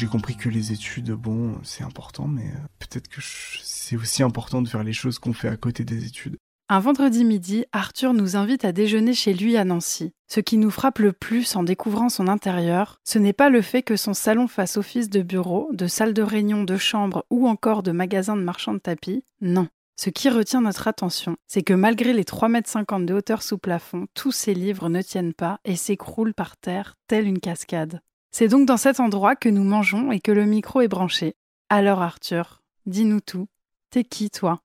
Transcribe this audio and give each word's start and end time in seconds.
J'ai 0.00 0.06
compris 0.06 0.34
que 0.34 0.48
les 0.48 0.72
études, 0.72 1.10
bon, 1.10 1.58
c'est 1.62 1.84
important, 1.84 2.26
mais 2.26 2.46
euh, 2.46 2.66
peut-être 2.78 3.06
que 3.08 3.20
c'est 3.62 3.96
aussi 3.96 4.22
important 4.22 4.62
de 4.62 4.68
faire 4.68 4.82
les 4.82 4.94
choses 4.94 5.18
qu'on 5.18 5.34
fait 5.34 5.50
à 5.50 5.58
côté 5.58 5.84
des 5.84 6.06
études. 6.06 6.38
Un 6.70 6.80
vendredi 6.80 7.22
midi, 7.22 7.66
Arthur 7.72 8.14
nous 8.14 8.34
invite 8.34 8.64
à 8.64 8.72
déjeuner 8.72 9.12
chez 9.12 9.34
lui 9.34 9.58
à 9.58 9.66
Nancy. 9.66 10.12
Ce 10.26 10.40
qui 10.40 10.56
nous 10.56 10.70
frappe 10.70 11.00
le 11.00 11.12
plus 11.12 11.54
en 11.54 11.64
découvrant 11.64 12.08
son 12.08 12.28
intérieur, 12.28 12.96
ce 13.04 13.18
n'est 13.18 13.34
pas 13.34 13.50
le 13.50 13.60
fait 13.60 13.82
que 13.82 13.96
son 13.96 14.14
salon 14.14 14.48
fasse 14.48 14.78
office 14.78 15.10
de 15.10 15.20
bureau, 15.20 15.68
de 15.74 15.86
salle 15.86 16.14
de 16.14 16.22
réunion, 16.22 16.64
de 16.64 16.78
chambre 16.78 17.26
ou 17.28 17.46
encore 17.46 17.82
de 17.82 17.92
magasin 17.92 18.36
de 18.38 18.42
marchand 18.42 18.72
de 18.72 18.78
tapis. 18.78 19.22
Non. 19.42 19.68
Ce 19.96 20.08
qui 20.08 20.30
retient 20.30 20.62
notre 20.62 20.88
attention, 20.88 21.36
c'est 21.46 21.60
que 21.60 21.74
malgré 21.74 22.14
les 22.14 22.24
3,50 22.24 23.00
m 23.00 23.04
de 23.04 23.12
hauteur 23.12 23.42
sous 23.42 23.58
plafond, 23.58 24.06
tous 24.14 24.32
ces 24.32 24.54
livres 24.54 24.88
ne 24.88 25.02
tiennent 25.02 25.34
pas 25.34 25.60
et 25.66 25.76
s'écroulent 25.76 26.32
par 26.32 26.56
terre, 26.56 26.96
telle 27.06 27.26
une 27.26 27.38
cascade. 27.38 28.00
C'est 28.32 28.46
donc 28.46 28.64
dans 28.64 28.76
cet 28.76 29.00
endroit 29.00 29.34
que 29.34 29.48
nous 29.48 29.64
mangeons 29.64 30.12
et 30.12 30.20
que 30.20 30.30
le 30.30 30.44
micro 30.44 30.80
est 30.80 30.88
branché. 30.88 31.34
Alors 31.68 32.00
Arthur, 32.00 32.62
dis-nous 32.86 33.20
tout. 33.20 33.48
T'es 33.90 34.04
qui 34.04 34.30
toi? 34.30 34.60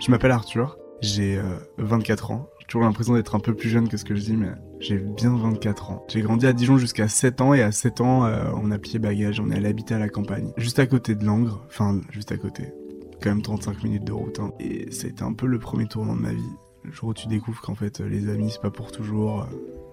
Je 0.00 0.10
m'appelle 0.10 0.32
Arthur, 0.32 0.76
j'ai 1.00 1.40
24 1.78 2.30
euh, 2.30 2.34
ans. 2.34 2.48
J'ai 2.60 2.66
toujours 2.66 2.82
l'impression 2.82 3.14
d'être 3.14 3.34
un 3.34 3.40
peu 3.40 3.54
plus 3.54 3.70
jeune 3.70 3.88
que 3.88 3.96
ce 3.96 4.04
que 4.04 4.14
je 4.14 4.20
dis, 4.20 4.36
mais 4.36 4.50
j'ai 4.80 4.98
bien 4.98 5.34
24 5.34 5.92
ans. 5.92 6.04
J'ai 6.08 6.20
grandi 6.20 6.46
à 6.46 6.52
Dijon 6.52 6.76
jusqu'à 6.76 7.08
7 7.08 7.40
ans 7.40 7.54
et 7.54 7.62
à 7.62 7.72
7 7.72 8.02
ans, 8.02 8.26
euh, 8.26 8.44
on 8.54 8.70
a 8.70 8.78
plié 8.78 8.98
bagage, 8.98 9.40
on 9.40 9.50
est 9.50 9.56
allé 9.56 9.68
habiter 9.68 9.94
à 9.94 9.98
la 9.98 10.10
campagne, 10.10 10.52
juste 10.58 10.78
à 10.78 10.86
côté 10.86 11.14
de 11.14 11.24
Langres, 11.24 11.64
enfin 11.68 12.02
juste 12.10 12.32
à 12.32 12.36
côté, 12.36 12.64
quand 13.22 13.30
même 13.30 13.42
35 13.42 13.82
minutes 13.82 14.04
de 14.04 14.12
route. 14.12 14.40
Hein. 14.40 14.52
Et 14.60 14.90
c'était 14.90 15.22
un 15.22 15.32
peu 15.32 15.46
le 15.46 15.58
premier 15.58 15.86
tournant 15.86 16.16
de 16.16 16.20
ma 16.20 16.34
vie. 16.34 16.52
Le 16.82 16.92
jour 16.92 17.08
où 17.08 17.14
tu 17.14 17.28
découvres 17.28 17.62
qu'en 17.62 17.74
fait 17.74 18.00
les 18.00 18.28
amis 18.28 18.50
c'est 18.50 18.60
pas 18.60 18.70
pour 18.70 18.92
toujours, 18.92 19.46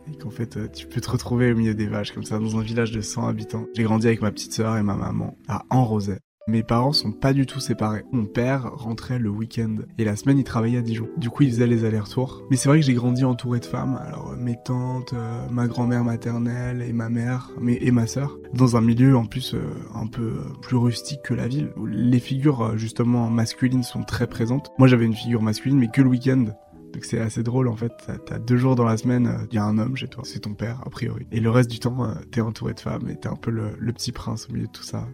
et 0.08 0.18
qu'en 0.18 0.30
fait 0.30 0.58
euh, 0.58 0.68
tu 0.68 0.88
peux 0.88 1.02
te 1.02 1.10
retrouver 1.10 1.52
au 1.52 1.56
milieu 1.56 1.74
des 1.74 1.88
vaches 1.88 2.12
comme 2.12 2.24
ça 2.24 2.40
dans 2.40 2.58
un 2.58 2.62
village 2.62 2.92
de 2.92 3.02
100 3.02 3.28
habitants. 3.28 3.66
J'ai 3.76 3.84
grandi 3.84 4.08
avec 4.08 4.22
ma 4.22 4.32
petite 4.32 4.54
sœur 4.54 4.78
et 4.78 4.84
ma 4.84 4.96
maman 4.96 5.38
à 5.48 5.64
Enrosay. 5.70 6.20
Mes 6.48 6.64
parents 6.64 6.92
sont 6.92 7.12
pas 7.12 7.34
du 7.34 7.46
tout 7.46 7.60
séparés. 7.60 8.04
Mon 8.12 8.26
père 8.26 8.72
rentrait 8.74 9.20
le 9.20 9.30
week-end 9.30 9.76
et 10.00 10.04
la 10.04 10.16
semaine 10.16 10.40
il 10.40 10.44
travaillait 10.44 10.80
à 10.80 10.82
Dijon. 10.82 11.08
Du 11.18 11.30
coup 11.30 11.44
il 11.44 11.52
faisait 11.52 11.68
les 11.68 11.86
allers-retours. 11.86 12.42
Mais 12.50 12.58
c'est 12.58 12.68
vrai 12.68 12.80
que 12.80 12.86
j'ai 12.86 12.96
grandi 12.96 13.24
entouré 13.24 13.60
de 13.60 13.66
femmes. 13.66 14.00
Alors 14.04 14.36
mes 14.36 14.58
tantes, 14.66 15.14
euh, 15.14 15.48
ma 15.52 15.68
grand-mère 15.68 16.04
maternelle 16.04 16.82
et 16.82 16.94
ma 16.94 17.10
mère, 17.10 17.52
mais 17.60 17.78
et 17.80 17.92
ma 17.92 18.08
sœur, 18.08 18.40
dans 18.56 18.76
un 18.76 18.82
milieu 18.82 19.16
en 19.16 19.26
plus 19.26 19.54
euh, 19.54 19.62
un 19.94 20.08
peu 20.08 20.42
plus 20.64 20.78
rustique 20.78 21.22
que 21.22 21.36
la 21.36 21.48
ville. 21.48 21.70
Où 21.78 21.86
les 21.86 22.20
figures 22.20 22.76
justement 22.76 23.30
masculines 23.30 23.84
sont 23.84 24.02
très 24.02 24.26
présentes. 24.26 24.72
Moi 24.80 24.88
j'avais 24.88 25.06
une 25.06 25.14
figure 25.14 25.44
masculine 25.44 25.78
mais 25.78 25.90
que 25.90 26.02
le 26.02 26.10
week-end. 26.10 26.46
Donc 26.94 27.06
c'est 27.06 27.20
assez 27.20 27.44
drôle 27.44 27.68
en 27.68 27.76
fait. 27.76 27.94
T'as 28.26 28.40
deux 28.40 28.58
jours 28.58 28.76
dans 28.76 28.86
la 28.86 28.98
semaine, 28.98 29.48
il 29.52 29.56
y 29.56 29.58
a 29.58 29.64
un 29.64 29.78
homme 29.78 29.96
chez 29.96 30.08
toi, 30.08 30.24
c'est 30.26 30.40
ton 30.40 30.54
père 30.54 30.82
a 30.86 30.90
priori. 30.90 31.26
Et 31.32 31.40
le 31.40 31.50
reste 31.50 31.72
du 31.72 31.80
temps, 31.80 32.14
t'es 32.32 32.42
entouré 32.42 32.74
de 32.74 32.80
femmes 32.80 33.10
et 33.10 33.16
t'es 33.16 33.30
un 33.30 33.36
peu 33.36 33.52
le, 33.52 33.94
petit 33.94 34.12
prince 34.12 34.48
au 34.50 34.54
milieu 34.54 34.68
de 34.68 34.72
tout 34.72 34.84
ça. 34.84 35.08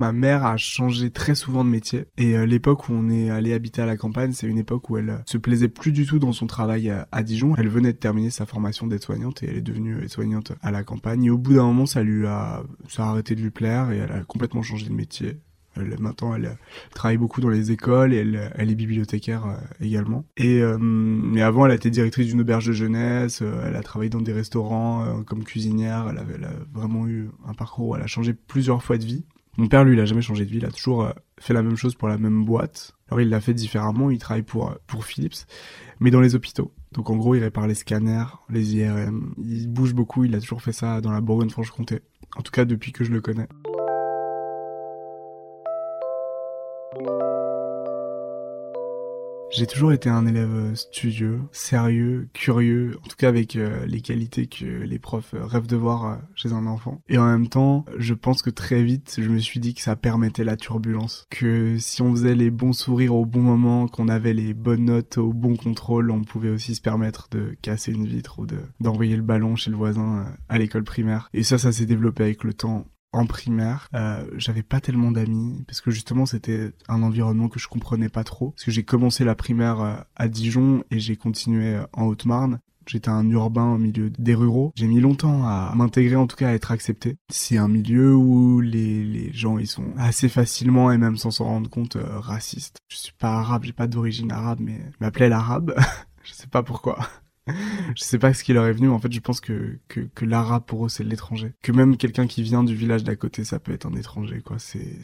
Ma 0.00 0.12
mère 0.12 0.46
a 0.46 0.56
changé 0.56 1.10
très 1.10 1.34
souvent 1.34 1.64
de 1.64 1.70
métier 1.70 2.04
et 2.18 2.36
euh, 2.36 2.46
l'époque 2.46 2.88
où 2.88 2.92
on 2.92 3.10
est 3.10 3.30
allé 3.30 3.52
habiter 3.52 3.82
à 3.82 3.86
la 3.86 3.96
campagne, 3.96 4.30
c'est 4.30 4.46
une 4.46 4.58
époque 4.58 4.88
où 4.90 4.96
elle 4.96 5.10
euh, 5.10 5.18
se 5.26 5.38
plaisait 5.38 5.66
plus 5.66 5.90
du 5.90 6.06
tout 6.06 6.20
dans 6.20 6.30
son 6.30 6.46
travail 6.46 6.88
à, 7.10 7.22
Dijon. 7.24 7.56
Elle 7.58 7.68
venait 7.68 7.92
de 7.92 7.98
terminer 7.98 8.30
sa 8.30 8.46
formation 8.46 8.86
d'aide-soignante 8.86 9.42
et 9.42 9.46
elle 9.48 9.56
est 9.56 9.60
devenue 9.60 10.00
aide-soignante 10.00 10.52
à 10.62 10.70
la 10.70 10.84
campagne. 10.84 11.24
Et 11.24 11.30
au 11.30 11.38
bout 11.38 11.54
d'un 11.54 11.64
moment, 11.64 11.84
ça 11.84 12.04
lui 12.04 12.28
a, 12.28 12.62
ça 12.86 13.06
a 13.06 13.08
arrêté 13.08 13.34
de 13.34 13.40
lui 13.40 13.50
plaire 13.50 13.90
et 13.90 13.96
elle 13.96 14.12
a 14.12 14.22
complètement 14.22 14.62
changé 14.62 14.88
de 14.88 14.94
métier. 14.94 15.40
Maintenant, 15.76 16.34
elle, 16.34 16.58
travaille 16.94 17.18
beaucoup 17.18 17.40
dans 17.40 17.48
les 17.48 17.70
écoles 17.70 18.12
et 18.12 18.16
elle, 18.54 18.70
est 18.70 18.74
bibliothécaire 18.74 19.46
euh, 19.46 19.56
également. 19.80 20.24
Et 20.36 20.60
euh, 20.60 20.76
mais 20.78 21.42
avant, 21.42 21.66
elle 21.66 21.72
a 21.72 21.74
été 21.74 21.90
directrice 21.90 22.26
d'une 22.26 22.40
auberge 22.40 22.66
de 22.66 22.72
jeunesse. 22.72 23.42
Euh, 23.42 23.64
elle 23.66 23.76
a 23.76 23.82
travaillé 23.82 24.10
dans 24.10 24.20
des 24.20 24.32
restaurants 24.32 25.22
comme 25.24 25.44
cuisinière. 25.44 26.08
Elle, 26.10 26.18
avait, 26.18 26.44
a 26.44 26.52
vraiment 26.72 27.06
eu 27.06 27.30
un 27.46 27.54
parcours 27.54 27.88
où 27.88 27.96
elle 27.96 28.02
a 28.02 28.06
changé 28.06 28.34
plusieurs 28.34 28.82
fois 28.82 28.98
de 28.98 29.04
vie. 29.04 29.24
Mon 29.56 29.66
père, 29.66 29.84
lui, 29.84 29.94
il 29.94 30.00
a 30.00 30.04
jamais 30.04 30.22
changé 30.22 30.44
de 30.44 30.50
vie. 30.50 30.58
Il 30.58 30.64
a 30.64 30.70
toujours 30.70 31.12
fait 31.38 31.52
la 31.52 31.62
même 31.62 31.76
chose 31.76 31.94
pour 31.94 32.08
la 32.08 32.18
même 32.18 32.44
boîte. 32.44 32.94
Alors, 33.08 33.20
il 33.20 33.28
l'a 33.28 33.40
fait 33.40 33.54
différemment. 33.54 34.10
Il 34.10 34.18
travaille 34.18 34.42
pour 34.42 34.74
pour 34.86 35.04
Philips, 35.04 35.46
mais 36.00 36.10
dans 36.10 36.20
les 36.20 36.34
hôpitaux. 36.34 36.72
Donc, 36.92 37.10
en 37.10 37.16
gros, 37.16 37.34
il 37.34 37.42
répare 37.42 37.66
les 37.66 37.74
scanners, 37.74 38.24
les 38.50 38.76
IRM. 38.76 39.34
Il 39.38 39.68
bouge 39.68 39.94
beaucoup. 39.94 40.24
Il 40.24 40.34
a 40.34 40.40
toujours 40.40 40.62
fait 40.62 40.72
ça 40.72 41.00
dans 41.00 41.12
la 41.12 41.20
Bourgogne-Franche-Comté. 41.20 42.00
En 42.36 42.42
tout 42.42 42.52
cas, 42.52 42.64
depuis 42.64 42.92
que 42.92 43.04
je 43.04 43.10
le 43.10 43.20
connais. 43.20 43.48
J'ai 49.50 49.66
toujours 49.66 49.92
été 49.92 50.10
un 50.10 50.26
élève 50.26 50.54
euh, 50.54 50.74
studieux, 50.74 51.40
sérieux, 51.52 52.28
curieux, 52.34 52.98
en 53.02 53.08
tout 53.08 53.16
cas 53.16 53.28
avec 53.28 53.56
euh, 53.56 53.84
les 53.86 54.02
qualités 54.02 54.46
que 54.46 54.64
les 54.64 54.98
profs 54.98 55.34
euh, 55.34 55.44
rêvent 55.46 55.66
de 55.66 55.76
voir 55.76 56.20
chez 56.34 56.52
un 56.52 56.66
enfant. 56.66 57.00
Et 57.08 57.16
en 57.16 57.26
même 57.26 57.48
temps, 57.48 57.86
je 57.96 58.12
pense 58.14 58.42
que 58.42 58.50
très 58.50 58.82
vite, 58.82 59.16
je 59.18 59.28
me 59.28 59.38
suis 59.38 59.58
dit 59.58 59.74
que 59.74 59.80
ça 59.80 59.96
permettait 59.96 60.44
la 60.44 60.56
turbulence. 60.56 61.26
Que 61.30 61.76
si 61.78 62.02
on 62.02 62.12
faisait 62.12 62.34
les 62.34 62.50
bons 62.50 62.74
sourires 62.74 63.14
au 63.14 63.24
bon 63.24 63.40
moment, 63.40 63.88
qu'on 63.88 64.08
avait 64.08 64.34
les 64.34 64.52
bonnes 64.52 64.84
notes 64.84 65.18
au 65.18 65.32
bon 65.32 65.56
contrôle, 65.56 66.10
on 66.10 66.22
pouvait 66.22 66.50
aussi 66.50 66.74
se 66.74 66.80
permettre 66.82 67.28
de 67.30 67.56
casser 67.62 67.92
une 67.92 68.06
vitre 68.06 68.38
ou 68.38 68.46
de 68.46 68.58
d'envoyer 68.80 69.16
le 69.16 69.22
ballon 69.22 69.56
chez 69.56 69.70
le 69.70 69.76
voisin 69.76 70.26
à 70.48 70.58
l'école 70.58 70.84
primaire. 70.84 71.30
Et 71.32 71.42
ça, 71.42 71.58
ça 71.58 71.72
s'est 71.72 71.86
développé 71.86 72.22
avec 72.22 72.44
le 72.44 72.52
temps 72.52 72.86
en 73.12 73.26
primaire, 73.26 73.88
euh, 73.94 74.26
j'avais 74.36 74.62
pas 74.62 74.80
tellement 74.80 75.10
d'amis 75.10 75.64
parce 75.66 75.80
que 75.80 75.90
justement 75.90 76.26
c'était 76.26 76.72
un 76.88 77.02
environnement 77.02 77.48
que 77.48 77.58
je 77.58 77.68
comprenais 77.68 78.08
pas 78.08 78.24
trop. 78.24 78.50
Parce 78.50 78.64
que 78.64 78.70
j'ai 78.70 78.84
commencé 78.84 79.24
la 79.24 79.34
primaire 79.34 79.80
euh, 79.80 79.94
à 80.16 80.28
Dijon 80.28 80.84
et 80.90 80.98
j'ai 80.98 81.16
continué 81.16 81.74
euh, 81.74 81.86
en 81.92 82.04
Haute-Marne. 82.04 82.60
J'étais 82.86 83.10
un 83.10 83.28
urbain 83.28 83.74
au 83.74 83.78
milieu 83.78 84.10
des 84.10 84.34
ruraux. 84.34 84.72
J'ai 84.74 84.86
mis 84.86 85.00
longtemps 85.00 85.46
à 85.46 85.74
m'intégrer, 85.74 86.16
en 86.16 86.26
tout 86.26 86.36
cas 86.36 86.48
à 86.48 86.52
être 86.52 86.70
accepté. 86.70 87.16
C'est 87.28 87.58
un 87.58 87.68
milieu 87.68 88.14
où 88.14 88.60
les, 88.60 89.04
les 89.04 89.30
gens 89.34 89.58
ils 89.58 89.66
sont 89.66 89.92
assez 89.98 90.30
facilement 90.30 90.90
et 90.90 90.96
même 90.96 91.18
sans 91.18 91.30
s'en 91.30 91.44
rendre 91.44 91.68
compte 91.68 91.98
racistes. 92.00 92.78
Je 92.88 92.96
suis 92.96 93.12
pas 93.12 93.40
arabe, 93.40 93.64
j'ai 93.64 93.74
pas 93.74 93.88
d'origine 93.88 94.32
arabe, 94.32 94.60
mais 94.62 94.80
je 94.92 94.96
m'appelais 95.00 95.28
l'arabe. 95.28 95.74
je 96.24 96.32
sais 96.32 96.46
pas 96.46 96.62
pourquoi 96.62 96.98
je 97.96 98.02
sais 98.02 98.18
pas 98.18 98.34
ce 98.34 98.44
qui 98.44 98.52
leur 98.52 98.66
est 98.66 98.72
venu, 98.72 98.88
mais 98.88 98.94
en 98.94 98.98
fait, 98.98 99.12
je 99.12 99.20
pense 99.20 99.40
que, 99.40 99.78
que, 99.88 100.00
que 100.00 100.24
l'arabe 100.24 100.64
pour 100.64 100.86
eux, 100.86 100.88
c'est 100.88 101.04
l'étranger. 101.04 101.52
Que 101.62 101.72
même 101.72 101.96
quelqu'un 101.96 102.26
qui 102.26 102.42
vient 102.42 102.64
du 102.64 102.74
village 102.74 103.04
d'à 103.04 103.16
côté, 103.16 103.44
ça 103.44 103.58
peut 103.58 103.72
être 103.72 103.86
un 103.86 103.94
étranger, 103.94 104.40
quoi. 104.40 104.58
C'est, 104.58 104.98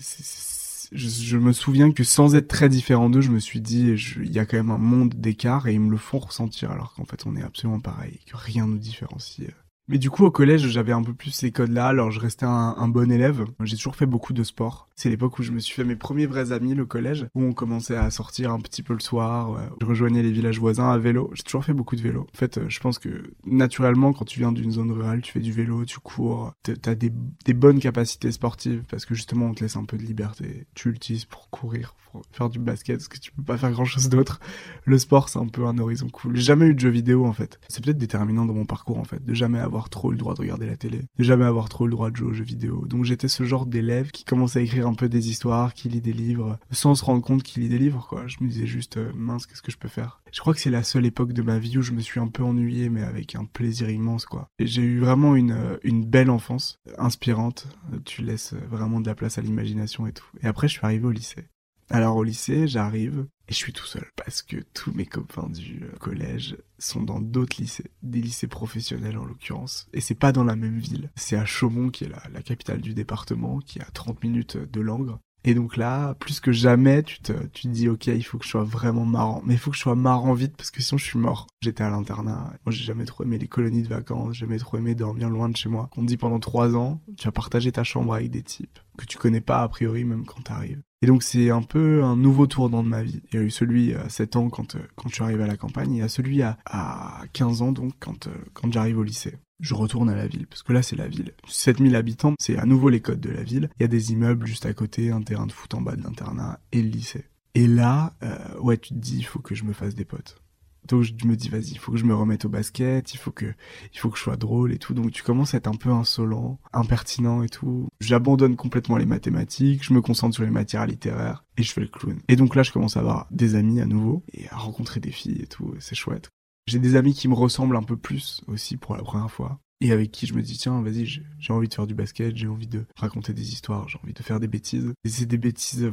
je, 0.92 1.08
je, 1.08 1.36
me 1.36 1.52
souviens 1.52 1.92
que 1.92 2.04
sans 2.04 2.34
être 2.34 2.48
très 2.48 2.68
différent 2.68 3.10
d'eux, 3.10 3.20
je 3.20 3.30
me 3.30 3.40
suis 3.40 3.60
dit, 3.60 3.94
il 4.16 4.32
y 4.32 4.38
a 4.38 4.46
quand 4.46 4.56
même 4.56 4.70
un 4.70 4.78
monde 4.78 5.14
d'écart 5.14 5.66
et 5.66 5.74
ils 5.74 5.80
me 5.80 5.90
le 5.90 5.96
font 5.96 6.18
ressentir, 6.18 6.70
alors 6.70 6.94
qu'en 6.94 7.04
fait, 7.04 7.24
on 7.26 7.36
est 7.36 7.42
absolument 7.42 7.80
pareil, 7.80 8.20
que 8.26 8.36
rien 8.36 8.66
nous 8.66 8.78
différencie. 8.78 9.50
Euh, 9.84 9.94
mais 9.94 9.98
du 9.98 10.10
coup, 10.10 10.24
au 10.24 10.30
collège, 10.30 10.66
j'avais 10.68 10.92
un 10.92 11.02
peu 11.02 11.12
plus 11.12 11.30
ces 11.30 11.50
codes-là, 11.52 11.88
alors 11.88 12.10
je 12.10 12.20
restais 12.20 12.46
un, 12.46 12.88
bon 12.88 13.10
élève. 13.10 13.44
J'ai 13.62 13.76
toujours 13.76 13.96
fait 13.96 14.06
beaucoup 14.06 14.32
de 14.32 14.42
sport. 14.42 14.88
C'est 14.96 15.10
l'époque 15.10 15.38
où 15.38 15.42
je 15.42 15.52
me 15.52 15.58
suis 15.58 15.74
fait 15.74 15.84
mes 15.84 15.96
premiers 15.96 16.26
vrais 16.26 16.52
amis, 16.52 16.74
le 16.74 16.86
collège, 16.86 17.26
où 17.34 17.42
on 17.42 17.52
commençait 17.52 17.96
à 17.96 18.10
sortir 18.10 18.52
un 18.52 18.60
petit 18.60 18.82
peu 18.82 18.94
le 18.94 19.00
soir. 19.00 19.58
Je 19.80 19.86
rejoignais 19.86 20.22
les 20.22 20.32
villages 20.32 20.58
voisins 20.58 20.90
à 20.90 20.98
vélo. 20.98 21.30
J'ai 21.34 21.42
toujours 21.42 21.64
fait 21.64 21.72
beaucoup 21.72 21.96
de 21.96 22.02
vélo. 22.02 22.26
En 22.32 22.36
fait, 22.36 22.60
je 22.68 22.80
pense 22.80 22.98
que 22.98 23.24
naturellement, 23.44 24.12
quand 24.12 24.24
tu 24.24 24.38
viens 24.38 24.52
d'une 24.52 24.70
zone 24.70 24.92
rurale, 24.92 25.20
tu 25.20 25.32
fais 25.32 25.40
du 25.40 25.52
vélo, 25.52 25.84
tu 25.84 25.98
cours, 25.98 26.52
t'as 26.62 26.94
des, 26.94 27.12
des 27.44 27.54
bonnes 27.54 27.80
capacités 27.80 28.30
sportives, 28.32 28.84
parce 28.88 29.04
que 29.04 29.14
justement, 29.14 29.46
on 29.46 29.54
te 29.54 29.62
laisse 29.62 29.76
un 29.76 29.84
peu 29.84 29.96
de 29.96 30.02
liberté. 30.02 30.66
Tu 30.74 30.90
l'utilises 30.90 31.24
pour 31.24 31.50
courir, 31.50 31.94
pour 32.12 32.22
faire 32.32 32.48
du 32.48 32.58
basket, 32.58 32.98
parce 32.98 33.08
que 33.08 33.18
tu 33.18 33.32
peux 33.32 33.42
pas 33.42 33.58
faire 33.58 33.72
grand-chose 33.72 34.08
d'autre. 34.08 34.40
Le 34.84 34.98
sport, 34.98 35.28
c'est 35.28 35.38
un 35.38 35.48
peu 35.48 35.66
un 35.66 35.78
horizon 35.78 36.08
cool. 36.08 36.36
J'ai 36.36 36.42
jamais 36.42 36.66
eu 36.66 36.74
de 36.74 36.80
jeux 36.80 36.90
vidéo, 36.90 37.26
en 37.26 37.32
fait. 37.32 37.58
C'est 37.68 37.84
peut-être 37.84 37.98
déterminant 37.98 38.46
dans 38.46 38.54
mon 38.54 38.66
parcours, 38.66 38.98
en 38.98 39.04
fait, 39.04 39.24
de 39.24 39.34
jamais 39.34 39.58
avoir 39.58 39.73
avoir 39.74 39.90
trop 39.90 40.10
le 40.10 40.16
droit 40.16 40.34
de 40.34 40.40
regarder 40.40 40.66
la 40.66 40.76
télé, 40.76 41.02
de 41.18 41.24
jamais 41.24 41.44
avoir 41.44 41.68
trop 41.68 41.86
le 41.86 41.90
droit 41.90 42.10
de 42.10 42.16
jouer 42.16 42.28
aux 42.28 42.34
jeux 42.34 42.44
vidéo. 42.44 42.86
Donc 42.86 43.04
j'étais 43.04 43.28
ce 43.28 43.44
genre 43.44 43.66
d'élève 43.66 44.10
qui 44.10 44.24
commençait 44.24 44.60
à 44.60 44.62
écrire 44.62 44.86
un 44.86 44.94
peu 44.94 45.08
des 45.08 45.30
histoires, 45.30 45.74
qui 45.74 45.88
lit 45.88 46.00
des 46.00 46.12
livres, 46.12 46.58
sans 46.70 46.94
se 46.94 47.04
rendre 47.04 47.22
compte 47.22 47.42
qu'il 47.42 47.62
lit 47.62 47.68
des 47.68 47.78
livres, 47.78 48.06
quoi. 48.08 48.26
Je 48.26 48.36
me 48.40 48.48
disais 48.48 48.66
juste, 48.66 48.96
euh, 48.96 49.12
mince, 49.14 49.46
qu'est-ce 49.46 49.62
que 49.62 49.72
je 49.72 49.78
peux 49.78 49.88
faire? 49.88 50.20
Je 50.32 50.40
crois 50.40 50.54
que 50.54 50.60
c'est 50.60 50.70
la 50.70 50.82
seule 50.82 51.06
époque 51.06 51.32
de 51.32 51.42
ma 51.42 51.58
vie 51.58 51.78
où 51.78 51.82
je 51.82 51.92
me 51.92 52.00
suis 52.00 52.20
un 52.20 52.28
peu 52.28 52.42
ennuyé, 52.42 52.88
mais 52.88 53.02
avec 53.02 53.34
un 53.34 53.44
plaisir 53.44 53.90
immense, 53.90 54.26
quoi. 54.26 54.48
J'ai 54.58 54.82
eu 54.82 54.98
vraiment 55.00 55.36
une, 55.36 55.52
euh, 55.52 55.76
une 55.82 56.04
belle 56.04 56.30
enfance, 56.30 56.80
inspirante. 56.98 57.68
Tu 58.04 58.22
laisses 58.22 58.54
vraiment 58.70 59.00
de 59.00 59.06
la 59.06 59.14
place 59.14 59.38
à 59.38 59.42
l'imagination 59.42 60.06
et 60.06 60.12
tout. 60.12 60.26
Et 60.42 60.46
après, 60.46 60.68
je 60.68 60.74
suis 60.74 60.84
arrivé 60.84 61.06
au 61.06 61.10
lycée. 61.10 61.46
Alors 61.90 62.16
au 62.16 62.24
lycée, 62.24 62.66
j'arrive 62.66 63.26
et 63.48 63.52
je 63.52 63.58
suis 63.58 63.72
tout 63.72 63.84
seul 63.84 64.06
parce 64.16 64.42
que 64.42 64.56
tous 64.72 64.92
mes 64.92 65.04
copains 65.04 65.48
du 65.48 65.84
euh, 65.84 65.96
collège 65.98 66.56
sont 66.78 67.02
dans 67.02 67.20
d'autres 67.20 67.60
lycées, 67.60 67.90
des 68.02 68.20
lycées 68.20 68.48
professionnels 68.48 69.18
en 69.18 69.24
l'occurrence. 69.24 69.86
Et 69.92 70.00
c'est 70.00 70.14
pas 70.14 70.32
dans 70.32 70.44
la 70.44 70.56
même 70.56 70.78
ville. 70.78 71.10
C'est 71.14 71.36
à 71.36 71.44
Chaumont 71.44 71.90
qui 71.90 72.04
est 72.04 72.08
la, 72.32 72.42
capitale 72.42 72.80
du 72.80 72.94
département, 72.94 73.58
qui 73.58 73.78
est 73.78 73.82
à 73.82 73.90
30 73.92 74.22
minutes 74.22 74.56
de 74.56 74.80
Langres. 74.80 75.18
Et 75.46 75.54
donc 75.54 75.76
là, 75.76 76.14
plus 76.14 76.40
que 76.40 76.52
jamais, 76.52 77.02
tu 77.02 77.20
te, 77.20 77.32
tu 77.48 77.66
dis, 77.66 77.90
ok, 77.90 78.06
il 78.06 78.24
faut 78.24 78.38
que 78.38 78.46
je 78.46 78.50
sois 78.50 78.64
vraiment 78.64 79.04
marrant. 79.04 79.42
Mais 79.44 79.54
il 79.54 79.58
faut 79.58 79.70
que 79.70 79.76
je 79.76 79.82
sois 79.82 79.94
marrant 79.94 80.32
vite 80.32 80.56
parce 80.56 80.70
que 80.70 80.80
sinon 80.80 80.96
je 80.96 81.04
suis 81.04 81.18
mort. 81.18 81.48
J'étais 81.60 81.84
à 81.84 81.90
l'internat. 81.90 82.54
Moi, 82.64 82.72
j'ai 82.72 82.84
jamais 82.84 83.04
trop 83.04 83.24
aimé 83.24 83.36
les 83.36 83.46
colonies 83.46 83.82
de 83.82 83.88
vacances. 83.88 84.32
J'ai 84.32 84.46
jamais 84.46 84.58
trop 84.58 84.78
aimé 84.78 84.94
dormir 84.94 85.28
loin 85.28 85.50
de 85.50 85.56
chez 85.56 85.68
moi. 85.68 85.90
On 85.98 86.02
dit 86.02 86.16
pendant 86.16 86.40
trois 86.40 86.74
ans, 86.76 87.02
tu 87.18 87.26
vas 87.26 87.32
partager 87.32 87.72
ta 87.72 87.84
chambre 87.84 88.14
avec 88.14 88.30
des 88.30 88.42
types 88.42 88.78
que 88.96 89.04
tu 89.04 89.18
connais 89.18 89.40
pas 89.40 89.62
a 89.62 89.68
priori 89.68 90.04
même 90.04 90.24
quand 90.24 90.42
t'arrives. 90.42 90.82
Et 91.04 91.06
donc 91.06 91.22
c'est 91.22 91.50
un 91.50 91.60
peu 91.60 92.02
un 92.02 92.16
nouveau 92.16 92.46
tournant 92.46 92.82
de 92.82 92.88
ma 92.88 93.02
vie. 93.02 93.20
Il 93.30 93.36
y 93.36 93.38
a 93.38 93.42
eu 93.42 93.50
celui 93.50 93.92
à 93.92 94.08
7 94.08 94.36
ans 94.36 94.48
quand, 94.48 94.74
euh, 94.74 94.78
quand 94.96 95.10
je 95.10 95.16
suis 95.16 95.22
arrivé 95.22 95.44
à 95.44 95.46
la 95.46 95.58
campagne, 95.58 95.96
et 95.96 96.00
a 96.00 96.08
celui 96.08 96.40
à, 96.40 96.56
à 96.64 97.24
15 97.34 97.60
ans 97.60 97.72
donc 97.72 97.92
quand, 98.00 98.26
euh, 98.26 98.30
quand 98.54 98.72
j'arrive 98.72 98.96
au 98.96 99.02
lycée. 99.02 99.36
je 99.60 99.74
retourne 99.74 100.08
à 100.08 100.14
la 100.14 100.26
ville, 100.26 100.46
parce 100.46 100.62
que 100.62 100.72
là 100.72 100.80
c'est 100.80 100.96
la 100.96 101.06
ville. 101.06 101.34
7000 101.46 101.94
habitants, 101.94 102.32
c'est 102.40 102.56
à 102.56 102.64
nouveau 102.64 102.88
les 102.88 103.00
codes 103.00 103.20
de 103.20 103.28
la 103.28 103.42
ville. 103.42 103.68
Il 103.78 103.82
y 103.82 103.84
a 103.84 103.88
des 103.88 104.12
immeubles 104.12 104.46
juste 104.46 104.64
à 104.64 104.72
côté, 104.72 105.10
un 105.10 105.20
terrain 105.20 105.46
de 105.46 105.52
foot 105.52 105.74
en 105.74 105.82
bas 105.82 105.94
de 105.94 106.02
l'internat 106.02 106.58
et 106.72 106.80
le 106.80 106.88
lycée. 106.88 107.26
Et 107.54 107.66
là, 107.66 108.14
euh, 108.22 108.58
ouais, 108.60 108.78
tu 108.78 108.94
te 108.94 108.98
dis, 108.98 109.18
il 109.18 109.26
faut 109.26 109.40
que 109.40 109.54
je 109.54 109.64
me 109.64 109.74
fasse 109.74 109.94
des 109.94 110.06
potes. 110.06 110.42
Donc 110.88 111.02
je 111.02 111.12
me 111.26 111.36
dis, 111.36 111.48
vas-y, 111.48 111.72
il 111.72 111.78
faut 111.78 111.92
que 111.92 111.98
je 111.98 112.04
me 112.04 112.14
remette 112.14 112.44
au 112.44 112.48
basket, 112.48 113.14
il 113.14 113.16
faut 113.16 113.30
que, 113.30 113.46
il 113.92 113.98
faut 113.98 114.10
que 114.10 114.18
je 114.18 114.22
sois 114.22 114.36
drôle 114.36 114.72
et 114.72 114.78
tout. 114.78 114.94
Donc 114.94 115.12
tu 115.12 115.22
commences 115.22 115.54
à 115.54 115.58
être 115.58 115.66
un 115.66 115.74
peu 115.74 115.90
insolent, 115.90 116.58
impertinent 116.72 117.42
et 117.42 117.48
tout. 117.48 117.88
J'abandonne 118.00 118.56
complètement 118.56 118.96
les 118.96 119.06
mathématiques, 119.06 119.84
je 119.84 119.94
me 119.94 120.00
concentre 120.00 120.34
sur 120.34 120.44
les 120.44 120.50
matières 120.50 120.86
littéraires 120.86 121.44
et 121.56 121.62
je 121.62 121.72
fais 121.72 121.80
le 121.80 121.88
clown. 121.88 122.18
Et 122.28 122.36
donc 122.36 122.54
là, 122.54 122.62
je 122.62 122.72
commence 122.72 122.96
à 122.96 123.00
avoir 123.00 123.26
des 123.30 123.54
amis 123.54 123.80
à 123.80 123.86
nouveau 123.86 124.22
et 124.32 124.48
à 124.50 124.56
rencontrer 124.56 125.00
des 125.00 125.12
filles 125.12 125.42
et 125.42 125.46
tout. 125.46 125.74
C'est 125.78 125.94
chouette. 125.94 126.30
J'ai 126.66 126.78
des 126.78 126.96
amis 126.96 127.14
qui 127.14 127.28
me 127.28 127.34
ressemblent 127.34 127.76
un 127.76 127.82
peu 127.82 127.96
plus 127.96 128.42
aussi 128.46 128.76
pour 128.76 128.96
la 128.96 129.02
première 129.02 129.30
fois. 129.30 129.60
Et 129.80 129.92
avec 129.92 130.12
qui 130.12 130.26
je 130.26 130.34
me 130.34 130.40
dis, 130.40 130.56
tiens, 130.56 130.80
vas-y, 130.80 131.04
j'ai 131.04 131.52
envie 131.52 131.68
de 131.68 131.74
faire 131.74 131.86
du 131.86 131.94
basket, 131.94 132.34
j'ai 132.36 132.46
envie 132.46 132.66
de 132.66 132.86
raconter 132.96 133.34
des 133.34 133.52
histoires, 133.52 133.86
j'ai 133.88 133.98
envie 134.02 134.14
de 134.14 134.22
faire 134.22 134.40
des 134.40 134.46
bêtises. 134.46 134.94
Et 135.04 135.08
c'est 135.08 135.26
des 135.26 135.36
bêtises 135.36 135.90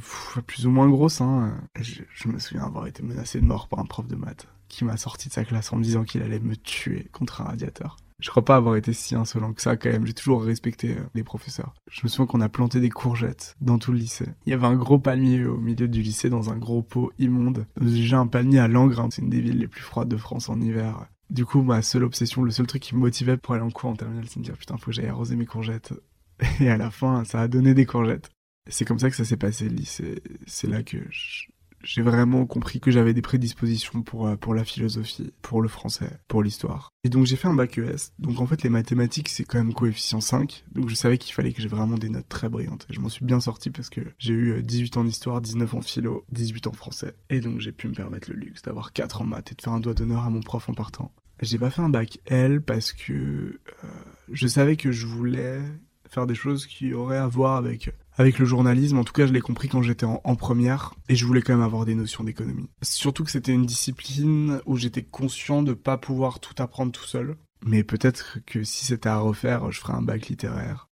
plus 0.48 0.66
ou 0.66 0.72
moins 0.72 0.88
grosses, 0.88 1.20
hein. 1.20 1.60
Je, 1.80 2.04
je, 2.14 2.28
me 2.30 2.40
souviens 2.40 2.64
avoir 2.64 2.88
été 2.88 3.04
menacé 3.04 3.42
de 3.42 3.46
mort 3.46 3.68
par 3.68 3.80
un 3.80 3.86
prof 3.86 4.08
de 4.08 4.16
maths 4.16 4.48
qui 4.72 4.86
m'a 4.86 4.98
sorti 4.98 5.28
de 5.28 5.34
sa 5.34 5.46
classe 5.46 5.72
en 5.72 5.78
me 5.78 5.84
disant 5.84 6.04
qu'il 6.04 6.22
allait 6.24 6.40
me 6.40 6.56
tuer 6.56 7.08
contre 7.12 7.42
un 7.42 7.46
radiateur. 7.46 7.98
Je 8.22 8.30
crois 8.30 8.46
pas 8.46 8.56
avoir 8.56 8.76
été 8.76 8.94
si 8.94 9.16
insolent 9.16 9.52
que 9.52 9.64
ça 9.64 9.76
quand 9.76 9.90
même. 9.90 10.06
J'ai 10.06 10.14
toujours 10.14 10.44
respecté 10.44 10.92
euh, 10.92 11.02
les 11.16 11.24
professeurs. 11.24 11.74
Je 11.90 12.02
me 12.04 12.08
souviens 12.08 12.28
qu'on 12.28 12.42
a 12.42 12.50
planté 12.50 12.80
des 12.80 12.92
courgettes 12.92 13.56
dans 13.62 13.80
tout 13.80 13.92
le 13.92 13.98
lycée. 13.98 14.28
Il 14.46 14.52
y 14.52 14.54
avait 14.54 14.68
un 14.68 14.76
gros 14.76 15.00
palmier 15.00 15.46
au 15.46 15.58
milieu 15.58 15.88
du 15.88 16.04
lycée 16.04 16.30
dans 16.30 16.52
un 16.52 16.58
gros 16.58 16.84
pot 16.84 17.12
immonde. 17.18 17.66
Déjà 17.82 18.20
un 18.20 18.28
palmier 18.28 18.60
à 18.60 18.68
Langres, 18.68 19.00
hein. 19.00 19.10
c'est 19.12 19.24
une 19.24 19.30
des 19.30 19.42
villes 19.42 19.58
les 19.58 19.68
plus 19.68 19.82
froides 19.82 20.08
de 20.08 20.18
France 20.18 20.50
en 20.50 20.62
hiver. 20.62 21.08
Du 21.32 21.46
coup, 21.46 21.64
ma 21.64 21.82
seule 21.82 22.04
obsession, 22.04 22.44
le 22.44 22.52
seul 22.52 22.68
truc 22.68 22.84
qui 22.84 22.94
me 22.94 23.00
motivait 23.00 23.38
pour 23.38 23.56
aller 23.56 23.64
en 23.64 23.72
cours 23.72 23.90
en 23.90 23.96
terminale, 23.96 24.26
c'est 24.28 24.36
de 24.36 24.42
me 24.42 24.46
dire 24.46 24.58
putain, 24.58 24.78
faut 24.78 24.88
que 24.88 24.92
j'aille 24.92 25.08
arroser 25.08 25.36
mes 25.36 25.48
courgettes. 25.48 25.94
Et 26.60 26.70
à 26.70 26.78
la 26.78 26.92
fin, 26.92 27.24
ça 27.24 27.42
a 27.42 27.48
donné 27.48 27.74
des 27.74 27.88
courgettes. 27.88 28.30
C'est 28.70 28.86
comme 28.86 29.00
ça 29.00 29.10
que 29.10 29.16
ça 29.16 29.26
s'est 29.26 29.38
passé 29.38 29.68
le 29.68 29.76
lycée. 29.76 30.22
C'est 30.46 30.68
là 30.68 30.84
que 30.84 30.98
je, 31.10 31.48
j'ai 31.84 32.02
vraiment 32.02 32.46
compris 32.46 32.80
que 32.80 32.92
j'avais 32.92 33.14
des 33.14 33.22
prédispositions 33.22 34.02
pour, 34.02 34.28
euh, 34.28 34.36
pour 34.36 34.54
la 34.54 34.64
philosophie, 34.64 35.34
pour 35.42 35.62
le 35.62 35.68
français, 35.68 36.20
pour 36.28 36.44
l'histoire. 36.44 36.90
Et 37.04 37.10
donc 37.10 37.26
j'ai 37.26 37.36
fait 37.36 37.48
un 37.48 37.54
bac 37.54 37.78
ES. 37.78 38.12
Donc 38.20 38.40
en 38.40 38.46
fait 38.46 38.64
les 38.64 38.70
mathématiques 38.70 39.30
c'est 39.30 39.44
quand 39.44 39.58
même 39.58 39.74
coefficient 39.74 40.22
5. 40.22 40.66
Donc 40.72 40.90
je 40.90 40.96
savais 40.96 41.18
qu'il 41.18 41.34
fallait 41.34 41.54
que 41.54 41.62
j'ai 41.62 41.68
vraiment 41.68 41.98
des 41.98 42.10
notes 42.10 42.30
très 42.30 42.50
brillantes. 42.50 42.86
Et 42.90 42.94
je 42.94 43.00
m'en 43.00 43.10
suis 43.10 43.26
bien 43.26 43.40
sorti 43.40 43.70
parce 43.70 43.90
que 43.90 44.02
j'ai 44.18 44.34
eu 44.34 44.62
18 44.62 44.96
euh, 44.96 45.00
ans 45.00 45.04
d'histoire, 45.04 45.42
19 45.42 45.74
en 45.74 45.82
philo, 45.82 46.26
18 46.32 46.68
en 46.68 46.74
français. 46.74 47.14
Et 47.30 47.40
donc 47.40 47.60
j'ai 47.60 47.72
pu 47.72 47.88
me 47.88 47.94
permettre 47.94 48.30
le 48.30 48.38
luxe 48.38 48.62
d'avoir 48.62 48.94
4 48.94 49.22
en 49.22 49.26
maths 49.26 49.52
et 49.52 49.56
de 49.56 49.62
faire 49.62 49.74
un 49.74 49.80
doigt 49.80 49.94
d'honneur 49.94 50.24
à 50.24 50.30
mon 50.30 50.42
prof 50.42 50.70
en 50.70 50.74
partant. 50.74 51.12
J'ai 51.42 51.58
pas 51.58 51.72
fait 51.72 51.82
un 51.82 51.90
bac 51.90 52.20
L 52.28 52.62
parce 52.62 52.94
que 52.94 53.14
euh, 53.14 53.88
je 54.32 54.48
savais 54.48 54.76
que 54.76 54.92
je 54.92 55.08
voulais 55.08 55.60
faire 56.08 56.28
des 56.28 56.36
choses 56.36 56.68
qui 56.68 56.94
auraient 56.94 57.18
à 57.18 57.28
voir 57.28 57.56
avec 57.56 57.90
avec 58.18 58.40
le 58.40 58.46
journalisme. 58.46 58.98
En 58.98 59.04
tout 59.04 59.14
cas, 59.14 59.26
je 59.26 59.34
l'ai 59.34 59.42
compris 59.42 59.68
quand 59.68 59.82
j'étais 59.82 60.06
en, 60.06 60.36
première 60.36 60.94
et 61.10 61.16
je 61.16 61.26
voulais 61.26 61.42
quand 61.42 61.54
même 61.54 61.66
avoir 61.66 61.86
des 61.86 61.96
notions 61.96 62.24
d'économie. 62.24 62.70
Surtout 62.82 63.24
que 63.24 63.32
c'était 63.32 63.52
une 63.52 63.66
discipline 63.66 64.62
où 64.66 64.78
j'étais 64.78 65.04
conscient 65.04 65.64
de 65.64 65.74
pas 65.74 65.98
pouvoir 65.98 66.40
tout 66.40 66.56
apprendre 66.62 66.92
tout 66.92 67.06
seul. 67.06 67.38
Mais 67.66 67.84
peut-être 67.84 68.40
que 68.46 68.64
si 68.64 68.86
c'était 68.86 69.10
à 69.10 69.20
refaire, 69.20 69.72
je 69.72 69.80
ferais 69.80 69.94
un 69.94 70.02
bac 70.02 70.28
littéraire. 70.28 70.88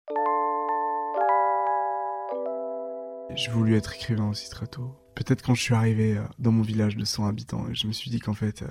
J'ai 3.35 3.51
voulu 3.51 3.77
être 3.77 3.95
écrivain 3.95 4.29
aussi 4.31 4.49
très 4.51 4.67
tôt. 4.67 4.97
Peut-être 5.15 5.43
quand 5.43 5.55
je 5.55 5.63
suis 5.63 5.75
arrivé 5.75 6.17
euh, 6.17 6.23
dans 6.39 6.53
mon 6.53 6.63
village 6.63 6.97
de 6.97 7.05
100 7.05 7.27
habitants, 7.27 7.67
je 7.73 7.87
me 7.87 7.93
suis 7.93 8.11
dit 8.11 8.19
qu'en 8.19 8.35
fait, 8.35 8.63
euh, 8.63 8.69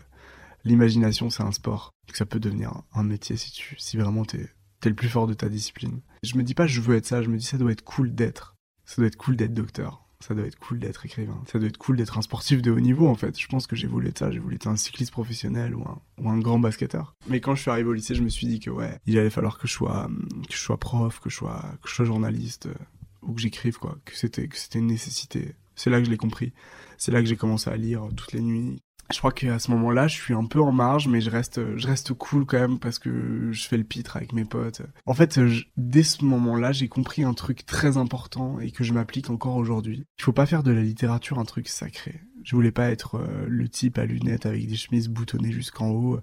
l'imagination 0.64 1.30
c'est 1.30 1.44
un 1.44 1.52
sport, 1.52 1.92
que 2.08 2.18
ça 2.18 2.26
peut 2.26 2.40
devenir 2.40 2.84
un 2.94 3.04
métier 3.04 3.38
si 3.38 3.52
tu, 3.52 3.76
si 3.78 3.98
vraiment 3.98 4.26
t'es 4.26 4.50
t'es 4.80 4.90
le 4.90 4.96
plus 4.96 5.10
fort 5.10 5.28
de 5.28 5.34
ta 5.34 5.50
discipline. 5.50 6.02
Je 6.24 6.38
me 6.38 6.44
dis 6.44 6.54
pas 6.54 6.68
je 6.68 6.82
veux 6.82 6.96
être 6.96 7.06
ça, 7.06 7.22
je 7.22 7.30
me 7.30 7.38
dis 7.38 7.46
ça 7.46 7.58
doit 7.58 7.72
être 7.72 7.84
cool 7.84 8.14
d'être. 8.14 8.56
Ça 8.86 8.98
doit 8.98 9.08
être 9.08 9.18
cool 9.18 9.36
d'être 9.36 9.54
docteur. 9.54 10.06
Ça 10.22 10.34
doit 10.34 10.46
être 10.46 10.58
cool 10.58 10.80
d'être 10.80 11.06
écrivain. 11.06 11.40
Ça 11.52 11.60
doit 11.60 11.68
être 11.68 11.78
cool 11.78 11.98
d'être 11.98 12.18
un 12.18 12.22
sportif 12.22 12.62
de 12.62 12.72
haut 12.72 12.80
niveau 12.80 13.08
en 13.08 13.16
fait. 13.16 13.40
Je 13.40 13.48
pense 13.48 13.68
que 13.68 13.76
j'ai 13.76 13.88
voulu 13.88 14.08
être 14.08 14.20
ça. 14.20 14.32
J'ai 14.32 14.40
voulu 14.40 14.56
être 14.56 14.68
un 14.68 14.76
cycliste 14.76 15.12
professionnel 15.12 15.76
ou 15.76 15.86
un, 16.28 16.40
grand 16.40 16.60
basketteur. 16.60 17.14
Mais 17.28 17.42
quand 17.42 17.54
je 17.56 17.62
suis 17.62 17.72
arrivé 17.72 17.90
au 17.90 17.94
lycée, 17.94 18.16
je 18.16 18.24
me 18.24 18.30
suis 18.30 18.48
dit 18.48 18.60
que 18.60 18.70
ouais, 18.70 18.98
il 19.06 19.20
allait 19.20 19.30
falloir 19.30 19.58
que 19.58 19.68
je 19.68 19.74
sois, 19.74 20.10
que 20.48 20.54
je 20.54 20.60
sois 20.60 20.80
prof, 20.80 21.20
que 21.20 21.30
je 21.30 21.36
sois, 21.36 21.64
que 21.82 21.90
je 21.90 21.96
sois 21.96 22.06
journaliste 22.06 22.68
euh, 22.68 22.74
ou 23.22 23.34
que 23.34 23.42
j'écrive 23.42 23.78
quoi. 23.78 23.98
Que 24.06 24.16
c'était, 24.16 24.48
que 24.48 24.58
c'était 24.58 24.80
une 24.80 24.88
nécessité. 24.88 25.56
C'est 25.76 25.90
là 25.90 26.00
que 26.00 26.06
je 26.06 26.12
l'ai 26.12 26.18
compris. 26.18 26.54
C'est 26.98 27.12
là 27.12 27.22
que 27.22 27.28
j'ai 27.28 27.36
commencé 27.36 27.70
à 27.70 27.76
lire 27.76 28.08
toutes 28.16 28.32
les 28.32 28.42
nuits, 28.42 28.82
je 29.12 29.18
crois 29.20 29.32
qu'à 29.32 29.60
ce 29.60 29.72
moment-là, 29.72 30.08
je 30.08 30.16
suis 30.16 30.34
un 30.34 30.46
peu 30.46 30.60
en 30.62 30.72
marge, 30.72 31.08
mais 31.08 31.22
je 31.22 31.30
reste, 31.30 31.78
je 31.78 31.88
reste 31.88 32.14
cool 32.14 32.46
quand 32.46 32.60
même 32.60 32.80
parce 32.80 33.00
que 33.00 33.50
je 33.52 33.68
fais 33.68 33.78
le 33.78 33.84
pitre 33.84 34.18
avec 34.18 34.34
mes 34.34 34.46
potes. 34.46 34.82
En 35.06 35.14
fait, 35.14 35.40
dès 35.78 36.04
ce 36.04 36.24
moment-là, 36.26 36.72
j'ai 36.72 36.88
compris 36.88 37.24
un 37.24 37.34
truc 37.34 37.66
très 37.66 37.98
important 37.98 38.60
et 38.60 38.72
que 38.72 38.84
je 38.84 38.94
m'applique 38.94 39.30
encore 39.30 39.56
aujourd'hui. 39.58 40.06
Il 40.20 40.24
faut 40.24 40.34
pas 40.34 40.46
faire 40.46 40.64
de 40.64 40.72
la 40.72 40.82
littérature 40.82 41.40
un 41.40 41.46
truc 41.46 41.68
sacré. 41.68 42.22
Je 42.46 42.56
voulais 42.56 42.72
pas 42.72 42.92
être 42.92 43.16
euh, 43.16 43.46
le 43.48 43.68
type 43.68 43.98
à 43.98 44.06
lunettes 44.06 44.46
avec 44.46 44.68
des 44.68 44.76
chemises 44.76 45.10
boutonnées 45.10 45.52
jusqu'en 45.52 45.90
haut, 45.90 46.20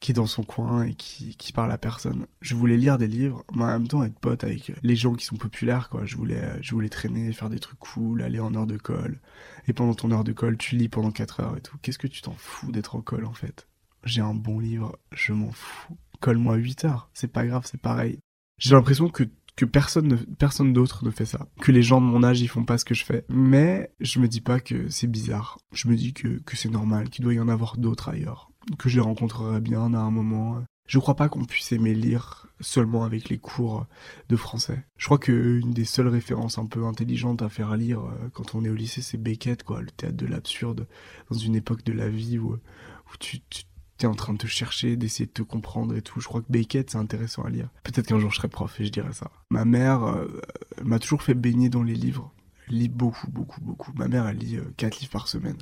qui 0.00 0.10
est 0.10 0.14
dans 0.14 0.26
son 0.26 0.42
coin 0.42 0.84
et 0.84 0.94
qui, 0.94 1.36
qui 1.36 1.52
parle 1.52 1.70
à 1.70 1.76
personne. 1.76 2.26
Je 2.40 2.54
voulais 2.54 2.78
lire 2.78 2.96
des 2.96 3.06
livres, 3.06 3.44
mais 3.54 3.64
en 3.64 3.66
même 3.66 3.86
temps 3.86 4.02
être 4.02 4.18
pote 4.18 4.42
avec 4.42 4.72
les 4.82 4.96
gens 4.96 5.14
qui 5.14 5.26
sont 5.26 5.36
populaires, 5.36 5.90
quoi. 5.90 6.06
Je 6.06 6.16
voulais, 6.16 6.42
je 6.62 6.74
voulais 6.74 6.88
traîner, 6.88 7.30
faire 7.32 7.50
des 7.50 7.58
trucs 7.58 7.78
cool, 7.78 8.22
aller 8.22 8.40
en 8.40 8.54
heure 8.54 8.66
de 8.66 8.78
colle. 8.78 9.20
Et 9.68 9.74
pendant 9.74 9.94
ton 9.94 10.10
heure 10.12 10.24
de 10.24 10.32
colle, 10.32 10.56
tu 10.56 10.76
lis 10.76 10.88
pendant 10.88 11.10
4 11.10 11.40
heures 11.40 11.56
et 11.58 11.60
tout. 11.60 11.76
Qu'est-ce 11.82 11.98
que 11.98 12.06
tu 12.06 12.22
t'en 12.22 12.34
fous 12.38 12.72
d'être 12.72 12.96
en 12.96 13.02
colle, 13.02 13.26
en 13.26 13.34
fait? 13.34 13.68
J'ai 14.02 14.22
un 14.22 14.34
bon 14.34 14.58
livre, 14.58 14.98
je 15.12 15.34
m'en 15.34 15.50
fous. 15.50 15.98
Colle-moi 16.20 16.56
8 16.56 16.86
heures. 16.86 17.10
C'est 17.12 17.30
pas 17.30 17.46
grave, 17.46 17.66
c'est 17.70 17.80
pareil. 17.80 18.18
J'ai 18.58 18.74
l'impression 18.74 19.10
que 19.10 19.24
que 19.56 19.64
personne 19.64 20.08
ne, 20.08 20.16
personne 20.16 20.72
d'autre 20.72 21.04
ne 21.04 21.10
fait 21.10 21.24
ça. 21.24 21.48
Que 21.60 21.72
les 21.72 21.82
gens 21.82 22.00
de 22.00 22.06
mon 22.06 22.22
âge, 22.22 22.40
ils 22.40 22.48
font 22.48 22.64
pas 22.64 22.78
ce 22.78 22.84
que 22.84 22.94
je 22.94 23.04
fais. 23.04 23.24
Mais 23.28 23.90
je 24.00 24.20
me 24.20 24.28
dis 24.28 24.42
pas 24.42 24.60
que 24.60 24.88
c'est 24.90 25.06
bizarre. 25.06 25.58
Je 25.72 25.88
me 25.88 25.96
dis 25.96 26.12
que, 26.12 26.40
que 26.42 26.56
c'est 26.56 26.68
normal, 26.68 27.08
qu'il 27.08 27.24
doit 27.24 27.34
y 27.34 27.40
en 27.40 27.48
avoir 27.48 27.78
d'autres 27.78 28.10
ailleurs. 28.10 28.50
Que 28.78 28.88
je 28.88 28.96
les 28.96 29.00
rencontrerai 29.02 29.60
bien 29.60 29.94
à 29.94 29.98
un 29.98 30.10
moment. 30.10 30.62
Je 30.86 30.98
crois 30.98 31.16
pas 31.16 31.28
qu'on 31.28 31.44
puisse 31.44 31.72
aimer 31.72 31.94
lire 31.94 32.46
seulement 32.60 33.04
avec 33.04 33.28
les 33.28 33.38
cours 33.38 33.86
de 34.28 34.36
français. 34.36 34.84
Je 34.98 35.06
crois 35.06 35.18
qu'une 35.18 35.72
des 35.72 35.84
seules 35.84 36.08
références 36.08 36.58
un 36.58 36.66
peu 36.66 36.84
intelligentes 36.84 37.42
à 37.42 37.48
faire 37.48 37.76
lire 37.76 38.00
euh, 38.00 38.28
quand 38.32 38.54
on 38.54 38.64
est 38.64 38.68
au 38.68 38.74
lycée, 38.74 39.02
c'est 39.02 39.18
Beckett, 39.18 39.62
quoi, 39.62 39.82
le 39.82 39.90
théâtre 39.90 40.16
de 40.16 40.26
l'absurde, 40.26 40.86
dans 41.30 41.36
une 41.36 41.56
époque 41.56 41.84
de 41.84 41.92
la 41.92 42.08
vie 42.08 42.38
où, 42.38 42.52
où 42.52 43.16
tu, 43.18 43.40
tu 43.50 43.64
t'es 43.98 44.06
en 44.06 44.14
train 44.14 44.32
de 44.32 44.38
te 44.38 44.46
chercher, 44.46 44.96
d'essayer 44.96 45.26
de 45.26 45.32
te 45.32 45.42
comprendre 45.42 45.96
et 45.96 46.02
tout. 46.02 46.20
Je 46.20 46.26
crois 46.26 46.40
que 46.40 46.50
Beckett, 46.50 46.90
c'est 46.90 46.98
intéressant 46.98 47.42
à 47.44 47.50
lire. 47.50 47.68
Peut-être 47.82 48.06
qu'un 48.06 48.18
jour 48.18 48.30
je 48.30 48.36
serai 48.36 48.48
prof 48.48 48.80
et 48.80 48.84
je 48.84 48.92
dirai 48.92 49.12
ça. 49.12 49.30
Ma 49.50 49.64
mère 49.64 50.04
euh, 50.04 50.40
m'a 50.82 50.98
toujours 50.98 51.22
fait 51.22 51.34
baigner 51.34 51.68
dans 51.68 51.82
les 51.82 51.94
livres. 51.94 52.32
Elle 52.68 52.78
lit 52.78 52.88
beaucoup, 52.88 53.30
beaucoup, 53.30 53.60
beaucoup. 53.60 53.92
Ma 53.94 54.08
mère, 54.08 54.26
elle 54.26 54.38
lit 54.38 54.58
4 54.76 54.94
euh, 54.96 55.00
livres 55.00 55.12
par 55.12 55.28
semaine. 55.28 55.58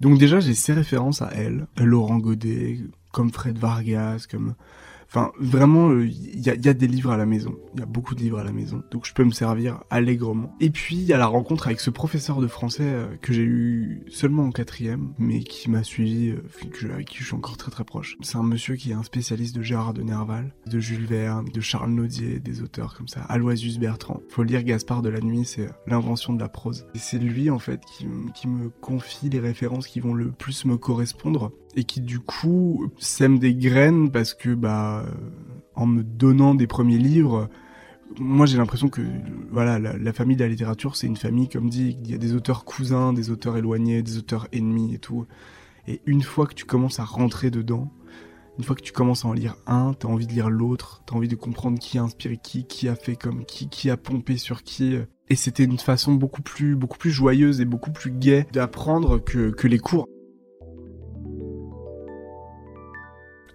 Donc 0.00 0.18
déjà, 0.18 0.40
j'ai 0.40 0.54
ces 0.54 0.72
références 0.72 1.22
à 1.22 1.30
elle. 1.34 1.66
Laurent 1.76 2.18
Godet, 2.18 2.80
comme 3.12 3.32
Fred 3.32 3.58
Vargas, 3.58 4.26
comme 4.30 4.54
Enfin, 5.12 5.32
vraiment, 5.40 5.90
il 5.90 6.48
euh, 6.48 6.54
y, 6.54 6.68
a, 6.68 6.72
des 6.72 6.86
livres 6.86 7.10
à 7.10 7.16
la 7.16 7.26
maison. 7.26 7.56
Il 7.74 7.80
y 7.80 7.82
a 7.82 7.86
beaucoup 7.86 8.14
de 8.14 8.20
livres 8.20 8.38
à 8.38 8.44
la 8.44 8.52
maison. 8.52 8.84
Donc 8.92 9.06
je 9.06 9.12
peux 9.12 9.24
me 9.24 9.32
servir 9.32 9.82
allègrement. 9.90 10.54
Et 10.60 10.70
puis, 10.70 10.94
il 10.94 11.02
y 11.02 11.12
a 11.12 11.18
la 11.18 11.26
rencontre 11.26 11.66
avec 11.66 11.80
ce 11.80 11.90
professeur 11.90 12.40
de 12.40 12.46
français 12.46 12.84
euh, 12.84 13.16
que 13.20 13.32
j'ai 13.32 13.42
eu 13.42 14.04
seulement 14.08 14.44
en 14.44 14.52
quatrième, 14.52 15.12
mais 15.18 15.40
qui 15.40 15.68
m'a 15.68 15.82
suivi, 15.82 16.30
euh, 16.30 16.92
avec 16.92 17.08
qui 17.08 17.18
je 17.18 17.24
suis 17.24 17.34
encore 17.34 17.56
très 17.56 17.72
très 17.72 17.82
proche. 17.82 18.16
C'est 18.20 18.36
un 18.36 18.44
monsieur 18.44 18.76
qui 18.76 18.92
est 18.92 18.94
un 18.94 19.02
spécialiste 19.02 19.56
de 19.56 19.62
Gérard 19.62 19.94
de 19.94 20.02
Nerval, 20.02 20.54
de 20.66 20.78
Jules 20.78 21.06
Verne, 21.06 21.48
de 21.52 21.60
Charles 21.60 21.90
Naudier, 21.90 22.38
des 22.38 22.62
auteurs 22.62 22.94
comme 22.96 23.08
ça. 23.08 23.22
Aloysius 23.22 23.80
Bertrand. 23.80 24.20
Faut 24.28 24.44
lire 24.44 24.62
Gaspard 24.62 25.02
de 25.02 25.08
la 25.08 25.20
Nuit, 25.20 25.44
c'est 25.44 25.68
l'invention 25.88 26.34
de 26.34 26.40
la 26.40 26.48
prose. 26.48 26.86
Et 26.94 26.98
c'est 26.98 27.18
lui, 27.18 27.50
en 27.50 27.58
fait, 27.58 27.80
qui 28.34 28.46
me 28.46 28.68
confie 28.68 29.28
les 29.28 29.40
références 29.40 29.88
qui 29.88 29.98
vont 29.98 30.14
le 30.14 30.30
plus 30.30 30.64
me 30.66 30.76
correspondre 30.76 31.50
et 31.76 31.84
qui 31.84 32.00
du 32.00 32.20
coup 32.20 32.90
sème 32.98 33.38
des 33.38 33.54
graines 33.54 34.10
parce 34.10 34.34
que 34.34 34.54
bah 34.54 35.04
en 35.74 35.86
me 35.86 36.02
donnant 36.02 36.54
des 36.54 36.66
premiers 36.66 36.98
livres 36.98 37.48
moi 38.18 38.46
j'ai 38.46 38.56
l'impression 38.56 38.88
que 38.88 39.02
voilà 39.50 39.78
la, 39.78 40.12
famille 40.12 40.36
de 40.36 40.42
la 40.42 40.48
littérature 40.48 40.96
c'est 40.96 41.06
une 41.06 41.16
famille 41.16 41.48
comme 41.48 41.68
dit 41.68 41.96
il 42.02 42.10
y 42.10 42.14
a 42.14 42.18
des 42.18 42.34
auteurs 42.34 42.64
cousins 42.64 43.12
des 43.12 43.30
auteurs 43.30 43.56
éloignés 43.56 44.02
des 44.02 44.18
auteurs 44.18 44.48
ennemis 44.52 44.94
et 44.94 44.98
tout 44.98 45.26
et 45.86 46.00
une 46.06 46.22
fois 46.22 46.46
que 46.46 46.54
tu 46.54 46.64
commences 46.64 46.98
à 46.98 47.04
rentrer 47.04 47.50
dedans 47.50 47.92
une 48.58 48.64
fois 48.64 48.76
que 48.76 48.82
tu 48.82 48.92
commences 48.92 49.24
à 49.24 49.28
en 49.28 49.32
lire 49.32 49.56
un, 49.66 49.94
t'as 49.94 50.08
envie 50.08 50.26
de 50.26 50.32
lire 50.32 50.50
l'autre, 50.50 51.02
t'as 51.06 51.14
envie 51.14 51.28
de 51.28 51.34
comprendre 51.34 51.78
qui 51.78 51.96
a 51.96 52.02
inspiré 52.02 52.36
qui, 52.36 52.66
qui 52.66 52.88
a 52.88 52.94
fait 52.94 53.16
comme 53.16 53.46
qui, 53.46 53.70
qui 53.70 53.88
a 53.88 53.96
pompé 53.96 54.36
sur 54.36 54.62
qui. 54.62 54.98
Et 55.30 55.34
c'était 55.34 55.64
une 55.64 55.78
façon 55.78 56.12
beaucoup 56.12 56.42
plus, 56.42 56.76
beaucoup 56.76 56.98
plus 56.98 57.10
joyeuse 57.10 57.62
et 57.62 57.64
beaucoup 57.64 57.90
plus 57.90 58.10
gaie 58.10 58.46
d'apprendre 58.52 59.16
que, 59.16 59.48
que 59.48 59.66
les 59.66 59.78
cours. 59.78 60.06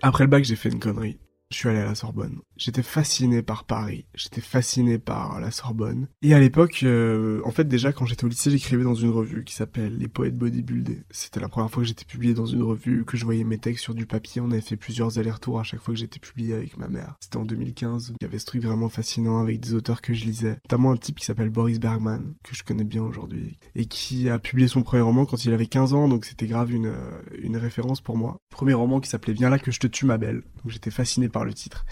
Après 0.08 0.24
le 0.24 0.30
bac, 0.30 0.44
j'ai 0.44 0.56
fait 0.56 0.70
une 0.70 0.80
connerie. 0.80 1.18
Je 1.50 1.58
suis 1.58 1.68
allé 1.68 1.80
à 1.80 1.86
la 1.86 1.96
Sorbonne. 1.96 2.40
J'étais 2.58 2.84
fasciné 2.84 3.42
par 3.42 3.66
Paris, 3.66 4.06
j'étais 4.14 4.42
fasciné 4.42 4.98
par 4.98 5.40
la 5.40 5.52
Sorbonne. 5.52 6.08
Et 6.22 6.34
à 6.34 6.40
l'époque, 6.40 6.82
euh, 6.84 7.42
en 7.44 7.52
fait 7.52 7.68
déjà 7.68 7.92
quand 7.92 8.06
j'étais 8.06 8.24
au 8.24 8.30
lycée, 8.30 8.50
j'écrivais 8.50 8.84
dans 8.84 8.96
une 8.96 9.10
revue 9.10 9.44
qui 9.44 9.54
s'appelle 9.54 9.98
Les 9.98 10.08
Poètes 10.08 10.38
Bodybuildés. 10.38 11.04
C'était 11.12 11.40
la 11.40 11.50
première 11.50 11.70
fois 11.70 11.84
que 11.84 11.88
j'étais 11.88 12.06
publié 12.06 12.34
dans 12.34 12.46
une 12.46 12.64
revue, 12.64 13.04
que 13.04 13.18
je 13.18 13.26
voyais 13.26 13.44
mes 13.44 13.58
textes 13.58 13.84
sur 13.84 13.94
du 13.94 14.06
papier. 14.06 14.42
On 14.42 14.52
avait 14.52 14.62
fait 14.62 14.78
plusieurs 14.78 15.20
allers-retours 15.20 15.60
à 15.60 15.64
chaque 15.64 15.82
fois 15.82 15.94
que 15.94 16.00
j'étais 16.00 16.20
publié 16.20 16.54
avec 16.54 16.78
ma 16.78 16.88
mère. 16.88 17.16
C'était 17.20 17.38
en 17.38 17.46
2015. 17.46 18.14
Il 18.20 18.24
y 18.24 18.28
avait 18.28 18.40
ce 18.40 18.46
truc 18.46 18.64
vraiment 18.64 18.90
fascinant 18.90 19.40
avec 19.40 19.60
des 19.60 19.74
auteurs 19.74 20.02
que 20.02 20.14
je 20.14 20.26
lisais. 20.26 20.58
Notamment 20.66 20.92
un 20.92 20.98
type 20.98 21.20
qui 21.20 21.26
s'appelle 21.26 21.50
Boris 21.50 21.80
Bergman, 21.80 22.36
que 22.44 22.56
je 22.56 22.64
connais 22.64 22.84
bien 22.86 23.04
aujourd'hui, 23.04 23.58
et 23.76 23.86
qui 23.86 24.30
a 24.30 24.40
publié 24.40 24.68
son 24.68 24.82
premier 24.82 25.04
roman 25.04 25.26
quand 25.26 25.44
il 25.44 25.54
avait 25.54 25.68
15 25.68 25.94
ans, 25.94 26.08
donc 26.08 26.26
c'était 26.26 26.48
grave 26.48 26.72
une, 26.72 26.94
une 27.42 27.58
référence 27.58 28.02
pour 28.02 28.18
moi. 28.18 28.38
Premier 28.50 28.74
roman 28.74 29.02
qui 29.02 29.10
s'appelait 29.10 29.34
Viens 29.34 29.50
là 29.50 29.60
que 29.60 29.72
je 29.72 29.80
te 29.80 29.88
tue 29.88 30.06
ma 30.06 30.18
belle. 30.18 30.44
Donc 30.64 30.72
j'étais 30.72 30.92
fasciné 30.92 31.28
par 31.28 31.44
le 31.44 31.54
titre. 31.54 31.86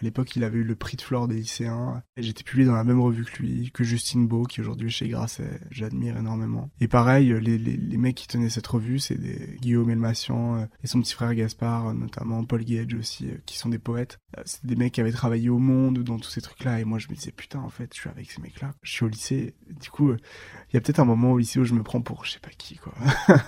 À 0.00 0.04
l'époque, 0.04 0.36
il 0.36 0.44
avait 0.44 0.58
eu 0.58 0.64
le 0.64 0.76
prix 0.76 0.96
de 0.96 1.02
Flore 1.02 1.26
des 1.26 1.36
lycéens. 1.36 2.02
Et 2.16 2.22
j'étais 2.22 2.44
publié 2.44 2.66
dans 2.66 2.74
la 2.74 2.84
même 2.84 3.00
revue 3.00 3.24
que 3.24 3.42
lui, 3.42 3.70
que 3.72 3.82
Justine 3.82 4.28
Beau, 4.28 4.44
qui 4.44 4.60
aujourd'hui 4.60 4.88
est 4.88 4.90
chez 4.90 5.08
Grasset. 5.08 5.60
J'admire 5.70 6.16
énormément. 6.16 6.70
Et 6.80 6.86
pareil, 6.86 7.34
les, 7.40 7.58
les, 7.58 7.76
les, 7.76 7.96
mecs 7.96 8.14
qui 8.14 8.28
tenaient 8.28 8.48
cette 8.48 8.66
revue, 8.66 9.00
c'est 9.00 9.16
des 9.16 9.56
Guillaume 9.60 9.90
Elmassian 9.90 10.56
euh, 10.56 10.66
et 10.84 10.86
son 10.86 11.00
petit 11.00 11.14
frère 11.14 11.34
Gaspard, 11.34 11.88
euh, 11.88 11.92
notamment 11.94 12.44
Paul 12.44 12.64
Gage 12.64 12.94
aussi, 12.94 13.28
euh, 13.28 13.38
qui 13.44 13.58
sont 13.58 13.70
des 13.70 13.78
poètes. 13.78 14.20
C'est 14.44 14.64
des 14.64 14.76
mecs 14.76 14.92
qui 14.92 15.00
avaient 15.00 15.10
travaillé 15.10 15.48
au 15.48 15.58
monde, 15.58 15.98
dans 16.04 16.18
tous 16.18 16.30
ces 16.30 16.40
trucs-là. 16.40 16.78
Et 16.78 16.84
moi, 16.84 16.98
je 16.98 17.08
me 17.08 17.14
disais, 17.14 17.32
putain, 17.32 17.58
en 17.58 17.70
fait, 17.70 17.90
je 17.92 18.00
suis 18.00 18.10
avec 18.10 18.30
ces 18.30 18.40
mecs-là. 18.40 18.74
Je 18.82 18.92
suis 18.92 19.04
au 19.04 19.08
lycée. 19.08 19.56
Du 19.80 19.90
coup, 19.90 20.12
il 20.12 20.74
y 20.74 20.76
a 20.76 20.80
peut-être 20.80 21.00
un 21.00 21.04
moment 21.04 21.32
au 21.32 21.38
lycée 21.38 21.58
où 21.58 21.64
je 21.64 21.74
me 21.74 21.82
prends 21.82 22.00
pour 22.00 22.24
je 22.24 22.32
sais 22.32 22.40
pas 22.40 22.50
qui, 22.56 22.76
quoi. 22.76 22.94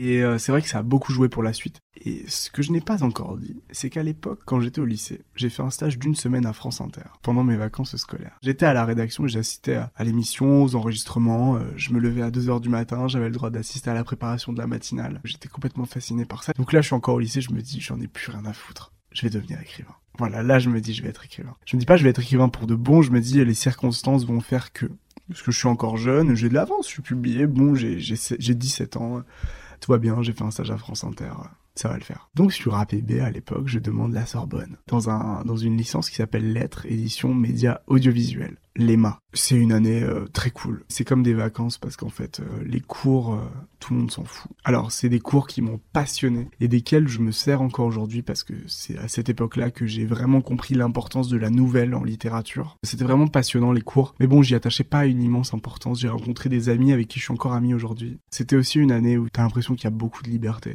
Et 0.00 0.22
euh, 0.22 0.38
c'est 0.38 0.52
vrai 0.52 0.62
que 0.62 0.68
ça 0.68 0.78
a 0.78 0.82
beaucoup 0.84 1.12
joué 1.12 1.28
pour 1.28 1.42
la 1.42 1.52
suite. 1.52 1.80
Et 2.04 2.22
ce 2.28 2.52
que 2.52 2.62
je 2.62 2.70
n'ai 2.70 2.80
pas 2.80 3.02
encore 3.02 3.36
dit, 3.36 3.56
c'est 3.72 3.90
qu'à 3.90 4.04
l'époque, 4.04 4.38
quand 4.46 4.60
j'étais 4.60 4.80
au 4.80 4.84
lycée, 4.84 5.22
j'ai 5.34 5.50
fait 5.50 5.62
un 5.62 5.70
stage 5.70 5.98
d'une 5.98 6.14
semaine 6.14 6.46
à 6.46 6.52
France 6.52 6.80
Inter, 6.80 7.02
pendant 7.20 7.42
mes 7.42 7.56
vacances 7.56 7.96
scolaires. 7.96 8.38
J'étais 8.40 8.64
à 8.64 8.72
la 8.72 8.84
rédaction 8.84 9.26
j'assistais 9.26 9.74
à, 9.74 9.90
à 9.96 10.04
l'émission, 10.04 10.62
aux 10.62 10.76
enregistrements, 10.76 11.56
euh, 11.56 11.64
je 11.74 11.92
me 11.92 11.98
levais 11.98 12.22
à 12.22 12.30
2h 12.30 12.60
du 12.60 12.68
matin, 12.68 13.08
j'avais 13.08 13.26
le 13.26 13.34
droit 13.34 13.50
d'assister 13.50 13.90
à 13.90 13.94
la 13.94 14.04
préparation 14.04 14.52
de 14.52 14.58
la 14.58 14.68
matinale. 14.68 15.20
J'étais 15.24 15.48
complètement 15.48 15.84
fasciné 15.84 16.24
par 16.24 16.44
ça. 16.44 16.52
Donc 16.52 16.72
là, 16.72 16.80
je 16.80 16.86
suis 16.86 16.94
encore 16.94 17.16
au 17.16 17.20
lycée, 17.20 17.40
je 17.40 17.50
me 17.50 17.60
dis, 17.60 17.80
j'en 17.80 18.00
ai 18.00 18.06
plus 18.06 18.30
rien 18.30 18.44
à 18.44 18.52
foutre. 18.52 18.92
Je 19.10 19.22
vais 19.22 19.30
devenir 19.30 19.60
écrivain. 19.60 19.96
Voilà, 20.16 20.44
là, 20.44 20.60
je 20.60 20.70
me 20.70 20.80
dis, 20.80 20.94
je 20.94 21.02
vais 21.02 21.08
être 21.08 21.24
écrivain. 21.24 21.56
Je 21.64 21.74
me 21.74 21.80
dis 21.80 21.86
pas, 21.86 21.96
je 21.96 22.04
vais 22.04 22.10
être 22.10 22.20
écrivain 22.20 22.48
pour 22.48 22.68
de 22.68 22.76
bon, 22.76 23.02
je 23.02 23.10
me 23.10 23.20
dis, 23.20 23.44
les 23.44 23.54
circonstances 23.54 24.24
vont 24.26 24.40
faire 24.40 24.72
que. 24.72 24.86
Parce 25.28 25.42
que 25.42 25.50
je 25.50 25.58
suis 25.58 25.68
encore 25.68 25.96
jeune, 25.96 26.36
j'ai 26.36 26.48
de 26.48 26.54
l'avance, 26.54 26.86
je 26.86 26.92
suis 26.92 27.02
publié, 27.02 27.48
bon, 27.48 27.74
j'ai 27.74 28.54
17 28.54 28.96
ans 28.96 29.24
tout 29.80 29.92
va 29.92 29.98
bien, 29.98 30.22
j'ai 30.22 30.32
fait 30.32 30.44
un 30.44 30.50
stage 30.50 30.70
à 30.70 30.78
France 30.78 31.04
Inter, 31.04 31.32
ça 31.78 31.88
va 31.88 31.96
le 31.96 32.04
faire. 32.04 32.28
Donc 32.34 32.52
sur 32.52 32.74
APB 32.74 33.20
à 33.20 33.30
l'époque, 33.30 33.68
je 33.68 33.78
demande 33.78 34.12
la 34.12 34.26
Sorbonne 34.26 34.76
dans 34.86 35.10
un 35.10 35.44
dans 35.44 35.56
une 35.56 35.76
licence 35.76 36.10
qui 36.10 36.16
s'appelle 36.16 36.52
Lettres, 36.52 36.86
édition 36.86 37.34
médias 37.34 37.80
audiovisuels, 37.86 38.58
l'EMA. 38.76 39.18
C'est 39.34 39.56
une 39.56 39.72
année 39.72 40.02
euh, 40.02 40.26
très 40.32 40.50
cool. 40.50 40.84
C'est 40.88 41.04
comme 41.04 41.22
des 41.22 41.34
vacances 41.34 41.78
parce 41.78 41.96
qu'en 41.96 42.08
fait 42.08 42.40
euh, 42.40 42.64
les 42.64 42.80
cours 42.80 43.34
euh, 43.34 43.38
tout 43.78 43.92
le 43.92 44.00
monde 44.00 44.10
s'en 44.10 44.24
fout. 44.24 44.50
Alors 44.64 44.90
c'est 44.90 45.08
des 45.08 45.20
cours 45.20 45.46
qui 45.46 45.62
m'ont 45.62 45.80
passionné 45.92 46.48
et 46.60 46.68
desquels 46.68 47.08
je 47.08 47.20
me 47.20 47.30
sers 47.30 47.62
encore 47.62 47.86
aujourd'hui 47.86 48.22
parce 48.22 48.42
que 48.42 48.54
c'est 48.66 48.98
à 48.98 49.08
cette 49.08 49.28
époque-là 49.28 49.70
que 49.70 49.86
j'ai 49.86 50.06
vraiment 50.06 50.40
compris 50.40 50.74
l'importance 50.74 51.28
de 51.28 51.36
la 51.36 51.50
nouvelle 51.50 51.94
en 51.94 52.02
littérature. 52.02 52.76
C'était 52.82 53.04
vraiment 53.04 53.28
passionnant 53.28 53.72
les 53.72 53.82
cours, 53.82 54.14
mais 54.18 54.26
bon 54.26 54.42
j'y 54.42 54.54
attachais 54.54 54.84
pas 54.84 55.06
une 55.06 55.22
immense 55.22 55.54
importance. 55.54 56.00
J'ai 56.00 56.08
rencontré 56.08 56.48
des 56.48 56.68
amis 56.68 56.92
avec 56.92 57.08
qui 57.08 57.18
je 57.18 57.24
suis 57.24 57.34
encore 57.34 57.52
ami 57.52 57.74
aujourd'hui. 57.74 58.18
C'était 58.30 58.56
aussi 58.56 58.78
une 58.78 58.92
année 58.92 59.18
où 59.18 59.28
t'as 59.28 59.42
l'impression 59.42 59.74
qu'il 59.74 59.84
y 59.84 59.88
a 59.88 59.90
beaucoup 59.90 60.22
de 60.22 60.30
liberté. 60.30 60.74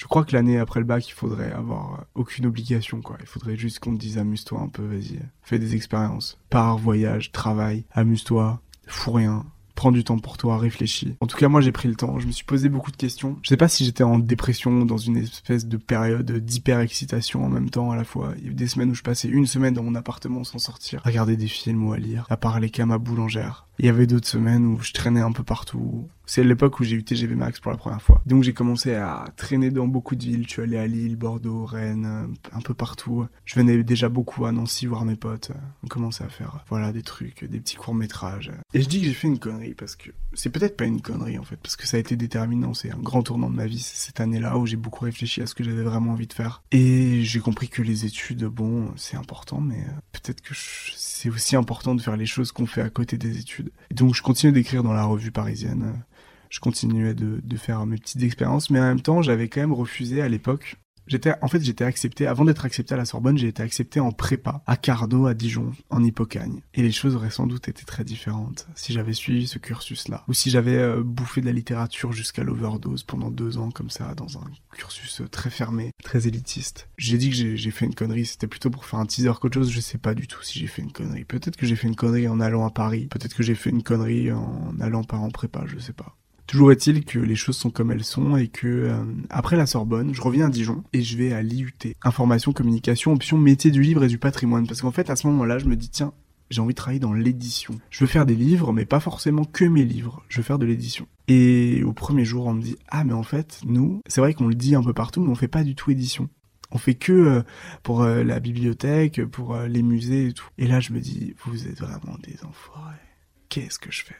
Je 0.00 0.06
crois 0.06 0.24
que 0.24 0.32
l'année 0.32 0.58
après 0.58 0.80
le 0.80 0.86
bac, 0.86 1.06
il 1.06 1.12
faudrait 1.12 1.52
avoir 1.52 2.06
aucune 2.14 2.46
obligation, 2.46 3.02
quoi. 3.02 3.18
Il 3.20 3.26
faudrait 3.26 3.54
juste 3.54 3.80
qu'on 3.80 3.92
te 3.92 4.00
dise 4.00 4.16
amuse-toi 4.16 4.58
un 4.58 4.68
peu, 4.68 4.82
vas-y, 4.82 5.20
fais 5.42 5.58
des 5.58 5.74
expériences. 5.74 6.38
Pars, 6.48 6.78
voyage, 6.78 7.32
travail, 7.32 7.84
amuse-toi, 7.92 8.62
fous 8.86 9.12
rien, 9.12 9.44
prends 9.74 9.92
du 9.92 10.02
temps 10.02 10.18
pour 10.18 10.38
toi, 10.38 10.56
réfléchis. 10.56 11.16
En 11.20 11.26
tout 11.26 11.36
cas, 11.36 11.48
moi, 11.48 11.60
j'ai 11.60 11.70
pris 11.70 11.88
le 11.88 11.96
temps. 11.96 12.18
Je 12.18 12.26
me 12.26 12.32
suis 12.32 12.46
posé 12.46 12.70
beaucoup 12.70 12.90
de 12.90 12.96
questions. 12.96 13.38
Je 13.42 13.48
sais 13.50 13.58
pas 13.58 13.68
si 13.68 13.84
j'étais 13.84 14.02
en 14.02 14.18
dépression, 14.18 14.86
dans 14.86 14.96
une 14.96 15.18
espèce 15.18 15.66
de 15.66 15.76
période 15.76 16.30
d'hyper-excitation 16.30 17.44
en 17.44 17.50
même 17.50 17.68
temps 17.68 17.90
à 17.90 17.96
la 17.96 18.04
fois. 18.04 18.32
Il 18.38 18.44
y 18.44 18.48
a 18.48 18.50
eu 18.52 18.54
des 18.54 18.68
semaines 18.68 18.90
où 18.90 18.94
je 18.94 19.02
passais 19.02 19.28
une 19.28 19.46
semaine 19.46 19.74
dans 19.74 19.82
mon 19.82 19.94
appartement 19.94 20.44
sans 20.44 20.58
sortir, 20.58 21.00
à 21.04 21.08
regarder 21.08 21.36
des 21.36 21.48
films 21.48 21.86
ou 21.86 21.92
à 21.92 21.98
lire, 21.98 22.26
à 22.30 22.38
parler 22.38 22.70
qu'à 22.70 22.86
ma 22.86 22.96
boulangère. 22.96 23.66
Il 23.78 23.86
y 23.86 23.88
avait 23.88 24.06
d'autres 24.06 24.28
semaines 24.28 24.66
où 24.66 24.80
je 24.80 24.92
traînais 24.92 25.22
un 25.22 25.32
peu 25.32 25.44
partout. 25.44 26.08
C'est 26.30 26.44
l'époque 26.44 26.78
où 26.78 26.84
j'ai 26.84 26.94
eu 26.94 27.02
TGV 27.02 27.34
Max 27.34 27.58
pour 27.58 27.72
la 27.72 27.76
première 27.76 28.00
fois. 28.00 28.22
Donc 28.24 28.44
j'ai 28.44 28.52
commencé 28.52 28.94
à 28.94 29.24
traîner 29.36 29.72
dans 29.72 29.88
beaucoup 29.88 30.14
de 30.14 30.22
villes. 30.22 30.44
Je 30.44 30.50
suis 30.52 30.62
allé 30.62 30.78
à 30.78 30.86
Lille, 30.86 31.16
Bordeaux, 31.16 31.64
Rennes, 31.64 32.36
un 32.52 32.60
peu 32.60 32.72
partout. 32.72 33.26
Je 33.44 33.56
venais 33.56 33.82
déjà 33.82 34.08
beaucoup 34.08 34.46
à 34.46 34.52
Nancy 34.52 34.86
voir 34.86 35.04
mes 35.04 35.16
potes. 35.16 35.50
On 35.82 35.88
commençait 35.88 36.22
à 36.22 36.28
faire, 36.28 36.64
voilà, 36.68 36.92
des 36.92 37.02
trucs, 37.02 37.44
des 37.44 37.58
petits 37.58 37.74
courts 37.74 37.96
métrages. 37.96 38.52
Et 38.74 38.80
je 38.80 38.88
dis 38.88 39.00
que 39.00 39.06
j'ai 39.06 39.12
fait 39.12 39.26
une 39.26 39.40
connerie 39.40 39.74
parce 39.74 39.96
que 39.96 40.10
c'est 40.34 40.50
peut-être 40.50 40.76
pas 40.76 40.84
une 40.84 41.00
connerie 41.00 41.36
en 41.36 41.42
fait, 41.42 41.56
parce 41.56 41.74
que 41.74 41.84
ça 41.84 41.96
a 41.96 42.00
été 42.00 42.14
déterminant. 42.14 42.74
C'est 42.74 42.92
un 42.92 42.98
grand 42.98 43.24
tournant 43.24 43.50
de 43.50 43.56
ma 43.56 43.66
vie 43.66 43.80
cette 43.80 44.20
année-là 44.20 44.56
où 44.56 44.66
j'ai 44.66 44.76
beaucoup 44.76 45.06
réfléchi 45.06 45.42
à 45.42 45.48
ce 45.48 45.56
que 45.56 45.64
j'avais 45.64 45.82
vraiment 45.82 46.12
envie 46.12 46.28
de 46.28 46.32
faire. 46.32 46.62
Et 46.70 47.24
j'ai 47.24 47.40
compris 47.40 47.68
que 47.68 47.82
les 47.82 48.04
études, 48.04 48.44
bon, 48.44 48.92
c'est 48.94 49.16
important, 49.16 49.60
mais 49.60 49.80
euh, 49.80 50.00
peut-être 50.12 50.42
que 50.42 50.54
c'est 50.54 51.28
aussi 51.28 51.56
important 51.56 51.96
de 51.96 52.00
faire 52.00 52.16
les 52.16 52.26
choses 52.26 52.52
qu'on 52.52 52.66
fait 52.66 52.82
à 52.82 52.88
côté 52.88 53.18
des 53.18 53.40
études. 53.40 53.72
Donc 53.90 54.14
je 54.14 54.22
continue 54.22 54.52
d'écrire 54.52 54.84
dans 54.84 54.92
la 54.92 55.02
revue 55.02 55.32
parisienne. 55.32 56.04
Je 56.50 56.60
continuais 56.60 57.14
de, 57.14 57.56
faire 57.56 57.86
mes 57.86 57.96
petites 57.96 58.22
expériences, 58.22 58.70
mais 58.70 58.80
en 58.80 58.84
même 58.84 59.00
temps, 59.00 59.22
j'avais 59.22 59.48
quand 59.48 59.60
même 59.60 59.72
refusé 59.72 60.20
à 60.20 60.28
l'époque 60.28 60.76
J'étais, 61.10 61.34
en 61.42 61.48
fait, 61.48 61.60
j'étais 61.60 61.82
accepté, 61.82 62.28
avant 62.28 62.44
d'être 62.44 62.64
accepté 62.64 62.94
à 62.94 62.96
la 62.96 63.04
Sorbonne, 63.04 63.36
j'ai 63.36 63.48
été 63.48 63.64
accepté 63.64 63.98
en 63.98 64.12
prépa, 64.12 64.62
à 64.68 64.76
Carnot, 64.76 65.26
à 65.26 65.34
Dijon, 65.34 65.72
en 65.88 66.04
Hippocagne. 66.04 66.60
Et 66.72 66.82
les 66.82 66.92
choses 66.92 67.16
auraient 67.16 67.30
sans 67.30 67.48
doute 67.48 67.68
été 67.68 67.84
très 67.84 68.04
différentes 68.04 68.68
si 68.76 68.92
j'avais 68.92 69.12
suivi 69.12 69.48
ce 69.48 69.58
cursus-là. 69.58 70.22
Ou 70.28 70.34
si 70.34 70.50
j'avais 70.50 70.76
euh, 70.76 71.02
bouffé 71.02 71.40
de 71.40 71.46
la 71.46 71.52
littérature 71.52 72.12
jusqu'à 72.12 72.44
l'overdose 72.44 73.02
pendant 73.02 73.32
deux 73.32 73.58
ans, 73.58 73.72
comme 73.72 73.90
ça, 73.90 74.14
dans 74.14 74.38
un 74.38 74.44
cursus 74.72 75.22
euh, 75.22 75.28
très 75.28 75.50
fermé, 75.50 75.90
très 76.04 76.28
élitiste. 76.28 76.88
J'ai 76.96 77.18
dit 77.18 77.30
que 77.30 77.56
j'ai 77.56 77.70
fait 77.72 77.86
une 77.86 77.94
connerie, 77.96 78.26
c'était 78.26 78.46
plutôt 78.46 78.70
pour 78.70 78.84
faire 78.84 79.00
un 79.00 79.06
teaser 79.06 79.32
qu'autre 79.40 79.54
chose, 79.54 79.72
je 79.72 79.80
sais 79.80 79.98
pas 79.98 80.14
du 80.14 80.28
tout 80.28 80.44
si 80.44 80.60
j'ai 80.60 80.68
fait 80.68 80.82
une 80.82 80.92
connerie. 80.92 81.24
Peut-être 81.24 81.56
que 81.56 81.66
j'ai 81.66 81.74
fait 81.74 81.88
une 81.88 81.96
connerie 81.96 82.28
en 82.28 82.38
allant 82.38 82.64
à 82.64 82.70
Paris, 82.70 83.08
peut-être 83.10 83.34
que 83.34 83.42
j'ai 83.42 83.56
fait 83.56 83.70
une 83.70 83.82
connerie 83.82 84.30
en 84.30 84.78
allant 84.78 85.02
par 85.02 85.24
en 85.24 85.30
prépa, 85.30 85.64
je 85.66 85.80
sais 85.80 85.92
pas. 85.92 86.16
Toujours 86.50 86.72
est-il 86.72 87.04
que 87.04 87.20
les 87.20 87.36
choses 87.36 87.56
sont 87.56 87.70
comme 87.70 87.92
elles 87.92 88.02
sont 88.02 88.36
et 88.36 88.48
que 88.48 88.66
euh, 88.66 89.04
après 89.28 89.56
la 89.56 89.66
Sorbonne, 89.66 90.12
je 90.12 90.20
reviens 90.20 90.46
à 90.46 90.50
Dijon 90.50 90.82
et 90.92 91.00
je 91.00 91.16
vais 91.16 91.32
à 91.32 91.42
l'IUT, 91.42 91.94
information, 92.02 92.52
communication, 92.52 93.12
option 93.12 93.38
métier 93.38 93.70
du 93.70 93.82
livre 93.82 94.02
et 94.02 94.08
du 94.08 94.18
patrimoine. 94.18 94.66
Parce 94.66 94.80
qu'en 94.80 94.90
fait, 94.90 95.10
à 95.10 95.14
ce 95.14 95.28
moment-là, 95.28 95.58
je 95.58 95.66
me 95.66 95.76
dis 95.76 95.90
tiens, 95.90 96.12
j'ai 96.50 96.60
envie 96.60 96.74
de 96.74 96.76
travailler 96.76 96.98
dans 96.98 97.12
l'édition. 97.12 97.78
Je 97.90 98.00
veux 98.00 98.08
faire 98.08 98.26
des 98.26 98.34
livres, 98.34 98.72
mais 98.72 98.84
pas 98.84 98.98
forcément 98.98 99.44
que 99.44 99.64
mes 99.64 99.84
livres. 99.84 100.24
Je 100.28 100.38
veux 100.38 100.42
faire 100.42 100.58
de 100.58 100.66
l'édition. 100.66 101.06
Et 101.28 101.84
au 101.84 101.92
premier 101.92 102.24
jour, 102.24 102.46
on 102.46 102.54
me 102.54 102.62
dit 102.62 102.78
ah 102.88 103.04
mais 103.04 103.12
en 103.12 103.22
fait, 103.22 103.60
nous, 103.64 104.00
c'est 104.08 104.20
vrai 104.20 104.34
qu'on 104.34 104.48
le 104.48 104.56
dit 104.56 104.74
un 104.74 104.82
peu 104.82 104.92
partout, 104.92 105.20
mais 105.20 105.30
on 105.30 105.36
fait 105.36 105.46
pas 105.46 105.62
du 105.62 105.76
tout 105.76 105.92
édition. 105.92 106.28
On 106.72 106.78
fait 106.78 106.94
que 106.94 107.12
euh, 107.12 107.42
pour 107.84 108.02
euh, 108.02 108.24
la 108.24 108.40
bibliothèque, 108.40 109.24
pour 109.24 109.56
les 109.56 109.84
musées 109.84 110.26
et 110.26 110.32
tout. 110.32 110.48
Et 110.58 110.66
là, 110.66 110.80
je 110.80 110.92
me 110.92 110.98
dis, 110.98 111.32
vous 111.44 111.68
êtes 111.68 111.78
vraiment 111.78 112.18
des 112.24 112.44
enfoirés 112.44 113.09
qu'est-ce 113.50 113.78
que 113.78 113.92
je 113.92 114.04
fais? 114.04 114.16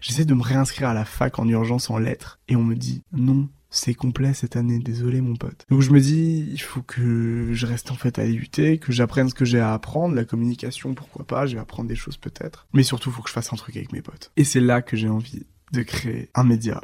J'essaie 0.00 0.24
de 0.24 0.34
me 0.34 0.42
réinscrire 0.42 0.88
à 0.88 0.94
la 0.94 1.04
fac 1.04 1.40
en 1.40 1.48
urgence 1.48 1.90
en 1.90 1.98
lettres 1.98 2.38
et 2.46 2.54
on 2.54 2.62
me 2.62 2.76
dit 2.76 3.02
non, 3.12 3.48
c'est 3.70 3.94
complet 3.94 4.34
cette 4.34 4.54
année, 4.54 4.78
désolé 4.78 5.20
mon 5.20 5.34
pote. 5.34 5.66
Donc 5.68 5.80
je 5.80 5.90
me 5.90 5.98
dis, 5.98 6.48
il 6.52 6.60
faut 6.60 6.82
que 6.82 7.48
je 7.52 7.66
reste 7.66 7.90
en 7.90 7.96
fait 7.96 8.20
à 8.20 8.24
l'IUT, 8.24 8.78
que 8.78 8.92
j'apprenne 8.92 9.28
ce 9.28 9.34
que 9.34 9.44
j'ai 9.44 9.58
à 9.58 9.72
apprendre, 9.72 10.14
la 10.14 10.24
communication, 10.24 10.94
pourquoi 10.94 11.26
pas, 11.26 11.46
je 11.46 11.56
vais 11.56 11.60
apprendre 11.60 11.88
des 11.88 11.96
choses 11.96 12.16
peut-être. 12.16 12.68
Mais 12.72 12.84
surtout, 12.84 13.10
faut 13.10 13.22
que 13.22 13.28
je 13.28 13.34
fasse 13.34 13.52
un 13.52 13.56
truc 13.56 13.76
avec 13.76 13.92
mes 13.92 14.02
potes. 14.02 14.30
Et 14.36 14.44
c'est 14.44 14.60
là 14.60 14.80
que 14.80 14.96
j'ai 14.96 15.08
envie 15.08 15.46
de 15.72 15.82
créer 15.82 16.30
un 16.34 16.44
média. 16.44 16.80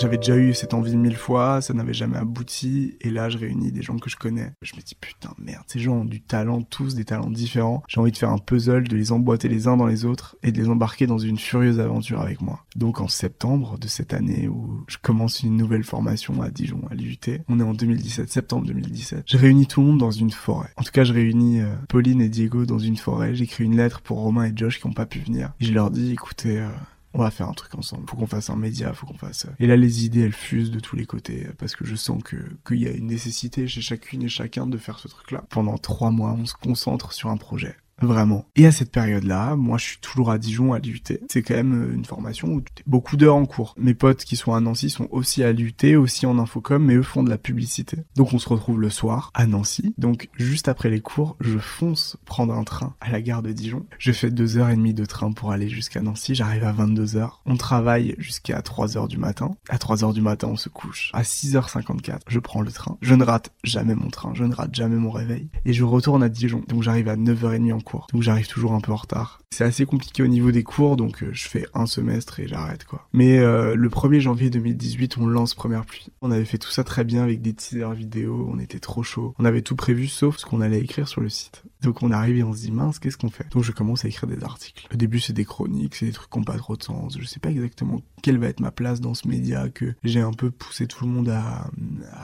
J'avais 0.00 0.16
déjà 0.16 0.36
eu 0.36 0.54
cette 0.54 0.74
envie 0.74 0.96
mille 0.96 1.16
fois, 1.16 1.60
ça 1.60 1.74
n'avait 1.74 1.92
jamais 1.92 2.18
abouti, 2.18 2.96
et 3.00 3.10
là 3.10 3.28
je 3.30 3.36
réunis 3.36 3.72
des 3.72 3.82
gens 3.82 3.98
que 3.98 4.08
je 4.08 4.16
connais. 4.16 4.52
Je 4.62 4.76
me 4.76 4.80
dis 4.80 4.94
putain 4.94 5.30
merde, 5.38 5.64
ces 5.66 5.80
gens 5.80 5.94
ont 5.94 6.04
du 6.04 6.20
talent, 6.20 6.62
tous 6.62 6.94
des 6.94 7.04
talents 7.04 7.30
différents. 7.30 7.82
J'ai 7.88 8.00
envie 8.00 8.12
de 8.12 8.16
faire 8.16 8.30
un 8.30 8.38
puzzle, 8.38 8.86
de 8.86 8.96
les 8.96 9.10
emboîter 9.10 9.48
les 9.48 9.66
uns 9.66 9.76
dans 9.76 9.86
les 9.86 10.04
autres 10.04 10.36
et 10.44 10.52
de 10.52 10.62
les 10.62 10.68
embarquer 10.68 11.08
dans 11.08 11.18
une 11.18 11.36
furieuse 11.36 11.80
aventure 11.80 12.20
avec 12.20 12.40
moi. 12.40 12.64
Donc 12.76 13.00
en 13.00 13.08
septembre 13.08 13.76
de 13.76 13.88
cette 13.88 14.14
année 14.14 14.46
où 14.46 14.84
je 14.86 14.98
commence 14.98 15.42
une 15.42 15.56
nouvelle 15.56 15.82
formation 15.82 16.40
à 16.42 16.50
Dijon, 16.50 16.82
à 16.90 16.94
l'UT, 16.94 17.18
on 17.48 17.58
est 17.58 17.64
en 17.64 17.74
2017, 17.74 18.30
septembre 18.30 18.66
2017. 18.66 19.24
Je 19.26 19.36
réunis 19.36 19.66
tout 19.66 19.80
le 19.80 19.88
monde 19.88 19.98
dans 19.98 20.12
une 20.12 20.30
forêt. 20.30 20.70
En 20.76 20.84
tout 20.84 20.92
cas, 20.92 21.02
je 21.02 21.12
réunis 21.12 21.60
euh, 21.60 21.74
Pauline 21.88 22.20
et 22.20 22.28
Diego 22.28 22.66
dans 22.66 22.78
une 22.78 22.96
forêt. 22.96 23.34
J'écris 23.34 23.64
une 23.64 23.76
lettre 23.76 24.00
pour 24.00 24.18
Romain 24.18 24.44
et 24.44 24.52
Josh 24.54 24.80
qui 24.80 24.86
n'ont 24.86 24.94
pas 24.94 25.06
pu 25.06 25.18
venir. 25.18 25.52
Et 25.60 25.64
je 25.64 25.72
leur 25.72 25.90
dis, 25.90 26.12
écoutez, 26.12 26.60
euh, 26.60 26.68
on 27.18 27.24
va 27.24 27.30
faire 27.30 27.48
un 27.48 27.54
truc 27.54 27.74
ensemble. 27.74 28.08
Faut 28.08 28.16
qu'on 28.16 28.26
fasse 28.26 28.50
un 28.50 28.56
média, 28.56 28.92
faut 28.92 29.06
qu'on 29.06 29.18
fasse. 29.18 29.46
Euh, 29.46 29.54
et 29.58 29.66
là, 29.66 29.76
les 29.76 30.04
idées, 30.04 30.20
elles 30.20 30.32
fusent 30.32 30.70
de 30.70 30.80
tous 30.80 30.96
les 30.96 31.06
côtés 31.06 31.48
parce 31.58 31.74
que 31.74 31.84
je 31.84 31.96
sens 31.96 32.22
que 32.22 32.36
qu'il 32.66 32.80
y 32.80 32.86
a 32.86 32.90
une 32.90 33.06
nécessité 33.06 33.66
chez 33.66 33.80
chacune 33.80 34.22
et 34.22 34.28
chacun 34.28 34.66
de 34.66 34.78
faire 34.78 34.98
ce 34.98 35.08
truc-là. 35.08 35.44
Pendant 35.50 35.78
trois 35.78 36.10
mois, 36.10 36.36
on 36.38 36.46
se 36.46 36.54
concentre 36.54 37.12
sur 37.12 37.30
un 37.30 37.36
projet. 37.36 37.76
Vraiment. 38.00 38.46
Et 38.56 38.66
à 38.66 38.72
cette 38.72 38.92
période-là, 38.92 39.56
moi 39.56 39.78
je 39.78 39.84
suis 39.84 39.98
toujours 39.98 40.30
à 40.30 40.38
Dijon 40.38 40.72
à 40.72 40.78
l'UT. 40.78 41.02
C'est 41.28 41.42
quand 41.42 41.54
même 41.54 41.90
euh, 41.90 41.94
une 41.94 42.04
formation 42.04 42.48
où 42.48 42.60
tu 42.60 42.72
as 42.78 42.82
beaucoup 42.86 43.16
d'heures 43.16 43.36
en 43.36 43.46
cours. 43.46 43.74
Mes 43.78 43.94
potes 43.94 44.24
qui 44.24 44.36
sont 44.36 44.54
à 44.54 44.60
Nancy 44.60 44.90
sont 44.90 45.08
aussi 45.10 45.42
à 45.42 45.52
l'UT, 45.52 45.96
aussi 45.96 46.26
en 46.26 46.38
infocom, 46.38 46.84
mais 46.84 46.94
eux 46.94 47.02
font 47.02 47.22
de 47.22 47.30
la 47.30 47.38
publicité. 47.38 47.98
Donc 48.16 48.32
on 48.32 48.38
se 48.38 48.48
retrouve 48.48 48.80
le 48.80 48.90
soir 48.90 49.30
à 49.34 49.46
Nancy. 49.46 49.94
Donc 49.98 50.28
juste 50.34 50.68
après 50.68 50.90
les 50.90 51.00
cours, 51.00 51.36
je 51.40 51.58
fonce 51.58 52.16
prendre 52.24 52.54
un 52.54 52.64
train 52.64 52.94
à 53.00 53.10
la 53.10 53.20
gare 53.20 53.42
de 53.42 53.52
Dijon. 53.52 53.86
Je 53.98 54.12
fais 54.12 54.30
deux 54.30 54.56
heures 54.56 54.70
et 54.70 54.76
demie 54.76 54.94
de 54.94 55.04
train 55.04 55.32
pour 55.32 55.52
aller 55.52 55.68
jusqu'à 55.68 56.00
Nancy. 56.00 56.34
J'arrive 56.34 56.64
à 56.64 56.72
22 56.72 57.16
heures. 57.16 57.42
On 57.46 57.56
travaille 57.56 58.14
jusqu'à 58.18 58.62
3 58.62 58.96
heures 58.96 59.08
du 59.08 59.18
matin. 59.18 59.56
À 59.68 59.78
3 59.78 60.04
heures 60.04 60.12
du 60.12 60.20
matin, 60.20 60.48
on 60.50 60.56
se 60.56 60.68
couche. 60.68 61.10
À 61.14 61.22
6h54, 61.22 62.20
je 62.26 62.38
prends 62.38 62.60
le 62.60 62.70
train. 62.70 62.96
Je 63.00 63.14
ne 63.14 63.24
rate 63.24 63.52
jamais 63.64 63.94
mon 63.94 64.08
train. 64.08 64.32
Je 64.34 64.44
ne 64.44 64.54
rate 64.54 64.74
jamais 64.74 64.96
mon 64.96 65.10
réveil. 65.10 65.48
Et 65.64 65.72
je 65.72 65.84
retourne 65.84 66.22
à 66.22 66.28
Dijon. 66.28 66.62
Donc 66.68 66.82
j'arrive 66.82 67.08
à 67.08 67.16
9h30 67.16 67.72
en 67.72 67.80
Donc 68.12 68.22
j'arrive 68.22 68.48
toujours 68.48 68.72
un 68.72 68.80
peu 68.80 68.92
en 68.92 68.96
retard. 68.96 69.40
C'est 69.50 69.64
assez 69.64 69.86
compliqué 69.86 70.22
au 70.22 70.26
niveau 70.26 70.52
des 70.52 70.62
cours, 70.62 70.96
donc 70.96 71.22
euh, 71.22 71.30
je 71.32 71.48
fais 71.48 71.66
un 71.74 71.86
semestre 71.86 72.38
et 72.38 72.46
j'arrête 72.46 72.84
quoi. 72.84 73.08
Mais 73.12 73.38
euh, 73.38 73.74
le 73.74 73.88
1er 73.88 74.20
janvier 74.20 74.50
2018, 74.50 75.18
on 75.18 75.26
lance 75.26 75.54
Première 75.54 75.84
Pluie. 75.84 76.08
On 76.20 76.30
avait 76.30 76.44
fait 76.44 76.58
tout 76.58 76.70
ça 76.70 76.84
très 76.84 77.02
bien 77.02 77.22
avec 77.22 77.40
des 77.40 77.54
teasers 77.54 77.92
vidéo, 77.94 78.48
on 78.52 78.58
était 78.58 78.78
trop 78.78 79.02
chaud. 79.02 79.34
On 79.38 79.44
avait 79.44 79.62
tout 79.62 79.74
prévu 79.74 80.06
sauf 80.06 80.36
ce 80.36 80.46
qu'on 80.46 80.60
allait 80.60 80.80
écrire 80.80 81.08
sur 81.08 81.22
le 81.22 81.28
site. 81.28 81.64
Donc 81.82 82.02
on 82.02 82.10
arrive 82.10 82.36
et 82.36 82.42
on 82.42 82.52
se 82.52 82.60
dit 82.60 82.70
mince, 82.70 82.98
qu'est-ce 82.98 83.16
qu'on 83.16 83.30
fait? 83.30 83.48
Donc 83.50 83.64
je 83.64 83.72
commence 83.72 84.04
à 84.04 84.08
écrire 84.08 84.28
des 84.28 84.44
articles. 84.44 84.86
Au 84.92 84.96
début 84.96 85.18
c'est 85.18 85.32
des 85.32 85.46
chroniques, 85.46 85.94
c'est 85.94 86.06
des 86.06 86.12
trucs 86.12 86.30
qui 86.30 86.38
n'ont 86.38 86.44
pas 86.44 86.56
trop 86.56 86.76
de 86.76 86.82
sens. 86.82 87.16
Je 87.18 87.24
sais 87.24 87.40
pas 87.40 87.50
exactement 87.50 88.02
quelle 88.22 88.38
va 88.38 88.48
être 88.48 88.60
ma 88.60 88.70
place 88.70 89.00
dans 89.00 89.14
ce 89.14 89.26
média 89.26 89.68
que 89.70 89.94
j'ai 90.04 90.20
un 90.20 90.32
peu 90.32 90.50
poussé 90.50 90.86
tout 90.86 91.04
le 91.04 91.10
monde 91.10 91.30
à, 91.30 91.70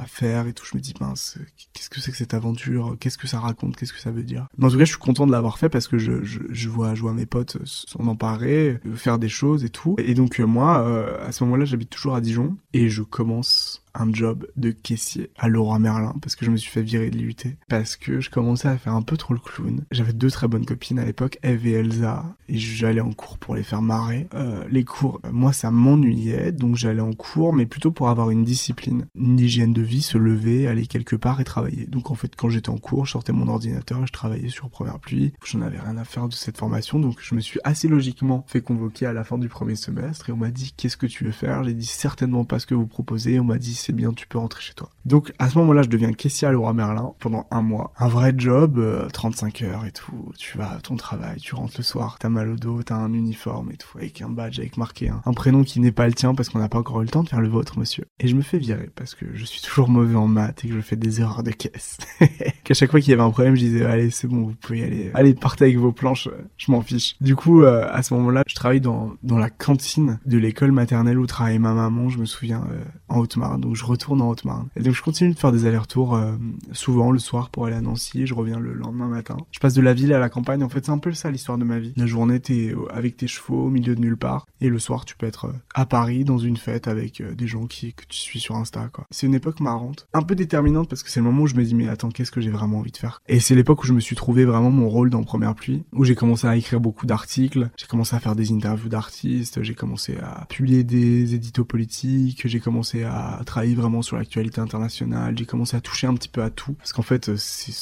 faire 0.06 0.46
et 0.46 0.52
tout. 0.52 0.66
Je 0.70 0.76
me 0.76 0.82
dis 0.82 0.94
mince, 1.00 1.38
qu'est-ce 1.72 1.88
que 1.88 2.00
c'est 2.00 2.10
que 2.10 2.16
cette 2.16 2.34
aventure? 2.34 2.96
Qu'est-ce 3.00 3.18
que 3.18 3.26
ça 3.26 3.40
raconte? 3.40 3.76
Qu'est-ce 3.76 3.92
que 3.92 4.00
ça 4.00 4.10
veut 4.10 4.22
dire? 4.22 4.46
Mais 4.58 4.66
en 4.66 4.70
tout 4.70 4.76
cas 4.76 4.84
je 4.84 4.90
suis 4.90 4.98
content 4.98 5.26
de 5.26 5.32
l'avoir 5.32 5.58
fait 5.58 5.68
parce 5.68 5.88
que 5.88 5.98
je, 5.98 6.22
je, 6.22 6.40
je 6.50 6.68
vois, 6.68 6.94
je 6.94 7.00
vois 7.00 7.13
mes 7.14 7.26
potes 7.26 7.56
s'en 7.64 8.06
emparer, 8.06 8.78
faire 8.94 9.18
des 9.18 9.28
choses 9.28 9.64
et 9.64 9.70
tout. 9.70 9.96
Et 9.98 10.14
donc 10.14 10.40
euh, 10.40 10.46
moi, 10.46 10.80
euh, 10.80 11.26
à 11.26 11.32
ce 11.32 11.44
moment-là, 11.44 11.64
j'habite 11.64 11.90
toujours 11.90 12.14
à 12.14 12.20
Dijon 12.20 12.56
et 12.72 12.88
je 12.88 13.02
commence 13.02 13.83
un 13.94 14.12
job 14.12 14.46
de 14.56 14.70
caissier 14.70 15.30
à 15.36 15.48
Laurent 15.48 15.78
Merlin 15.78 16.14
parce 16.20 16.36
que 16.36 16.44
je 16.44 16.50
me 16.50 16.56
suis 16.56 16.70
fait 16.70 16.82
virer 16.82 17.10
de 17.10 17.16
l'IUT 17.16 17.34
parce 17.68 17.96
que 17.96 18.20
je 18.20 18.30
commençais 18.30 18.68
à 18.68 18.76
faire 18.76 18.94
un 18.94 19.02
peu 19.02 19.16
trop 19.16 19.34
le 19.34 19.40
clown. 19.40 19.84
J'avais 19.90 20.12
deux 20.12 20.30
très 20.30 20.48
bonnes 20.48 20.66
copines 20.66 20.98
à 20.98 21.04
l'époque, 21.04 21.38
Eve 21.42 21.66
et 21.66 21.72
Elsa, 21.72 22.24
et 22.48 22.58
j'allais 22.58 23.00
en 23.00 23.12
cours 23.12 23.38
pour 23.38 23.54
les 23.54 23.62
faire 23.62 23.82
marrer. 23.82 24.28
Euh, 24.34 24.64
les 24.70 24.84
cours, 24.84 25.20
moi 25.30 25.52
ça 25.52 25.70
m'ennuyait, 25.70 26.52
donc 26.52 26.76
j'allais 26.76 27.00
en 27.00 27.12
cours, 27.12 27.52
mais 27.52 27.66
plutôt 27.66 27.90
pour 27.90 28.08
avoir 28.08 28.30
une 28.30 28.44
discipline, 28.44 29.06
une 29.14 29.38
hygiène 29.38 29.72
de 29.72 29.82
vie, 29.82 30.02
se 30.02 30.18
lever, 30.18 30.66
aller 30.66 30.86
quelque 30.86 31.16
part 31.16 31.40
et 31.40 31.44
travailler. 31.44 31.86
Donc 31.86 32.10
en 32.10 32.14
fait, 32.14 32.34
quand 32.36 32.48
j'étais 32.48 32.70
en 32.70 32.78
cours, 32.78 33.06
je 33.06 33.12
sortais 33.12 33.32
mon 33.32 33.48
ordinateur 33.48 34.02
et 34.02 34.06
je 34.06 34.12
travaillais 34.12 34.48
sur 34.48 34.68
Première 34.70 34.98
Pluie. 34.98 35.32
J'en 35.44 35.60
avais 35.60 35.78
rien 35.78 35.96
à 35.96 36.04
faire 36.04 36.28
de 36.28 36.34
cette 36.34 36.58
formation, 36.58 36.98
donc 36.98 37.18
je 37.20 37.34
me 37.34 37.40
suis 37.40 37.60
assez 37.64 37.88
logiquement 37.88 38.44
fait 38.48 38.60
convoquer 38.60 39.06
à 39.06 39.12
la 39.12 39.24
fin 39.24 39.38
du 39.38 39.48
premier 39.48 39.76
semestre 39.76 40.28
et 40.28 40.32
on 40.32 40.36
m'a 40.36 40.50
dit 40.50 40.74
qu'est-ce 40.76 40.96
que 40.96 41.06
tu 41.06 41.24
veux 41.24 41.32
faire? 41.32 41.64
J'ai 41.64 41.74
dit 41.74 41.86
certainement 41.86 42.44
pas 42.44 42.58
ce 42.58 42.66
que 42.66 42.74
vous 42.74 42.86
proposez. 42.86 43.38
On 43.40 43.44
m'a 43.44 43.58
dit 43.58 43.74
c'est 43.84 43.92
bien, 43.92 44.12
tu 44.12 44.26
peux 44.26 44.38
rentrer 44.38 44.62
chez 44.62 44.72
toi. 44.72 44.88
Donc 45.04 45.32
à 45.38 45.50
ce 45.50 45.58
moment-là, 45.58 45.82
je 45.82 45.88
deviens 45.88 46.12
caissier 46.12 46.48
à 46.48 46.52
Leroy 46.52 46.72
Merlin 46.72 47.12
pendant 47.18 47.46
un 47.50 47.60
mois. 47.60 47.92
Un 47.98 48.08
vrai 48.08 48.32
job, 48.36 48.82
35 49.12 49.60
euh, 49.60 49.66
heures 49.66 49.84
et 49.84 49.92
tout. 49.92 50.32
Tu 50.38 50.56
vas 50.56 50.70
à 50.70 50.80
ton 50.80 50.96
travail, 50.96 51.38
tu 51.38 51.54
rentres 51.54 51.74
le 51.76 51.84
soir, 51.84 52.16
t'as 52.18 52.30
mal 52.30 52.48
au 52.48 52.56
dos, 52.56 52.82
t'as 52.82 52.96
un 52.96 53.12
uniforme 53.12 53.70
et 53.72 53.76
tout, 53.76 53.98
avec 53.98 54.22
un 54.22 54.30
badge, 54.30 54.58
avec 54.58 54.78
marqué 54.78 55.10
un, 55.10 55.32
prénom 55.34 55.64
qui 55.64 55.80
n'est 55.80 55.92
pas 55.92 56.06
le 56.06 56.14
tien 56.14 56.34
parce 56.34 56.48
qu'on 56.48 56.58
n'a 56.58 56.68
pas 56.68 56.78
encore 56.78 57.02
eu 57.02 57.04
le 57.04 57.10
temps 57.10 57.22
de 57.22 57.28
faire 57.28 57.42
le 57.42 57.48
vôtre, 57.48 57.78
monsieur. 57.78 58.06
Et 58.20 58.28
je 58.28 58.36
me 58.36 58.42
fais 58.42 58.58
virer 58.58 58.88
parce 58.94 59.14
que 59.14 59.26
je 59.34 59.44
suis 59.44 59.60
toujours 59.60 59.88
mauvais 59.90 60.14
en 60.14 60.28
maths 60.28 60.64
et 60.64 60.68
que 60.68 60.74
je 60.74 60.80
fais 60.80 60.96
des 60.96 61.20
erreurs 61.20 61.42
de 61.42 61.50
caisse. 61.50 61.98
Qu'à 62.64 62.74
chaque 62.74 62.90
fois 62.90 63.00
qu'il 63.00 63.10
y 63.10 63.14
avait 63.14 63.22
un 63.22 63.30
problème, 63.30 63.56
je 63.56 63.60
disais 63.60 63.84
allez 63.84 64.08
c'est 64.10 64.28
bon, 64.28 64.46
vous 64.46 64.54
pouvez 64.54 64.84
aller. 64.84 65.10
Allez 65.12 65.34
partez 65.34 65.64
avec 65.64 65.76
vos 65.76 65.92
planches, 65.92 66.30
je 66.56 66.72
m'en 66.72 66.80
fiche. 66.80 67.16
Du 67.20 67.36
coup, 67.36 67.62
euh, 67.62 67.86
à 67.90 68.02
ce 68.02 68.14
moment-là, 68.14 68.42
je 68.46 68.54
travaille 68.54 68.80
dans 68.80 69.12
dans 69.22 69.38
la 69.38 69.50
cantine 69.50 70.18
de 70.24 70.38
l'école 70.38 70.72
maternelle 70.72 71.18
où 71.18 71.26
travaillait 71.26 71.58
ma 71.58 71.74
maman. 71.74 72.08
Je 72.08 72.18
me 72.18 72.24
souviens 72.24 72.64
euh, 72.70 72.82
en 73.08 73.18
Haute-Marne. 73.18 73.60
Donc 73.60 73.73
je 73.74 73.84
retourne 73.84 74.20
en 74.22 74.28
Haute-Marne. 74.28 74.68
Et 74.76 74.82
donc 74.82 74.94
je 74.94 75.02
continue 75.02 75.32
de 75.32 75.38
faire 75.38 75.52
des 75.52 75.66
allers-retours 75.66 76.14
euh, 76.14 76.32
souvent 76.72 77.10
le 77.10 77.18
soir 77.18 77.50
pour 77.50 77.66
aller 77.66 77.76
à 77.76 77.80
Nancy. 77.80 78.26
Je 78.26 78.34
reviens 78.34 78.58
le 78.58 78.72
lendemain 78.72 79.08
matin. 79.08 79.36
Je 79.50 79.58
passe 79.58 79.74
de 79.74 79.82
la 79.82 79.94
ville 79.94 80.12
à 80.12 80.18
la 80.18 80.28
campagne. 80.28 80.62
En 80.62 80.68
fait, 80.68 80.86
c'est 80.86 80.92
un 80.92 80.98
peu 80.98 81.12
ça 81.12 81.30
l'histoire 81.30 81.58
de 81.58 81.64
ma 81.64 81.78
vie. 81.78 81.92
La 81.96 82.06
journée, 82.06 82.40
t'es 82.40 82.74
avec 82.90 83.16
tes 83.16 83.26
chevaux 83.26 83.66
au 83.66 83.70
milieu 83.70 83.94
de 83.94 84.00
nulle 84.00 84.16
part. 84.16 84.46
Et 84.60 84.68
le 84.68 84.78
soir, 84.78 85.04
tu 85.04 85.16
peux 85.16 85.26
être 85.26 85.46
euh, 85.46 85.52
à 85.74 85.86
Paris 85.86 86.24
dans 86.24 86.38
une 86.38 86.56
fête 86.56 86.88
avec 86.88 87.20
euh, 87.20 87.34
des 87.34 87.46
gens 87.46 87.66
qui 87.66 87.92
que 87.92 88.04
tu 88.08 88.18
suis 88.18 88.40
sur 88.40 88.56
Insta. 88.56 88.84
C'est 89.10 89.26
une 89.26 89.34
époque 89.34 89.60
marrante, 89.60 90.06
un 90.12 90.22
peu 90.22 90.34
déterminante 90.34 90.88
parce 90.88 91.02
que 91.02 91.10
c'est 91.10 91.20
le 91.20 91.24
moment 91.24 91.42
où 91.42 91.46
je 91.46 91.54
me 91.54 91.64
dis 91.64 91.74
mais 91.74 91.88
attends, 91.88 92.10
qu'est-ce 92.10 92.30
que 92.30 92.40
j'ai 92.40 92.50
vraiment 92.50 92.78
envie 92.78 92.92
de 92.92 92.96
faire? 92.96 93.20
Et 93.28 93.40
c'est 93.40 93.54
l'époque 93.54 93.82
où 93.82 93.86
je 93.86 93.92
me 93.92 94.00
suis 94.00 94.16
trouvé 94.16 94.44
vraiment 94.44 94.70
mon 94.70 94.88
rôle 94.88 95.10
dans 95.10 95.22
Première 95.22 95.54
Pluie, 95.54 95.84
où 95.92 96.04
j'ai 96.04 96.14
commencé 96.14 96.46
à 96.46 96.56
écrire 96.56 96.80
beaucoup 96.80 97.06
d'articles. 97.06 97.70
J'ai 97.76 97.86
commencé 97.86 98.14
à 98.14 98.20
faire 98.20 98.36
des 98.36 98.52
interviews 98.52 98.88
d'artistes. 98.88 99.62
J'ai 99.62 99.74
commencé 99.74 100.16
à 100.18 100.46
publier 100.48 100.84
des 100.84 101.34
éditos 101.34 101.64
politiques. 101.64 102.46
J'ai 102.46 102.60
commencé 102.60 103.04
à 103.04 103.40
travailler 103.46 103.63
vraiment 103.72 104.02
sur 104.02 104.16
l'actualité 104.16 104.60
internationale. 104.60 105.38
J'ai 105.38 105.46
commencé 105.46 105.76
à 105.76 105.80
toucher 105.80 106.06
un 106.06 106.14
petit 106.14 106.28
peu 106.28 106.42
à 106.42 106.50
tout 106.50 106.74
parce 106.74 106.92
qu'en 106.92 107.02
fait, 107.02 107.34
c'est, 107.36 107.72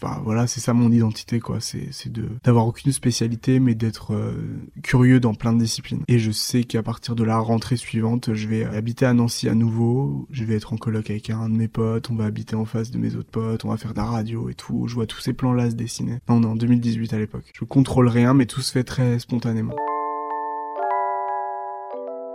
enfin, 0.00 0.22
voilà, 0.24 0.46
c'est 0.46 0.60
ça 0.60 0.72
mon 0.72 0.90
identité 0.90 1.40
quoi. 1.40 1.60
C'est, 1.60 1.88
c'est 1.92 2.10
d'avoir 2.44 2.66
aucune 2.66 2.92
spécialité, 2.92 3.60
mais 3.60 3.74
d'être 3.74 4.14
euh, 4.14 4.32
curieux 4.82 5.20
dans 5.20 5.34
plein 5.34 5.52
de 5.52 5.58
disciplines. 5.58 6.02
Et 6.08 6.18
je 6.18 6.30
sais 6.30 6.64
qu'à 6.64 6.82
partir 6.82 7.14
de 7.14 7.24
la 7.24 7.38
rentrée 7.38 7.76
suivante, 7.76 8.32
je 8.32 8.48
vais 8.48 8.64
habiter 8.64 9.04
à 9.04 9.12
Nancy 9.12 9.48
à 9.48 9.54
nouveau. 9.54 10.26
Je 10.30 10.44
vais 10.44 10.54
être 10.54 10.72
en 10.72 10.76
coloc 10.76 11.10
avec 11.10 11.28
un 11.28 11.48
de 11.50 11.54
mes 11.54 11.68
potes. 11.68 12.10
On 12.10 12.14
va 12.14 12.24
habiter 12.24 12.56
en 12.56 12.64
face 12.64 12.90
de 12.90 12.98
mes 12.98 13.16
autres 13.16 13.30
potes. 13.30 13.64
On 13.64 13.68
va 13.68 13.76
faire 13.76 13.92
de 13.92 13.98
la 13.98 14.04
radio 14.04 14.48
et 14.48 14.54
tout. 14.54 14.86
Je 14.88 14.94
vois 14.94 15.06
tous 15.06 15.20
ces 15.20 15.32
plans-là 15.32 15.70
se 15.70 15.74
dessiner. 15.74 16.18
Non, 16.28 16.40
non, 16.40 16.52
en 16.52 16.56
2018 16.56 17.12
à 17.12 17.18
l'époque. 17.18 17.52
Je 17.52 17.64
contrôle 17.64 18.08
rien, 18.08 18.32
mais 18.32 18.46
tout 18.46 18.60
se 18.60 18.72
fait 18.72 18.84
très 18.84 19.18
spontanément. 19.18 19.74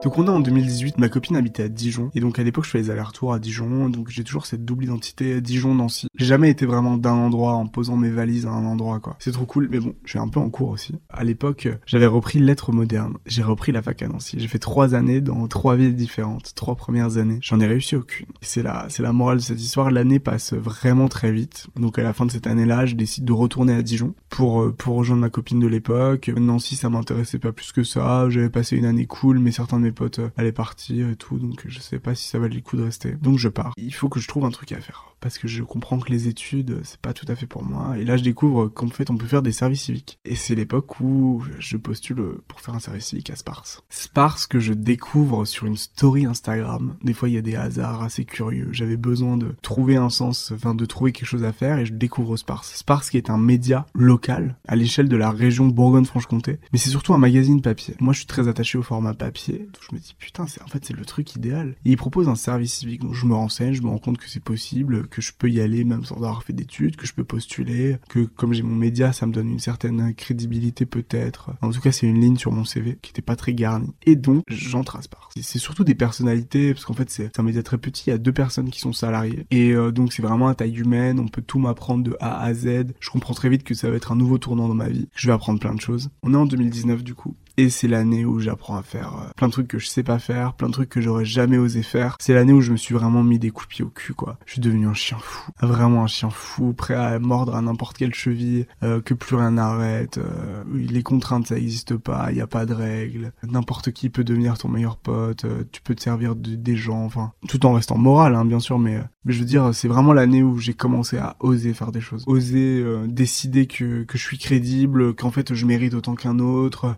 Donc 0.03 0.17
on 0.17 0.25
est 0.25 0.29
en 0.29 0.39
2018, 0.39 0.97
ma 0.97 1.09
copine 1.09 1.35
habitait 1.35 1.63
à 1.63 1.69
Dijon, 1.69 2.09
et 2.15 2.21
donc 2.21 2.39
à 2.39 2.43
l'époque 2.43 2.65
je 2.65 2.71
fais 2.71 2.79
les 2.79 2.89
allers-retours 2.89 3.33
à 3.33 3.39
Dijon, 3.39 3.87
donc 3.87 4.09
j'ai 4.09 4.23
toujours 4.23 4.47
cette 4.47 4.65
double 4.65 4.85
identité 4.85 5.41
Dijon-Nancy. 5.41 6.07
J'ai 6.15 6.25
jamais 6.25 6.49
été 6.49 6.65
vraiment 6.65 6.97
d'un 6.97 7.13
endroit 7.13 7.53
en 7.53 7.67
posant 7.67 7.97
mes 7.97 8.09
valises 8.09 8.47
à 8.47 8.49
un 8.49 8.65
endroit 8.65 8.99
quoi. 8.99 9.15
C'est 9.19 9.31
trop 9.31 9.45
cool, 9.45 9.67
mais 9.69 9.79
bon, 9.79 9.93
je 10.03 10.09
suis 10.09 10.19
un 10.19 10.27
peu 10.27 10.39
en 10.39 10.49
cours 10.49 10.69
aussi. 10.69 10.95
À 11.09 11.23
l'époque, 11.23 11.67
j'avais 11.85 12.07
repris 12.07 12.39
lettres 12.39 12.71
modernes, 12.71 13.17
j'ai 13.27 13.43
repris 13.43 13.71
la 13.71 13.83
fac 13.83 14.01
à 14.01 14.07
Nancy. 14.07 14.37
J'ai 14.39 14.47
fait 14.47 14.57
trois 14.57 14.95
années 14.95 15.21
dans 15.21 15.47
trois 15.47 15.75
villes 15.75 15.95
différentes, 15.95 16.53
trois 16.55 16.75
premières 16.75 17.17
années. 17.17 17.37
J'en 17.43 17.59
ai 17.59 17.67
réussi 17.67 17.95
aucune. 17.95 18.25
C'est 18.41 18.63
la, 18.63 18.87
c'est 18.89 19.03
la 19.03 19.13
morale 19.13 19.37
de 19.37 19.43
cette 19.43 19.61
histoire. 19.61 19.91
L'année 19.91 20.19
passe 20.19 20.53
vraiment 20.53 21.09
très 21.09 21.31
vite. 21.31 21.67
Donc 21.75 21.99
à 21.99 22.03
la 22.03 22.13
fin 22.13 22.25
de 22.25 22.31
cette 22.31 22.47
année-là, 22.47 22.87
je 22.87 22.95
décide 22.95 23.25
de 23.25 23.33
retourner 23.33 23.73
à 23.73 23.83
Dijon 23.83 24.15
pour 24.29 24.63
euh, 24.63 24.71
pour 24.75 24.95
rejoindre 24.95 25.21
ma 25.21 25.29
copine 25.29 25.59
de 25.59 25.67
l'époque. 25.67 26.31
Nancy, 26.35 26.75
ça 26.75 26.89
m'intéressait 26.89 27.37
pas 27.37 27.51
plus 27.51 27.71
que 27.71 27.83
ça. 27.83 28.27
J'avais 28.29 28.49
passé 28.49 28.77
une 28.77 28.85
année 28.85 29.05
cool, 29.05 29.37
mais 29.37 29.51
certains 29.51 29.77
de 29.77 29.83
mes 29.83 29.90
potes 29.91 30.19
euh, 30.19 30.29
elle 30.37 30.47
est 30.47 30.51
partie 30.51 31.01
et 31.01 31.15
tout, 31.15 31.39
donc 31.39 31.63
je 31.67 31.79
sais 31.79 31.99
pas 31.99 32.15
si 32.15 32.27
ça 32.27 32.39
valait 32.39 32.55
le 32.55 32.61
coup 32.61 32.77
de 32.77 32.83
rester. 32.83 33.13
Donc 33.13 33.37
je 33.37 33.49
pars. 33.49 33.73
Il 33.77 33.93
faut 33.93 34.09
que 34.09 34.19
je 34.19 34.27
trouve 34.27 34.45
un 34.45 34.51
truc 34.51 34.71
à 34.71 34.81
faire 34.81 35.11
parce 35.21 35.37
que 35.37 35.47
je 35.47 35.63
comprends 35.63 35.99
que 35.99 36.11
les 36.11 36.27
études 36.27 36.81
c'est 36.83 36.99
pas 36.99 37.13
tout 37.13 37.27
à 37.29 37.35
fait 37.35 37.45
pour 37.45 37.63
moi 37.63 37.97
et 37.97 38.03
là 38.03 38.17
je 38.17 38.23
découvre 38.23 38.67
qu'en 38.67 38.87
fait 38.87 39.09
on 39.09 39.17
peut 39.17 39.27
faire 39.27 39.43
des 39.43 39.51
services 39.51 39.83
civiques 39.83 40.19
et 40.25 40.35
c'est 40.35 40.55
l'époque 40.55 40.99
où 40.99 41.43
je 41.59 41.77
postule 41.77 42.23
pour 42.47 42.59
faire 42.59 42.73
un 42.73 42.79
service 42.79 43.05
civique 43.05 43.29
à 43.29 43.35
Spars. 43.35 43.83
Spars 43.89 44.47
que 44.49 44.59
je 44.59 44.73
découvre 44.73 45.45
sur 45.45 45.67
une 45.67 45.77
story 45.77 46.25
Instagram. 46.25 46.97
Des 47.03 47.13
fois 47.13 47.29
il 47.29 47.35
y 47.35 47.37
a 47.37 47.41
des 47.43 47.55
hasards 47.55 48.01
assez 48.01 48.25
curieux. 48.25 48.69
J'avais 48.71 48.97
besoin 48.97 49.37
de 49.37 49.55
trouver 49.61 49.95
un 49.95 50.09
sens, 50.09 50.51
enfin 50.55 50.73
de 50.73 50.85
trouver 50.85 51.11
quelque 51.11 51.27
chose 51.27 51.43
à 51.43 51.53
faire 51.53 51.77
et 51.77 51.85
je 51.85 51.93
découvre 51.93 52.35
Spars. 52.35 52.65
Spars 52.65 53.03
qui 53.03 53.17
est 53.17 53.29
un 53.29 53.37
média 53.37 53.85
local 53.93 54.57
à 54.67 54.75
l'échelle 54.75 55.07
de 55.07 55.17
la 55.17 55.29
région 55.29 55.67
Bourgogne-Franche-Comté, 55.67 56.59
mais 56.73 56.79
c'est 56.79 56.89
surtout 56.89 57.13
un 57.13 57.19
magazine 57.19 57.61
papier. 57.61 57.95
Moi 57.99 58.13
je 58.13 58.19
suis 58.19 58.27
très 58.27 58.47
attaché 58.47 58.77
au 58.77 58.83
format 58.83 59.13
papier, 59.13 59.67
je 59.81 59.95
me 59.95 59.99
dis 59.99 60.15
putain 60.17 60.47
c'est 60.47 60.61
en 60.61 60.67
fait 60.67 60.85
c'est 60.85 60.95
le 60.95 61.05
truc 61.05 61.35
idéal. 61.35 61.75
Et 61.85 61.91
il 61.91 61.97
propose 61.97 62.29
un 62.29 62.35
service 62.35 62.73
civique 62.73 63.01
donc 63.01 63.13
je 63.13 63.25
me 63.25 63.33
renseigne, 63.33 63.73
je 63.73 63.81
me 63.81 63.89
rends 63.89 63.97
compte 63.97 64.17
que 64.17 64.29
c'est 64.29 64.43
possible 64.43 65.07
que 65.07 65.21
je 65.21 65.31
peux 65.37 65.49
y 65.49 65.59
aller 65.59 65.83
même 65.83 66.05
sans 66.05 66.15
avoir 66.15 66.43
fait 66.43 66.53
d'études, 66.53 66.95
que 66.95 67.05
je 67.05 67.13
peux 67.13 67.23
postuler, 67.23 67.97
que 68.09 68.21
comme 68.21 68.53
j'ai 68.53 68.63
mon 68.63 68.75
média, 68.75 69.13
ça 69.13 69.25
me 69.25 69.33
donne 69.33 69.49
une 69.49 69.59
certaine 69.59 70.13
crédibilité 70.13 70.85
peut-être. 70.85 71.51
En 71.61 71.71
tout 71.71 71.81
cas, 71.81 71.91
c'est 71.91 72.07
une 72.07 72.19
ligne 72.19 72.37
sur 72.37 72.51
mon 72.51 72.65
CV 72.65 72.97
qui 73.01 73.11
était 73.11 73.21
pas 73.21 73.35
très 73.35 73.53
garnie. 73.53 73.93
Et 74.05 74.15
donc, 74.15 74.43
j'entre 74.47 74.95
à 74.95 75.01
Spars. 75.01 75.29
C'est 75.39 75.59
surtout 75.59 75.83
des 75.83 75.95
personnalités, 75.95 76.73
parce 76.73 76.85
qu'en 76.85 76.93
fait, 76.93 77.09
c'est 77.09 77.39
un 77.39 77.43
média 77.43 77.63
très 77.63 77.77
petit, 77.77 78.05
il 78.07 78.09
y 78.11 78.13
a 78.13 78.17
deux 78.17 78.33
personnes 78.33 78.69
qui 78.69 78.79
sont 78.79 78.93
salariées. 78.93 79.45
Et 79.51 79.71
euh, 79.71 79.91
donc, 79.91 80.13
c'est 80.13 80.21
vraiment 80.21 80.47
à 80.47 80.55
taille 80.55 80.77
humaine, 80.77 81.19
on 81.19 81.27
peut 81.27 81.41
tout 81.41 81.59
m'apprendre 81.59 82.03
de 82.03 82.15
A 82.19 82.41
à 82.41 82.53
Z. 82.53 82.93
Je 82.99 83.09
comprends 83.09 83.33
très 83.33 83.49
vite 83.49 83.63
que 83.63 83.73
ça 83.73 83.89
va 83.89 83.95
être 83.95 84.11
un 84.11 84.15
nouveau 84.15 84.37
tournant 84.37 84.67
dans 84.67 84.73
ma 84.73 84.89
vie, 84.89 85.07
je 85.15 85.27
vais 85.27 85.33
apprendre 85.33 85.59
plein 85.59 85.73
de 85.73 85.81
choses. 85.81 86.09
On 86.23 86.33
est 86.33 86.37
en 86.37 86.45
2019 86.45 87.03
du 87.03 87.15
coup. 87.15 87.35
Et 87.61 87.69
c'est 87.69 87.87
l'année 87.87 88.25
où 88.25 88.39
j'apprends 88.39 88.75
à 88.75 88.81
faire 88.81 89.13
euh, 89.13 89.29
plein 89.35 89.47
de 89.47 89.51
trucs 89.51 89.67
que 89.67 89.77
je 89.77 89.87
sais 89.87 90.01
pas 90.01 90.17
faire, 90.17 90.53
plein 90.53 90.67
de 90.67 90.73
trucs 90.73 90.89
que 90.89 90.99
j'aurais 90.99 91.25
jamais 91.25 91.59
osé 91.59 91.83
faire. 91.83 92.17
C'est 92.19 92.33
l'année 92.33 92.53
où 92.53 92.61
je 92.61 92.71
me 92.71 92.77
suis 92.77 92.95
vraiment 92.95 93.21
mis 93.21 93.37
des 93.37 93.51
coups 93.51 93.67
de 93.67 93.73
pied 93.73 93.85
au 93.85 93.89
cul, 93.89 94.15
quoi. 94.15 94.39
Je 94.47 94.53
suis 94.53 94.61
devenu 94.61 94.87
un 94.87 94.95
chien 94.95 95.17
fou, 95.19 95.51
vraiment 95.61 96.03
un 96.03 96.07
chien 96.07 96.31
fou, 96.31 96.73
prêt 96.73 96.95
à 96.95 97.19
mordre 97.19 97.55
à 97.55 97.61
n'importe 97.61 97.97
quelle 97.97 98.15
cheville, 98.15 98.65
euh, 98.81 98.99
que 98.99 99.13
plus 99.13 99.35
rien 99.35 99.51
n'arrête. 99.51 100.17
Euh, 100.17 100.63
les 100.73 101.03
contraintes, 101.03 101.47
ça 101.47 101.57
existe 101.57 101.97
pas, 101.97 102.31
il 102.31 102.37
y 102.37 102.41
a 102.41 102.47
pas 102.47 102.65
de 102.65 102.73
règles. 102.73 103.31
N'importe 103.43 103.91
qui 103.91 104.09
peut 104.09 104.23
devenir 104.23 104.57
ton 104.57 104.67
meilleur 104.67 104.97
pote, 104.97 105.45
tu 105.71 105.81
peux 105.81 105.93
te 105.93 106.01
servir 106.01 106.35
de, 106.35 106.55
des 106.55 106.75
gens, 106.75 107.05
enfin, 107.05 107.31
tout 107.47 107.63
en 107.67 107.73
restant 107.73 107.97
moral, 107.97 108.33
hein, 108.33 108.45
bien 108.45 108.59
sûr, 108.59 108.79
mais, 108.79 108.99
je 109.27 109.37
veux 109.37 109.45
dire, 109.45 109.69
c'est 109.73 109.87
vraiment 109.87 110.13
l'année 110.13 110.41
où 110.41 110.57
j'ai 110.57 110.73
commencé 110.73 111.17
à 111.17 111.35
oser 111.39 111.75
faire 111.75 111.91
des 111.91 112.01
choses, 112.01 112.23
oser 112.25 112.83
décider 113.05 113.67
que, 113.67 114.03
que 114.03 114.17
je 114.17 114.23
suis 114.23 114.39
crédible, 114.39 115.13
qu'en 115.13 115.29
fait 115.29 115.53
je 115.53 115.65
mérite 115.67 115.93
autant 115.93 116.15
qu'un 116.15 116.39
autre, 116.39 116.95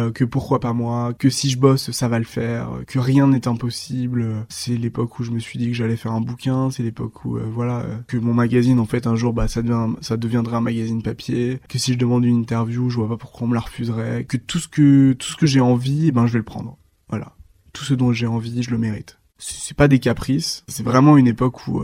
euh, 0.00 0.10
que 0.10 0.24
pourquoi 0.24 0.60
pas 0.60 0.72
moi, 0.72 1.14
que 1.14 1.30
si 1.30 1.50
je 1.50 1.58
bosse 1.58 1.90
ça 1.90 2.08
va 2.08 2.18
le 2.18 2.24
faire, 2.24 2.70
que 2.86 2.98
rien 2.98 3.28
n'est 3.28 3.48
impossible. 3.48 4.46
C'est 4.48 4.76
l'époque 4.76 5.18
où 5.18 5.24
je 5.24 5.30
me 5.30 5.38
suis 5.38 5.58
dit 5.58 5.68
que 5.68 5.74
j'allais 5.74 5.96
faire 5.96 6.12
un 6.12 6.20
bouquin, 6.20 6.70
c'est 6.70 6.82
l'époque 6.82 7.24
où 7.24 7.36
euh, 7.36 7.44
voilà 7.52 7.80
euh, 7.80 7.98
que 8.06 8.16
mon 8.16 8.34
magazine 8.34 8.78
en 8.78 8.86
fait 8.86 9.06
un 9.06 9.16
jour 9.16 9.32
bah 9.32 9.48
ça 9.48 9.62
devient 9.62 9.94
ça 10.00 10.16
deviendrait 10.16 10.56
un 10.56 10.60
magazine 10.60 11.02
papier, 11.02 11.60
que 11.68 11.78
si 11.78 11.92
je 11.92 11.98
demande 11.98 12.24
une 12.24 12.40
interview 12.40 12.90
je 12.90 12.96
vois 12.96 13.08
pas 13.08 13.16
pourquoi 13.16 13.46
on 13.46 13.50
me 13.50 13.54
la 13.54 13.60
refuserait, 13.60 14.24
que 14.24 14.36
tout 14.36 14.58
ce 14.58 14.68
que 14.68 15.12
tout 15.12 15.28
ce 15.28 15.36
que 15.36 15.46
j'ai 15.46 15.60
envie 15.60 16.08
eh 16.08 16.12
ben 16.12 16.26
je 16.26 16.32
vais 16.32 16.38
le 16.38 16.44
prendre. 16.44 16.76
Voilà, 17.08 17.34
tout 17.72 17.84
ce 17.84 17.94
dont 17.94 18.12
j'ai 18.12 18.26
envie 18.26 18.62
je 18.62 18.70
le 18.70 18.78
mérite. 18.78 19.18
C'est 19.38 19.76
pas 19.76 19.88
des 19.88 20.00
caprices, 20.00 20.64
c'est 20.68 20.82
vraiment 20.82 21.16
une 21.16 21.26
époque 21.26 21.66
où 21.66 21.82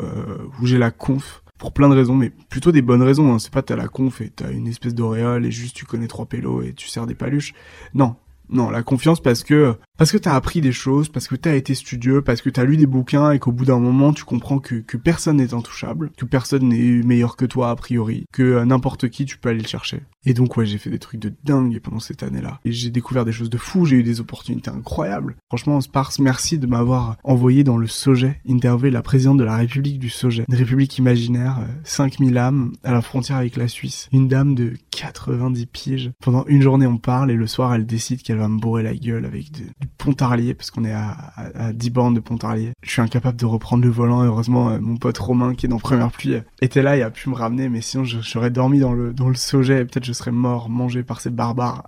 où 0.60 0.66
j'ai 0.66 0.78
la 0.78 0.90
conf 0.90 1.42
pour 1.58 1.72
plein 1.72 1.88
de 1.88 1.94
raisons, 1.94 2.14
mais 2.14 2.30
plutôt 2.30 2.72
des 2.72 2.82
bonnes 2.82 3.02
raisons. 3.02 3.32
Hein. 3.32 3.38
C'est 3.38 3.52
pas 3.52 3.62
t'as 3.62 3.76
la 3.76 3.88
conf 3.88 4.20
et 4.20 4.30
t'as 4.30 4.50
une 4.50 4.66
espèce 4.66 4.94
d'auréole 4.94 5.46
et 5.46 5.50
juste 5.50 5.76
tu 5.76 5.84
connais 5.84 6.08
trois 6.08 6.26
pélos 6.26 6.62
et 6.62 6.74
tu 6.74 6.88
sers 6.88 7.06
des 7.06 7.14
paluches. 7.14 7.54
Non, 7.94 8.16
non, 8.48 8.70
la 8.70 8.82
confiance 8.82 9.20
parce 9.20 9.42
que 9.42 9.76
parce 9.96 10.12
que 10.12 10.18
t'as 10.18 10.34
appris 10.34 10.60
des 10.60 10.72
choses, 10.72 11.08
parce 11.08 11.28
que 11.28 11.36
t'as 11.36 11.54
été 11.54 11.74
studieux, 11.74 12.22
parce 12.22 12.42
que 12.42 12.50
t'as 12.50 12.64
lu 12.64 12.76
des 12.76 12.86
bouquins 12.86 13.30
et 13.30 13.38
qu'au 13.38 13.52
bout 13.52 13.64
d'un 13.64 13.78
moment 13.78 14.12
tu 14.12 14.24
comprends 14.24 14.58
que, 14.58 14.96
personne 14.96 15.36
n'est 15.36 15.54
intouchable, 15.54 16.10
que 16.16 16.24
personne 16.24 16.68
n'est 16.68 17.02
meilleur 17.02 17.36
que 17.36 17.44
toi 17.44 17.70
a 17.70 17.76
priori, 17.76 18.26
que 18.32 18.42
euh, 18.42 18.64
n'importe 18.64 19.08
qui 19.08 19.24
tu 19.24 19.38
peux 19.38 19.50
aller 19.50 19.60
le 19.60 19.68
chercher. 19.68 20.02
Et 20.24 20.34
donc 20.34 20.56
ouais, 20.56 20.66
j'ai 20.66 20.78
fait 20.78 20.90
des 20.90 20.98
trucs 20.98 21.20
de 21.20 21.32
dingue 21.44 21.78
pendant 21.80 22.00
cette 22.00 22.22
année-là. 22.22 22.60
Et 22.64 22.72
j'ai 22.72 22.90
découvert 22.90 23.24
des 23.24 23.32
choses 23.32 23.50
de 23.50 23.58
fou, 23.58 23.84
j'ai 23.84 23.96
eu 23.96 24.02
des 24.02 24.20
opportunités 24.20 24.70
incroyables. 24.70 25.36
Franchement, 25.48 25.80
Spars, 25.80 26.12
merci 26.18 26.58
de 26.58 26.66
m'avoir 26.66 27.16
envoyé 27.22 27.62
dans 27.62 27.76
le 27.76 27.86
Sojet, 27.86 28.40
interviewer 28.48 28.90
la 28.90 29.02
présidente 29.02 29.38
de 29.38 29.44
la 29.44 29.56
République 29.56 29.98
du 29.98 30.10
Sojet. 30.10 30.44
Une 30.48 30.56
république 30.56 30.98
imaginaire, 30.98 31.60
5000 31.84 32.36
euh, 32.36 32.40
âmes, 32.40 32.72
à 32.82 32.92
la 32.92 33.02
frontière 33.02 33.36
avec 33.36 33.56
la 33.56 33.68
Suisse. 33.68 34.08
Une 34.12 34.28
dame 34.28 34.54
de 34.54 34.74
90 34.90 35.66
piges. 35.66 36.10
Pendant 36.20 36.44
une 36.46 36.62
journée 36.62 36.86
on 36.86 36.98
parle 36.98 37.30
et 37.30 37.34
le 37.34 37.46
soir 37.46 37.74
elle 37.74 37.86
décide 37.86 38.22
qu'elle 38.22 38.38
va 38.38 38.48
me 38.48 38.58
bourrer 38.58 38.82
la 38.82 38.94
gueule 38.94 39.24
avec 39.24 39.52
du 39.52 39.66
Pontarlier, 39.98 40.54
parce 40.54 40.70
qu'on 40.70 40.84
est 40.84 40.92
à, 40.92 41.16
à, 41.36 41.72
10 41.72 41.90
bornes 41.90 42.14
de 42.14 42.20
Pontarlier. 42.20 42.72
Je 42.82 42.90
suis 42.90 43.02
incapable 43.02 43.38
de 43.38 43.46
reprendre 43.46 43.84
le 43.84 43.90
volant, 43.90 44.22
heureusement 44.22 44.70
euh, 44.70 44.78
mon 44.80 44.96
pote 44.96 45.18
Romain 45.18 45.54
qui 45.54 45.66
est 45.66 45.68
dans 45.68 45.78
Première 45.78 46.10
Pluie 46.10 46.36
était 46.60 46.82
là 46.82 46.96
et 46.96 47.02
a 47.02 47.10
pu 47.10 47.28
me 47.28 47.34
ramener, 47.34 47.68
mais 47.68 47.80
sinon 47.80 48.04
j'aurais 48.04 48.50
dormi 48.50 48.78
dans 48.78 48.92
le, 48.92 49.12
dans 49.12 49.28
le 49.28 49.34
et 49.36 49.84
peut-être 49.84 50.04
je 50.04 50.12
serais 50.12 50.32
mort, 50.32 50.68
mangé 50.68 51.02
par 51.02 51.20
ces 51.20 51.30
barbares. 51.30 51.84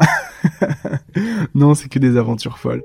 non, 1.55 1.75
c'est 1.75 1.89
que 1.89 1.99
des 1.99 2.17
aventures 2.17 2.59
folles. 2.59 2.83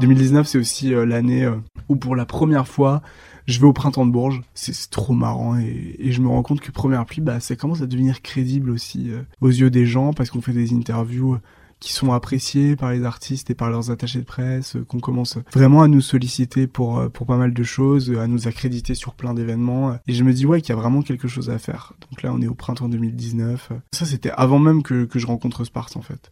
2019, 0.00 0.46
c'est 0.46 0.58
aussi 0.58 0.94
euh, 0.94 1.04
l'année 1.04 1.44
euh, 1.44 1.56
où 1.88 1.96
pour 1.96 2.16
la 2.16 2.24
première 2.24 2.66
fois, 2.66 3.02
je 3.46 3.60
vais 3.60 3.66
au 3.66 3.72
printemps 3.72 4.06
de 4.06 4.10
Bourges. 4.10 4.42
C'est 4.54 4.90
trop 4.90 5.12
marrant 5.12 5.58
et, 5.58 5.96
je 6.10 6.20
me 6.20 6.28
rends 6.28 6.42
compte 6.42 6.60
que 6.60 6.72
Première 6.72 7.04
Pluie, 7.04 7.20
bah, 7.20 7.38
ça 7.38 7.54
commence 7.54 7.82
à 7.82 7.86
devenir 7.86 8.22
crédible 8.22 8.70
aussi 8.70 9.10
euh, 9.10 9.22
aux 9.40 9.48
yeux 9.48 9.70
des 9.70 9.86
gens 9.86 10.12
parce 10.12 10.30
qu'on 10.30 10.40
fait 10.40 10.52
des 10.52 10.72
interviews 10.72 11.38
qui 11.80 11.92
sont 11.92 12.12
appréciés 12.12 12.76
par 12.76 12.92
les 12.92 13.04
artistes 13.04 13.50
et 13.50 13.54
par 13.54 13.70
leurs 13.70 13.90
attachés 13.90 14.20
de 14.20 14.24
presse, 14.24 14.76
qu'on 14.86 15.00
commence 15.00 15.38
vraiment 15.52 15.82
à 15.82 15.88
nous 15.88 16.00
solliciter 16.00 16.66
pour 16.66 17.10
pour 17.10 17.26
pas 17.26 17.36
mal 17.36 17.54
de 17.54 17.62
choses, 17.62 18.12
à 18.18 18.26
nous 18.26 18.48
accréditer 18.48 18.94
sur 18.94 19.14
plein 19.14 19.34
d'événements. 19.34 19.98
Et 20.06 20.12
je 20.12 20.22
me 20.22 20.32
dis 20.32 20.46
ouais 20.46 20.60
qu'il 20.60 20.74
y 20.74 20.78
a 20.78 20.80
vraiment 20.80 21.02
quelque 21.02 21.26
chose 21.26 21.50
à 21.50 21.58
faire. 21.58 21.94
Donc 22.10 22.22
là 22.22 22.32
on 22.32 22.40
est 22.42 22.48
au 22.48 22.54
printemps 22.54 22.88
2019. 22.88 23.72
Ça 23.92 24.06
c'était 24.06 24.30
avant 24.30 24.58
même 24.58 24.82
que, 24.82 25.04
que 25.04 25.18
je 25.18 25.26
rencontre 25.26 25.64
Sparte 25.64 25.96
en 25.96 26.02
fait. 26.02 26.30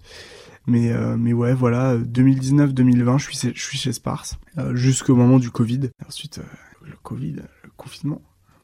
Mais, 0.68 0.92
euh, 0.92 1.16
mais 1.16 1.32
ouais, 1.32 1.54
voilà, 1.54 1.96
2019-2020, 1.96 3.18
je 3.18 3.24
suis, 3.24 3.52
je 3.54 3.62
suis 3.62 3.78
chez 3.78 3.92
Spars, 3.94 4.26
euh, 4.58 4.76
jusqu'au 4.76 5.16
moment 5.16 5.38
du 5.38 5.50
Covid. 5.50 5.88
ensuite, 6.06 6.38
euh, 6.38 6.87
le 6.87 6.94
Covid, 7.02 7.37
le 7.37 7.70
confinement, 7.78 8.20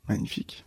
magnifique. 0.07 0.66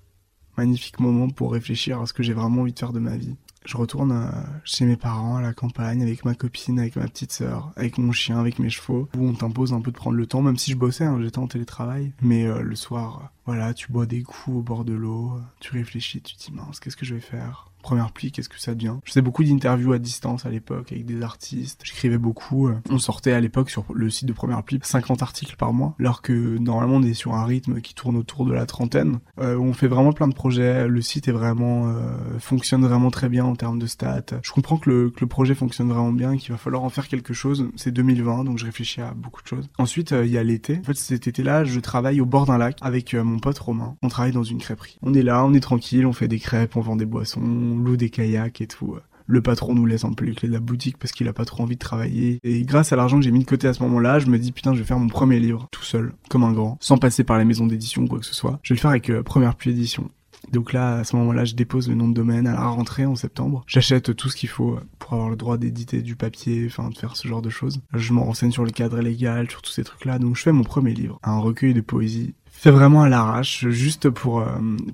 Magnifique 0.58 1.00
moment 1.00 1.30
pour 1.30 1.54
réfléchir 1.54 2.02
à 2.02 2.08
ce 2.08 2.14
que 2.14 2.24
j'ai 2.24 2.34
vraiment 2.34 2.62
envie 2.62 2.74
de 2.74 2.80
faire 2.80 2.92
de 2.92 3.00
ma 3.00 3.16
vie. 3.16 3.36
Je 3.68 3.76
retourne 3.76 4.32
chez 4.64 4.86
mes 4.86 4.96
parents, 4.96 5.36
à 5.36 5.42
la 5.42 5.54
campagne, 5.54 6.02
avec 6.02 6.24
ma 6.24 6.36
copine, 6.36 6.80
avec 6.80 6.96
ma 6.96 7.04
petite 7.04 7.34
sœur, 7.34 7.74
avec 7.76 7.98
mon 7.98 8.14
chien, 8.14 8.40
avec 8.40 8.60
mes 8.60 8.70
chevaux, 8.70 9.10
où 9.18 9.28
on 9.28 9.34
t'impose 9.34 9.74
un 9.74 9.82
peu 9.82 9.92
de 9.92 9.98
prendre 9.98 10.16
le 10.16 10.26
temps, 10.26 10.42
même 10.42 10.56
si 10.56 10.72
je 10.72 10.78
bossais, 10.78 11.04
hein, 11.04 11.20
j'étais 11.22 11.40
en 11.40 11.48
télétravail. 11.48 12.14
Mais 12.22 12.48
le 12.48 12.76
soir, 12.76 13.34
voilà, 13.46 13.74
tu 13.74 13.92
bois 13.92 14.06
des 14.06 14.24
coups 14.24 14.56
au 14.56 14.62
bord 14.62 14.86
de 14.86 14.94
l'eau, 14.94 15.34
tu 15.60 15.74
réfléchis, 15.74 16.22
tu 16.22 16.38
te 16.38 16.46
dis 16.46 16.54
mince, 16.54 16.80
qu'est-ce 16.80 16.96
que 16.96 17.06
je 17.06 17.16
vais 17.16 17.22
faire? 17.22 17.70
Première 17.88 18.12
pluie, 18.12 18.34
qu'est-ce 18.34 18.50
que 18.50 18.60
ça 18.60 18.76
devient? 18.76 18.96
Je 19.06 19.12
faisais 19.12 19.22
beaucoup 19.22 19.46
d'interviews 19.46 19.94
à 19.94 19.98
distance 19.98 20.46
à 20.46 20.50
l'époque 20.50 20.92
avec 20.92 21.06
des 21.06 21.22
artistes. 21.22 21.80
J'écrivais 21.86 22.18
beaucoup. 22.18 22.68
Euh. 22.68 22.76
On 22.90 23.00
sortait 23.00 23.32
à 23.32 23.40
l'époque 23.40 23.70
sur 23.70 23.86
le 23.94 24.10
site 24.10 24.28
de 24.28 24.34
Première 24.34 24.62
Pluie 24.62 24.78
50 24.84 25.22
articles 25.22 25.56
par 25.56 25.72
mois, 25.72 25.96
alors 25.98 26.22
que 26.22 26.58
normalement 26.58 26.96
on 26.96 27.04
est 27.04 27.14
sur 27.14 27.34
un 27.34 27.46
rythme 27.46 27.80
qui 27.80 27.94
tourne 27.94 28.18
autour 28.18 28.46
de 28.46 28.52
la 28.52 28.66
trentaine. 28.66 29.20
Euh, 29.40 29.58
on 29.58 29.72
fait 29.72 29.88
vraiment 29.88 30.12
plein 30.12 30.28
de 30.28 30.34
projets. 30.34 30.90
Le 30.90 31.02
site 31.02 31.30
est 31.30 31.32
vraiment 31.32 31.88
euh, 31.88 32.18
fonctionne 32.40 32.86
vraiment 32.86 33.10
très 33.10 33.30
bien 33.30 33.46
en 33.46 33.56
termes 33.56 33.80
de 33.80 33.88
stats. 33.88 34.36
Je 34.44 34.52
comprends 34.52 34.78
que 34.78 34.90
le, 34.90 35.28
projet 35.28 35.56
fonctionne 35.56 35.88
vraiment 35.88 36.12
bien 36.12 36.36
qu'il 36.36 36.52
va 36.52 36.58
falloir 36.58 36.84
en 36.84 36.90
faire 36.90 37.08
quelque 37.08 37.34
chose. 37.34 37.70
C'est 37.78 37.92
2020, 37.92 38.44
donc 38.44 38.58
je 38.58 38.66
réfléchis 38.66 39.00
à 39.00 39.14
beaucoup 39.14 39.42
de 39.42 39.48
choses. 39.48 39.70
Ensuite, 39.78 40.12
il 40.12 40.30
y 40.30 40.38
a 40.38 40.44
l'été. 40.44 40.80
En 40.80 40.84
fait, 40.84 40.98
cet 40.98 41.28
été-là, 41.28 41.64
je 41.64 41.80
travaille 41.80 42.20
au 42.20 42.26
bord 42.26 42.48
d'un 42.48 42.58
lac 42.58 42.78
avec 42.82 43.14
mon 43.14 43.40
pote 43.40 43.60
Romain. 43.60 43.96
On 44.02 44.10
travaille 44.10 44.34
dans 44.34 44.44
une 44.44 44.58
crêperie. 44.58 44.98
On 45.02 45.14
est 45.14 45.24
là, 45.24 45.46
on 45.46 45.54
est 45.54 45.62
tranquille, 45.62 46.06
on 46.06 46.14
fait 46.14 46.28
des 46.28 46.40
crêpes, 46.40 46.76
on 46.76 46.82
vend 46.82 46.98
des 46.98 47.06
boissons, 47.06 47.42
loue 47.84 47.98
des 47.98 48.10
kayaks 48.10 48.62
et 48.62 48.68
tout. 48.68 48.98
Le 49.30 49.42
patron 49.42 49.76
nous 49.76 49.86
laisse 49.86 50.06
un 50.06 50.14
peu 50.14 50.24
les 50.24 50.34
clés 50.34 50.48
de 50.48 50.54
la 50.54 50.62
boutique 50.62 50.98
parce 50.98 51.12
qu'il 51.12 51.28
a 51.28 51.34
pas 51.34 51.44
trop 51.44 51.64
envie 51.64 51.76
de 51.76 51.80
travailler. 51.80 52.40
Et 52.44 52.62
grâce 52.62 52.94
à 52.94 52.96
l'argent 52.96 53.18
que 53.18 53.26
j'ai 53.26 53.32
mis 53.32 53.42
de 53.42 53.46
côté 53.46 53.68
à 53.68 53.74
ce 53.74 53.84
moment-là, 53.84 54.20
je 54.20 54.28
me 54.28 54.40
dis 54.40 54.54
putain, 54.54 54.74
je 54.74 54.80
vais 54.80 54.86
faire 54.86 55.00
mon 55.00 55.10
premier 55.10 55.40
livre 55.40 55.68
tout 55.72 55.84
seul, 55.84 56.14
comme 56.30 56.44
un 56.44 56.54
grand, 56.54 56.78
sans 56.80 56.98
passer 56.98 57.26
par 57.26 57.38
les 57.38 57.44
maisons 57.44 57.68
d'édition 57.68 58.04
ou 58.04 58.08
quoi 58.08 58.20
que 58.20 58.26
ce 58.26 58.34
soit. 58.34 58.60
Je 58.64 58.74
vais 58.74 58.78
le 58.78 58.82
faire 58.82 58.92
avec 58.92 59.10
euh, 59.10 59.24
Première 59.24 59.56
Pluie 59.56 59.72
Édition. 59.72 60.10
Donc 60.52 60.72
là, 60.72 61.00
à 61.00 61.04
ce 61.04 61.16
moment-là, 61.18 61.44
je 61.44 61.56
dépose 61.56 61.90
le 61.90 61.96
nom 61.96 62.08
de 62.08 62.14
domaine 62.14 62.48
à 62.48 62.54
la 62.54 62.66
rentrée 62.68 63.06
en 63.06 63.16
septembre. 63.16 63.64
J'achète 63.68 64.16
tout 64.16 64.30
ce 64.30 64.36
qu'il 64.38 64.50
faut 64.50 64.76
euh, 64.76 64.82
pour 65.00 65.14
avoir 65.14 65.30
le 65.30 65.36
droit 65.36 65.58
d'éditer 65.58 66.02
du 66.02 66.16
papier, 66.16 66.66
enfin 66.68 66.90
de 66.90 66.98
faire 66.98 67.18
ce 67.18 67.28
genre 67.28 67.42
de 67.42 67.50
choses. 67.50 67.82
Je 67.94 68.14
me 68.14 68.20
renseigne 68.20 68.52
sur 68.52 68.64
le 68.64 68.72
cadre 68.72 69.00
légal, 69.02 69.50
sur 69.50 69.62
tous 69.62 69.72
ces 69.72 69.84
trucs-là. 69.84 70.20
Donc 70.20 70.38
je 70.38 70.44
fais 70.44 70.54
mon 70.54 70.64
premier 70.64 70.94
livre, 70.94 71.20
un 71.24 71.40
recueil 71.40 71.74
de 71.74 71.82
poésie 71.82 72.34
fait 72.58 72.72
vraiment 72.72 73.04
à 73.04 73.10
l'arrache, 73.10 73.68
juste 73.70 74.10
pour 74.10 74.40
euh, 74.40 74.46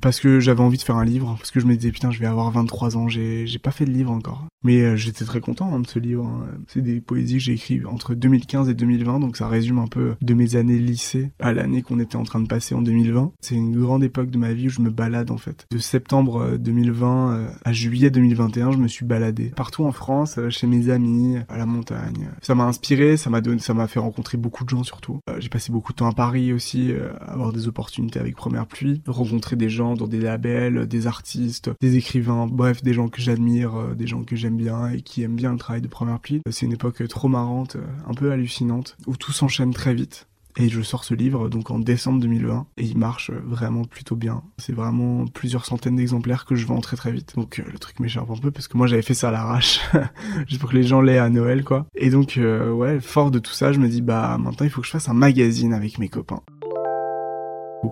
parce 0.01 0.19
que 0.19 0.41
j'avais 0.41 0.61
envie 0.61 0.77
de 0.77 0.83
faire 0.83 0.97
un 0.97 1.05
livre, 1.05 1.35
parce 1.37 1.49
que 1.49 1.61
je 1.61 1.65
me 1.65 1.75
disais 1.75 1.91
putain 1.91 2.11
je 2.11 2.19
vais 2.19 2.25
avoir 2.25 2.51
23 2.51 2.97
ans, 2.97 3.07
j'ai 3.07 3.47
j'ai 3.47 3.59
pas 3.59 3.71
fait 3.71 3.85
de 3.85 3.91
livre 3.91 4.11
encore. 4.11 4.45
Mais 4.63 4.81
euh, 4.81 4.95
j'étais 4.95 5.25
très 5.25 5.39
content 5.39 5.73
hein, 5.73 5.79
de 5.79 5.87
ce 5.87 5.99
livre. 5.99 6.25
Hein. 6.25 6.45
C'est 6.67 6.81
des 6.81 6.99
poésies 6.99 7.35
que 7.35 7.39
j'ai 7.39 7.53
écrites 7.53 7.85
entre 7.85 8.15
2015 8.15 8.69
et 8.69 8.73
2020, 8.73 9.19
donc 9.19 9.37
ça 9.37 9.47
résume 9.47 9.79
un 9.79 9.87
peu 9.87 10.15
de 10.21 10.33
mes 10.33 10.55
années 10.55 10.77
lycée 10.77 11.31
à 11.39 11.53
l'année 11.53 11.81
qu'on 11.81 11.99
était 11.99 12.17
en 12.17 12.23
train 12.23 12.41
de 12.41 12.47
passer 12.47 12.75
en 12.75 12.81
2020. 12.81 13.31
C'est 13.39 13.55
une 13.55 13.79
grande 13.79 14.03
époque 14.03 14.29
de 14.29 14.37
ma 14.37 14.53
vie 14.53 14.67
où 14.67 14.71
je 14.71 14.81
me 14.81 14.89
balade 14.89 15.31
en 15.31 15.37
fait. 15.37 15.65
De 15.71 15.77
septembre 15.77 16.57
2020 16.57 17.33
euh, 17.33 17.47
à 17.63 17.71
juillet 17.71 18.09
2021, 18.09 18.71
je 18.71 18.77
me 18.77 18.87
suis 18.87 19.05
baladé 19.05 19.49
partout 19.55 19.85
en 19.85 19.93
France, 19.93 20.37
chez 20.49 20.67
mes 20.67 20.89
amis, 20.89 21.37
à 21.47 21.57
la 21.57 21.65
montagne. 21.65 22.29
Ça 22.41 22.55
m'a 22.55 22.65
inspiré, 22.65 23.15
ça 23.15 23.29
m'a 23.29 23.39
donné, 23.39 23.59
ça 23.59 23.73
m'a 23.73 23.87
fait 23.87 23.99
rencontrer 23.99 24.37
beaucoup 24.37 24.65
de 24.65 24.69
gens 24.69 24.83
surtout. 24.83 25.19
j'ai 25.39 25.49
passé 25.49 25.71
beaucoup 25.71 25.93
de 25.93 25.97
temps 25.97 26.09
à 26.09 26.13
Paris 26.13 26.51
aussi, 26.51 26.91
avoir 27.21 27.52
des 27.53 27.67
opportunités 27.67 28.19
avec 28.19 28.35
Première 28.35 28.67
Pluie, 28.67 29.01
rencontrer 29.07 29.55
des 29.55 29.69
gens 29.69 29.93
dans 29.93 30.07
des 30.07 30.19
labels, 30.19 30.87
des 30.87 31.07
artistes, 31.07 31.71
des 31.81 31.95
écrivains, 31.95 32.47
bref, 32.47 32.83
des 32.83 32.93
gens 32.93 33.07
que 33.07 33.21
j'admire, 33.21 33.75
euh, 33.75 33.95
des 33.95 34.07
gens 34.07 34.23
que 34.23 34.35
j'aime 34.35 34.57
bien 34.57 34.89
et 34.89 35.01
qui 35.01 35.23
aiment 35.23 35.35
bien 35.35 35.51
le 35.51 35.57
travail 35.57 35.81
de 35.81 35.87
Première 35.87 36.19
Pluie. 36.19 36.41
C'est 36.49 36.65
une 36.65 36.73
époque 36.73 37.07
trop 37.07 37.27
marrante, 37.27 37.75
euh, 37.75 37.85
un 38.07 38.13
peu 38.13 38.31
hallucinante, 38.31 38.97
où 39.07 39.15
tout 39.15 39.31
s'enchaîne 39.31 39.73
très 39.73 39.93
vite. 39.93 40.27
Et 40.55 40.69
je 40.69 40.81
sors 40.83 41.03
ce 41.03 41.15
livre 41.15 41.49
donc 41.49 41.71
en 41.71 41.79
décembre 41.79 42.19
2020 42.19 42.67
et 42.77 42.83
il 42.83 42.95
marche 42.95 43.31
vraiment 43.31 43.85
plutôt 43.85 44.15
bien. 44.15 44.43
C'est 44.59 44.73
vraiment 44.73 45.25
plusieurs 45.25 45.65
centaines 45.65 45.95
d'exemplaires 45.95 46.45
que 46.45 46.53
je 46.53 46.67
vends 46.67 46.79
très 46.79 46.95
très 46.95 47.11
vite. 47.11 47.33
Donc 47.35 47.57
euh, 47.57 47.63
le 47.71 47.79
truc 47.79 47.99
m'échappe 47.99 48.29
un 48.29 48.37
peu 48.37 48.51
parce 48.51 48.67
que 48.67 48.77
moi 48.77 48.85
j'avais 48.85 49.01
fait 49.01 49.15
ça 49.15 49.29
à 49.29 49.31
l'arrache 49.31 49.79
juste 50.47 50.61
pour 50.61 50.69
que 50.69 50.75
les 50.75 50.83
gens 50.83 51.01
l'aient 51.01 51.17
à 51.17 51.29
Noël 51.29 51.63
quoi. 51.63 51.87
Et 51.95 52.11
donc 52.11 52.39
ouais, 52.39 52.99
fort 52.99 53.31
de 53.31 53.39
tout 53.39 53.53
ça, 53.53 53.73
je 53.73 53.79
me 53.79 53.87
dis 53.87 54.03
bah 54.03 54.37
maintenant 54.37 54.65
il 54.65 54.69
faut 54.69 54.81
que 54.81 54.87
je 54.87 54.91
fasse 54.91 55.09
un 55.09 55.15
magazine 55.15 55.73
avec 55.73 55.97
mes 55.97 56.07
copains 56.07 56.43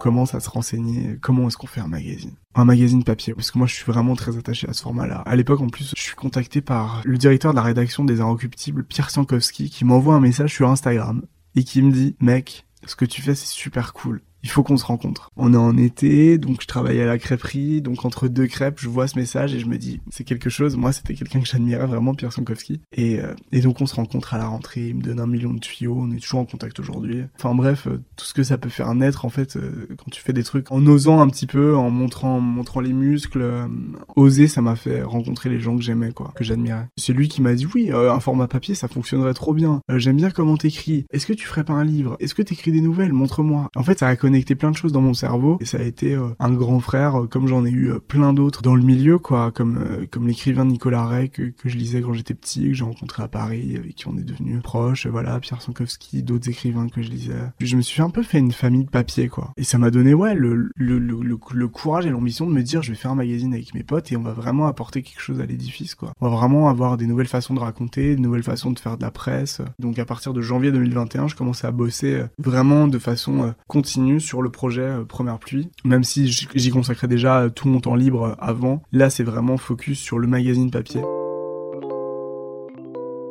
commence 0.02 0.34
à 0.34 0.40
se 0.40 0.50
renseigner 0.50 1.18
comment 1.22 1.48
est-ce 1.48 1.58
qu'on 1.58 1.68
fait 1.68 1.80
un 1.80 1.88
magazine. 1.88 2.34
Un 2.56 2.66
magazine 2.66 3.04
papier, 3.04 3.36
parce 3.36 3.52
que 3.52 3.60
moi 3.60 3.68
je 3.68 3.76
suis 3.76 3.86
vraiment 3.86 4.16
très 4.16 4.36
attaché 4.36 4.68
à 4.68 4.74
ce 4.74 4.82
format-là. 4.82 5.20
À 5.28 5.36
l'époque 5.36 5.62
en 5.62 5.70
plus, 5.70 5.94
je 5.96 6.02
suis 6.02 6.16
contacté 6.16 6.60
par 6.60 7.02
le 7.06 7.18
directeur 7.20 7.52
de 7.52 7.58
la 7.58 7.62
rédaction 7.62 8.04
des 8.04 8.20
Inrecuptibles, 8.20 8.84
Pierre 8.84 9.12
Sankowski, 9.12 9.70
qui 9.70 9.86
m'envoie 9.86 10.16
un 10.16 10.20
message 10.20 10.54
sur 10.54 10.70
Instagram 10.70 11.22
et 11.56 11.64
qui 11.64 11.84
me 11.84 11.92
dit 11.92 12.16
«Mec, 12.20 12.66
ce 12.86 12.96
que 12.96 13.06
tu 13.06 13.22
fais 13.22 13.36
c'est 13.36 13.46
super 13.46 13.94
cool, 13.94 14.22
il 14.43 14.49
faut 14.49 14.63
qu'on 14.63 14.77
se 14.77 14.86
rencontre. 14.86 15.30
On 15.38 15.54
est 15.54 15.58
en 15.58 15.77
été, 15.77 16.38
donc 16.38 16.62
je 16.62 16.67
travaille 16.67 16.99
à 17.01 17.06
la 17.06 17.17
crêperie, 17.17 17.82
donc 17.82 18.06
entre 18.06 18.27
deux 18.27 18.47
crêpes, 18.47 18.80
je 18.80 18.89
vois 18.89 19.08
ce 19.08 19.17
message 19.17 19.54
et 19.54 19.60
je 19.60 19.67
me 19.67 19.77
dis, 19.77 20.01
c'est 20.10 20.23
quelque 20.23 20.49
chose. 20.49 20.75
Moi, 20.77 20.91
c'était 20.91 21.13
quelqu'un 21.13 21.39
que 21.39 21.47
j'admirais 21.47 21.86
vraiment, 21.86 22.13
Pierre 22.13 22.34
Sankowski. 22.34 22.82
Et, 22.91 23.19
euh, 23.19 23.34
donc 23.62 23.80
on 23.80 23.86
se 23.86 23.95
rencontre 23.95 24.34
à 24.34 24.38
la 24.38 24.47
rentrée, 24.47 24.88
il 24.88 24.95
me 24.95 25.01
donne 25.01 25.19
un 25.19 25.27
million 25.27 25.54
de 25.54 25.60
tuyaux, 25.60 25.95
on 25.97 26.12
est 26.12 26.19
toujours 26.19 26.39
en 26.39 26.45
contact 26.45 26.80
aujourd'hui. 26.80 27.23
Enfin 27.38 27.54
bref, 27.54 27.88
euh, 27.88 28.01
tout 28.15 28.25
ce 28.25 28.34
que 28.34 28.43
ça 28.43 28.58
peut 28.58 28.69
faire 28.69 28.93
naître 28.95 29.23
en 29.25 29.30
fait 29.30 29.56
euh, 29.56 29.88
quand 29.97 30.10
tu 30.10 30.21
fais 30.21 30.34
des 30.34 30.43
trucs 30.43 30.71
en 30.71 30.86
osant 30.88 31.21
un 31.21 31.27
petit 31.30 31.45
peu, 31.45 31.75
en 31.75 31.91
montrant, 31.91 32.39
montrant 32.39 32.80
les 32.80 32.93
muscles, 32.93 33.67
oser, 34.15 34.47
ça 34.47 34.62
m'a 34.62 34.75
fait 34.75 35.04
rencontrer 35.04 35.49
les 35.49 35.60
gens 35.60 35.75
que 35.75 35.84
j'aimais, 35.84 36.12
quoi, 36.12 36.34
que 36.36 36.43
j'admirais. 36.43 36.88
C'est 36.97 37.13
lui 37.13 37.27
qui 37.27 37.41
m'a 37.41 37.54
dit, 37.54 37.67
oui, 37.73 37.91
un 37.91 38.19
format 38.19 38.47
papier, 38.47 38.75
ça 38.75 38.88
fonctionnerait 38.88 39.34
trop 39.34 39.54
bien. 39.54 39.82
J'aime 39.95 40.17
bien 40.17 40.32
comment 40.32 40.58
t'écris. 40.58 41.06
Est-ce 41.12 41.25
que 41.25 41.34
tu 41.34 41.45
ferais 41.45 41.63
pas 41.63 41.73
un 41.73 41.84
livre? 41.84 42.17
Est-ce 42.19 42.34
que 42.34 42.41
t'écris 42.41 42.71
des 42.71 42.82
nouvelles? 42.82 43.13
Montre-moi. 43.13 43.69
En 43.75 43.84
fait, 43.84 43.99
ça 43.99 44.08
a 44.08 44.15
connecté 44.32 44.56
plein 44.56 44.72
de 44.72 44.78
choses 44.78 44.94
dans 44.94 45.02
mon 45.02 45.13
cerveau 45.13 45.58
et 45.60 45.65
ça 45.65 45.78
a 45.78 45.84
été 45.84 46.17
un 46.39 46.52
grand 46.52 46.80
frère, 46.80 47.28
comme 47.30 47.48
j'en 47.48 47.65
ai 47.65 47.72
eu 47.72 47.91
plein 48.08 48.34
d'autres 48.34 48.62
dans 48.62 48.76
le 48.76 48.84
milieu, 48.84 49.20
quoi, 49.20 49.52
comme 49.52 50.08
comme 50.10 50.28
l'écrivain 50.28 50.65
Nicolas 50.65 51.06
Ray 51.06 51.30
que, 51.30 51.44
que 51.44 51.70
je 51.70 51.78
lisais 51.78 52.02
quand 52.02 52.13
j'étais 52.13 52.34
petit, 52.34 52.67
que 52.70 52.74
j'ai 52.74 52.84
rencontré 52.84 53.24
à 53.24 53.28
Paris, 53.28 53.76
avec 53.78 53.96
qui 53.96 54.08
on 54.08 54.17
est 54.17 54.24
devenu 54.24 54.60
proches, 54.60 55.08
voilà, 55.08 55.39
Pierre 55.39 55.62
Sankowski, 55.62 56.24
d'autres 56.24 56.50
écrivains 56.50 56.88
que 56.88 57.02
je 57.02 57.10
lisais. 57.10 57.34
Je 57.60 57.76
me 57.76 57.82
suis 57.82 58.02
un 58.02 58.10
peu 58.10 58.24
fait 58.24 58.39
une 58.39 58.52
famille 58.52 58.86
de 58.86 58.89
papier, 58.89 59.28
quoi. 59.28 59.52
Et 59.58 59.63
ça 59.63 59.78
m'a 59.78 59.91
donné, 59.91 60.13
ouais, 60.13 60.34
le, 60.34 60.72
le, 60.76 61.00
le, 61.00 61.67
courage 61.67 62.06
et 62.06 62.10
l'ambition 62.10 62.48
de 62.48 62.54
me 62.54 62.62
dire, 62.62 62.82
je 62.82 62.91
vais 62.91 62.98
faire 62.98 63.12
un 63.12 63.15
magazine 63.15 63.54
avec 63.54 63.74
mes 63.74 63.84
potes 63.84 64.12
et 64.12 64.17
on 64.17 64.22
va 64.22 64.32
vraiment 64.32 64.67
apporter 64.67 65.02
quelque 65.02 65.22
chose 65.22 65.41
à 65.41 65.46
l'édifice, 65.46 65.96
quoi. 65.96 66.13
On 66.22 66.30
va 66.30 66.36
vraiment 66.36 66.70
avoir 66.70 66.98
des 66.98 67.06
nouvelles 67.06 67.28
façons 67.28 67.54
de 67.54 67.60
raconter, 67.60 68.15
des 68.15 68.22
nouvelles 68.22 68.44
façons 68.44 68.72
de 68.72 68.80
faire 68.80 68.98
de 68.98 69.02
la 69.02 69.12
presse. 69.12 69.62
Donc 69.80 70.00
à 70.00 70.06
partir 70.06 70.34
de 70.34 70.41
janvier 70.41 70.72
2021, 70.72 71.28
je 71.28 71.36
commençais 71.36 71.67
à 71.67 71.72
bosser 71.72 72.13
euh, 72.13 72.28
vraiment 72.38 72.88
de 72.88 73.00
façon 73.00 73.44
euh, 73.44 73.52
continue 73.67 74.20
sur 74.22 74.42
le 74.42 74.50
projet 74.50 74.82
euh, 74.82 75.04
Première 75.04 75.40
Pluie, 75.40 75.70
même 75.84 76.04
si 76.04 76.28
j'y 76.28 76.70
consacrais 76.70 77.08
déjà 77.08 77.50
tout 77.50 77.68
mon 77.68 77.82
temps 77.82 77.96
libre 77.96 78.36
avant. 78.40 78.82
Là, 78.92 79.10
c'est 79.10 79.24
vraiment 79.24 79.58
focus 79.58 80.00
sur 80.00 80.20
le 80.20 80.28
magazine 80.28 80.72
papier. 80.72 81.02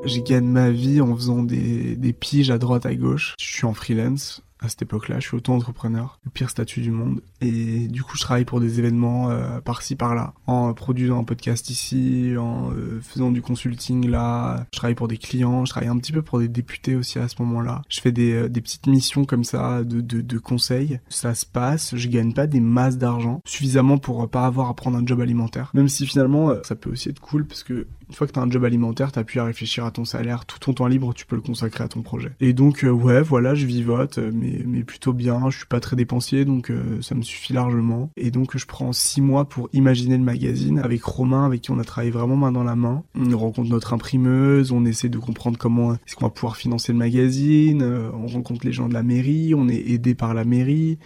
J'ai 0.05 0.22
gagné 0.22 0.48
ma 0.48 0.70
vie 0.70 1.00
en 1.00 1.14
faisant 1.14 1.42
des, 1.42 1.96
des 1.96 2.12
piges 2.12 2.50
à 2.50 2.59
droite 2.59 2.87
à 2.87 2.94
gauche. 2.94 3.35
Je 3.38 3.44
suis 3.44 3.66
en 3.66 3.74
freelance 3.74 4.42
à 4.60 4.68
cette 4.68 4.82
époque-là. 4.82 5.20
Je 5.20 5.28
suis 5.28 5.36
auto-entrepreneur, 5.36 6.18
le 6.24 6.30
pire 6.30 6.50
statut 6.50 6.80
du 6.80 6.90
monde. 6.90 7.22
Et 7.40 7.88
du 7.88 8.02
coup, 8.02 8.16
je 8.16 8.22
travaille 8.22 8.44
pour 8.44 8.60
des 8.60 8.78
événements 8.78 9.30
euh, 9.30 9.60
par-ci, 9.60 9.96
par-là, 9.96 10.34
en 10.46 10.72
produisant 10.74 11.18
un 11.18 11.24
podcast 11.24 11.70
ici, 11.70 12.34
en 12.38 12.70
euh, 12.72 13.00
faisant 13.02 13.30
du 13.30 13.42
consulting 13.42 14.08
là. 14.08 14.66
Je 14.72 14.78
travaille 14.78 14.94
pour 14.94 15.08
des 15.08 15.18
clients, 15.18 15.64
je 15.64 15.70
travaille 15.70 15.88
un 15.88 15.98
petit 15.98 16.12
peu 16.12 16.22
pour 16.22 16.38
des 16.38 16.48
députés 16.48 16.96
aussi 16.96 17.18
à 17.18 17.28
ce 17.28 17.36
moment-là. 17.40 17.82
Je 17.88 18.00
fais 18.00 18.12
des, 18.12 18.32
euh, 18.32 18.48
des 18.48 18.60
petites 18.60 18.86
missions 18.86 19.24
comme 19.24 19.44
ça 19.44 19.82
de, 19.84 20.00
de, 20.00 20.20
de, 20.20 20.38
conseils. 20.38 21.00
Ça 21.08 21.34
se 21.34 21.46
passe, 21.46 21.96
je 21.96 22.08
gagne 22.08 22.32
pas 22.32 22.46
des 22.46 22.60
masses 22.60 22.98
d'argent, 22.98 23.40
suffisamment 23.44 23.98
pour 23.98 24.28
pas 24.28 24.46
avoir 24.46 24.68
à 24.68 24.74
prendre 24.74 24.98
un 24.98 25.06
job 25.06 25.20
alimentaire. 25.20 25.70
Même 25.74 25.88
si 25.88 26.06
finalement, 26.06 26.54
ça 26.64 26.74
peut 26.74 26.90
aussi 26.90 27.08
être 27.08 27.20
cool 27.20 27.46
parce 27.46 27.62
que 27.62 27.86
une 28.10 28.14
fois 28.16 28.26
que 28.26 28.32
t'as 28.32 28.42
un 28.42 28.50
job 28.50 28.64
alimentaire, 28.64 29.12
t'as 29.12 29.24
pu 29.24 29.40
à 29.40 29.44
réfléchir 29.44 29.84
à 29.84 29.90
ton 29.90 30.04
salaire, 30.04 30.44
tout 30.44 30.58
ton 30.58 30.74
temps 30.74 30.86
libre, 30.86 31.14
tu 31.14 31.24
peux 31.24 31.36
le 31.36 31.42
consacrer 31.42 31.84
à 31.84 31.88
ton 31.88 32.02
projet. 32.02 32.32
Et 32.40 32.52
donc, 32.52 32.84
ouais, 32.84 33.22
voilà, 33.22 33.54
je 33.54 33.66
vivote, 33.66 34.18
mais 34.18 34.50
mais, 34.66 34.82
plutôt 34.84 35.12
bien. 35.12 35.50
Je 35.50 35.58
suis 35.58 35.66
pas 35.66 35.80
très 35.80 35.96
dépensier, 35.96 36.44
donc 36.44 36.70
euh, 36.70 37.00
ça 37.02 37.14
me 37.14 37.22
suffit 37.22 37.52
largement. 37.52 38.10
Et 38.16 38.30
donc 38.30 38.56
je 38.56 38.66
prends 38.66 38.92
six 38.92 39.20
mois 39.20 39.48
pour 39.48 39.68
imaginer 39.72 40.16
le 40.16 40.24
magazine 40.24 40.78
avec 40.78 41.02
Romain, 41.04 41.44
avec 41.44 41.62
qui 41.62 41.70
on 41.70 41.78
a 41.78 41.84
travaillé 41.84 42.10
vraiment 42.10 42.36
main 42.36 42.52
dans 42.52 42.64
la 42.64 42.76
main. 42.76 43.02
On 43.14 43.36
rencontre 43.36 43.70
notre 43.70 43.92
imprimeuse, 43.92 44.72
on 44.72 44.84
essaie 44.84 45.08
de 45.08 45.18
comprendre 45.18 45.58
comment 45.58 45.94
est-ce 45.94 46.16
qu'on 46.16 46.26
va 46.26 46.30
pouvoir 46.30 46.56
financer 46.56 46.92
le 46.92 46.98
magazine. 46.98 47.82
Euh, 47.82 48.10
on 48.14 48.26
rencontre 48.26 48.66
les 48.66 48.72
gens 48.72 48.88
de 48.88 48.94
la 48.94 49.02
mairie, 49.02 49.54
on 49.54 49.68
est 49.68 49.90
aidé 49.90 50.14
par 50.14 50.34
la 50.34 50.44
mairie 50.44 50.98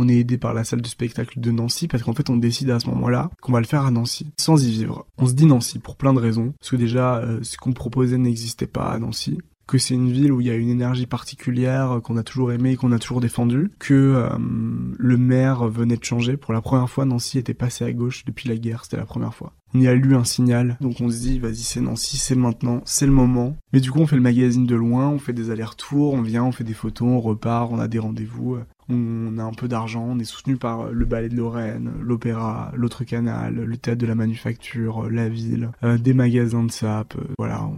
on 0.00 0.08
est 0.08 0.16
aidé 0.16 0.38
par 0.38 0.54
la 0.54 0.64
salle 0.64 0.80
de 0.80 0.88
spectacle 0.88 1.40
de 1.40 1.50
Nancy 1.50 1.88
parce 1.88 2.02
qu'en 2.02 2.14
fait 2.14 2.30
on 2.30 2.36
décide 2.36 2.70
à 2.70 2.80
ce 2.80 2.88
moment-là 2.88 3.30
qu'on 3.42 3.52
va 3.52 3.60
le 3.60 3.66
faire 3.66 3.84
à 3.84 3.90
Nancy 3.90 4.32
sans 4.38 4.64
y 4.64 4.70
vivre. 4.70 5.06
On 5.18 5.26
se 5.26 5.34
dit 5.34 5.46
Nancy 5.46 5.78
pour 5.78 5.96
plein 5.96 6.14
de 6.14 6.20
raisons 6.20 6.54
parce 6.58 6.70
que 6.70 6.76
déjà 6.76 7.18
euh, 7.18 7.40
ce 7.42 7.56
qu'on 7.56 7.72
proposait 7.72 8.18
n'existait 8.18 8.66
pas 8.66 8.86
à 8.86 8.98
Nancy 8.98 9.38
que 9.70 9.78
c'est 9.78 9.94
une 9.94 10.10
ville 10.10 10.32
où 10.32 10.40
il 10.40 10.48
y 10.48 10.50
a 10.50 10.56
une 10.56 10.68
énergie 10.68 11.06
particulière 11.06 11.92
euh, 11.92 12.00
qu'on 12.00 12.16
a 12.16 12.24
toujours 12.24 12.50
aimée 12.50 12.72
et 12.72 12.76
qu'on 12.76 12.90
a 12.90 12.98
toujours 12.98 13.20
défendue, 13.20 13.70
que 13.78 13.94
euh, 13.94 14.28
le 14.98 15.16
maire 15.16 15.68
venait 15.68 15.96
de 15.96 16.04
changer. 16.04 16.36
Pour 16.36 16.52
la 16.52 16.60
première 16.60 16.90
fois, 16.90 17.04
Nancy 17.04 17.38
était 17.38 17.54
passé 17.54 17.84
à 17.84 17.92
gauche 17.92 18.24
depuis 18.24 18.48
la 18.48 18.56
guerre, 18.56 18.82
c'était 18.82 18.96
la 18.96 19.04
première 19.04 19.32
fois. 19.32 19.52
On 19.72 19.80
y 19.80 19.86
a 19.86 19.94
lu 19.94 20.16
un 20.16 20.24
signal, 20.24 20.76
donc 20.80 21.00
on 21.00 21.08
se 21.08 21.18
dit, 21.18 21.38
vas-y, 21.38 21.62
c'est 21.62 21.80
Nancy, 21.80 22.16
c'est 22.16 22.34
maintenant, 22.34 22.82
c'est 22.84 23.06
le 23.06 23.12
moment. 23.12 23.56
Mais 23.72 23.78
du 23.78 23.92
coup, 23.92 24.00
on 24.00 24.08
fait 24.08 24.16
le 24.16 24.22
magazine 24.22 24.66
de 24.66 24.74
loin, 24.74 25.08
on 25.08 25.20
fait 25.20 25.32
des 25.32 25.52
allers-retours, 25.52 26.14
on 26.14 26.22
vient, 26.22 26.42
on 26.42 26.50
fait 26.50 26.64
des 26.64 26.74
photos, 26.74 27.06
on 27.06 27.20
repart, 27.20 27.70
on 27.70 27.78
a 27.78 27.86
des 27.86 28.00
rendez-vous 28.00 28.58
on 28.90 29.38
a 29.38 29.42
un 29.42 29.52
peu 29.52 29.68
d'argent, 29.68 30.04
on 30.08 30.18
est 30.18 30.24
soutenu 30.24 30.56
par 30.56 30.90
le 30.90 31.04
Ballet 31.04 31.28
de 31.28 31.36
Lorraine, 31.36 31.92
l'Opéra, 32.00 32.72
l'Autre 32.74 33.04
Canal, 33.04 33.54
le 33.54 33.76
Théâtre 33.76 34.00
de 34.00 34.06
la 34.06 34.14
Manufacture, 34.14 35.10
la 35.10 35.28
Ville, 35.28 35.70
euh, 35.84 35.98
des 35.98 36.14
magasins 36.14 36.64
de 36.64 36.70
sap, 36.70 37.14
euh, 37.16 37.22
voilà, 37.38 37.68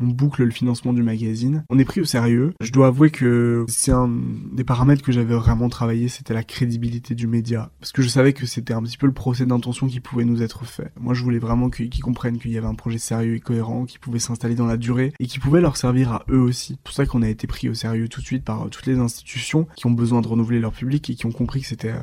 on, 0.00 0.06
boucle 0.06 0.44
le 0.44 0.50
financement 0.50 0.92
du 0.92 1.02
magazine. 1.02 1.64
On 1.70 1.78
est 1.78 1.84
pris 1.84 2.00
au 2.00 2.04
sérieux. 2.04 2.54
Je 2.60 2.72
dois 2.72 2.88
avouer 2.88 3.10
que 3.10 3.64
c'est 3.68 3.92
un 3.92 4.10
des 4.52 4.64
paramètres 4.64 5.02
que 5.02 5.12
j'avais 5.12 5.34
vraiment 5.34 5.68
travaillé, 5.68 6.08
c'était 6.08 6.34
la 6.34 6.42
crédibilité 6.42 7.14
du 7.14 7.26
média. 7.26 7.70
Parce 7.80 7.92
que 7.92 8.02
je 8.02 8.08
savais 8.08 8.32
que 8.32 8.46
c'était 8.46 8.74
un 8.74 8.82
petit 8.82 8.96
peu 8.96 9.06
le 9.06 9.12
procès 9.12 9.46
d'intention 9.46 9.86
qui 9.86 10.00
pouvait 10.00 10.24
nous 10.24 10.42
être 10.42 10.64
fait. 10.64 10.90
Moi, 11.00 11.14
je 11.14 11.22
voulais 11.22 11.38
vraiment 11.38 11.70
qu'ils 11.70 12.02
comprennent 12.02 12.38
qu'il 12.38 12.50
y 12.50 12.58
avait 12.58 12.66
un 12.66 12.74
projet 12.74 12.98
sérieux 12.98 13.36
et 13.36 13.40
cohérent, 13.40 13.84
qui 13.84 13.98
pouvait 13.98 14.18
s'installer 14.18 14.54
dans 14.54 14.66
la 14.66 14.76
durée 14.76 15.12
et 15.20 15.26
qui 15.26 15.38
pouvait 15.38 15.60
leur 15.60 15.76
servir 15.76 16.12
à 16.12 16.24
eux 16.30 16.40
aussi. 16.40 16.74
C'est 16.74 16.82
pour 16.82 16.94
ça 16.94 17.06
qu'on 17.06 17.22
a 17.22 17.28
été 17.28 17.46
pris 17.46 17.68
au 17.68 17.74
sérieux 17.74 18.08
tout 18.08 18.20
de 18.20 18.26
suite 18.26 18.44
par 18.44 18.68
toutes 18.70 18.86
les 18.86 18.98
institutions 18.98 19.66
qui 19.76 19.86
ont 19.86 19.90
besoin 19.90 20.20
de 20.20 20.28
renouveler 20.28 20.60
leur 20.60 20.72
public 20.72 21.08
et 21.10 21.14
qui 21.14 21.26
ont 21.26 21.32
compris 21.32 21.60
que 21.60 21.66
c'était 21.66 21.94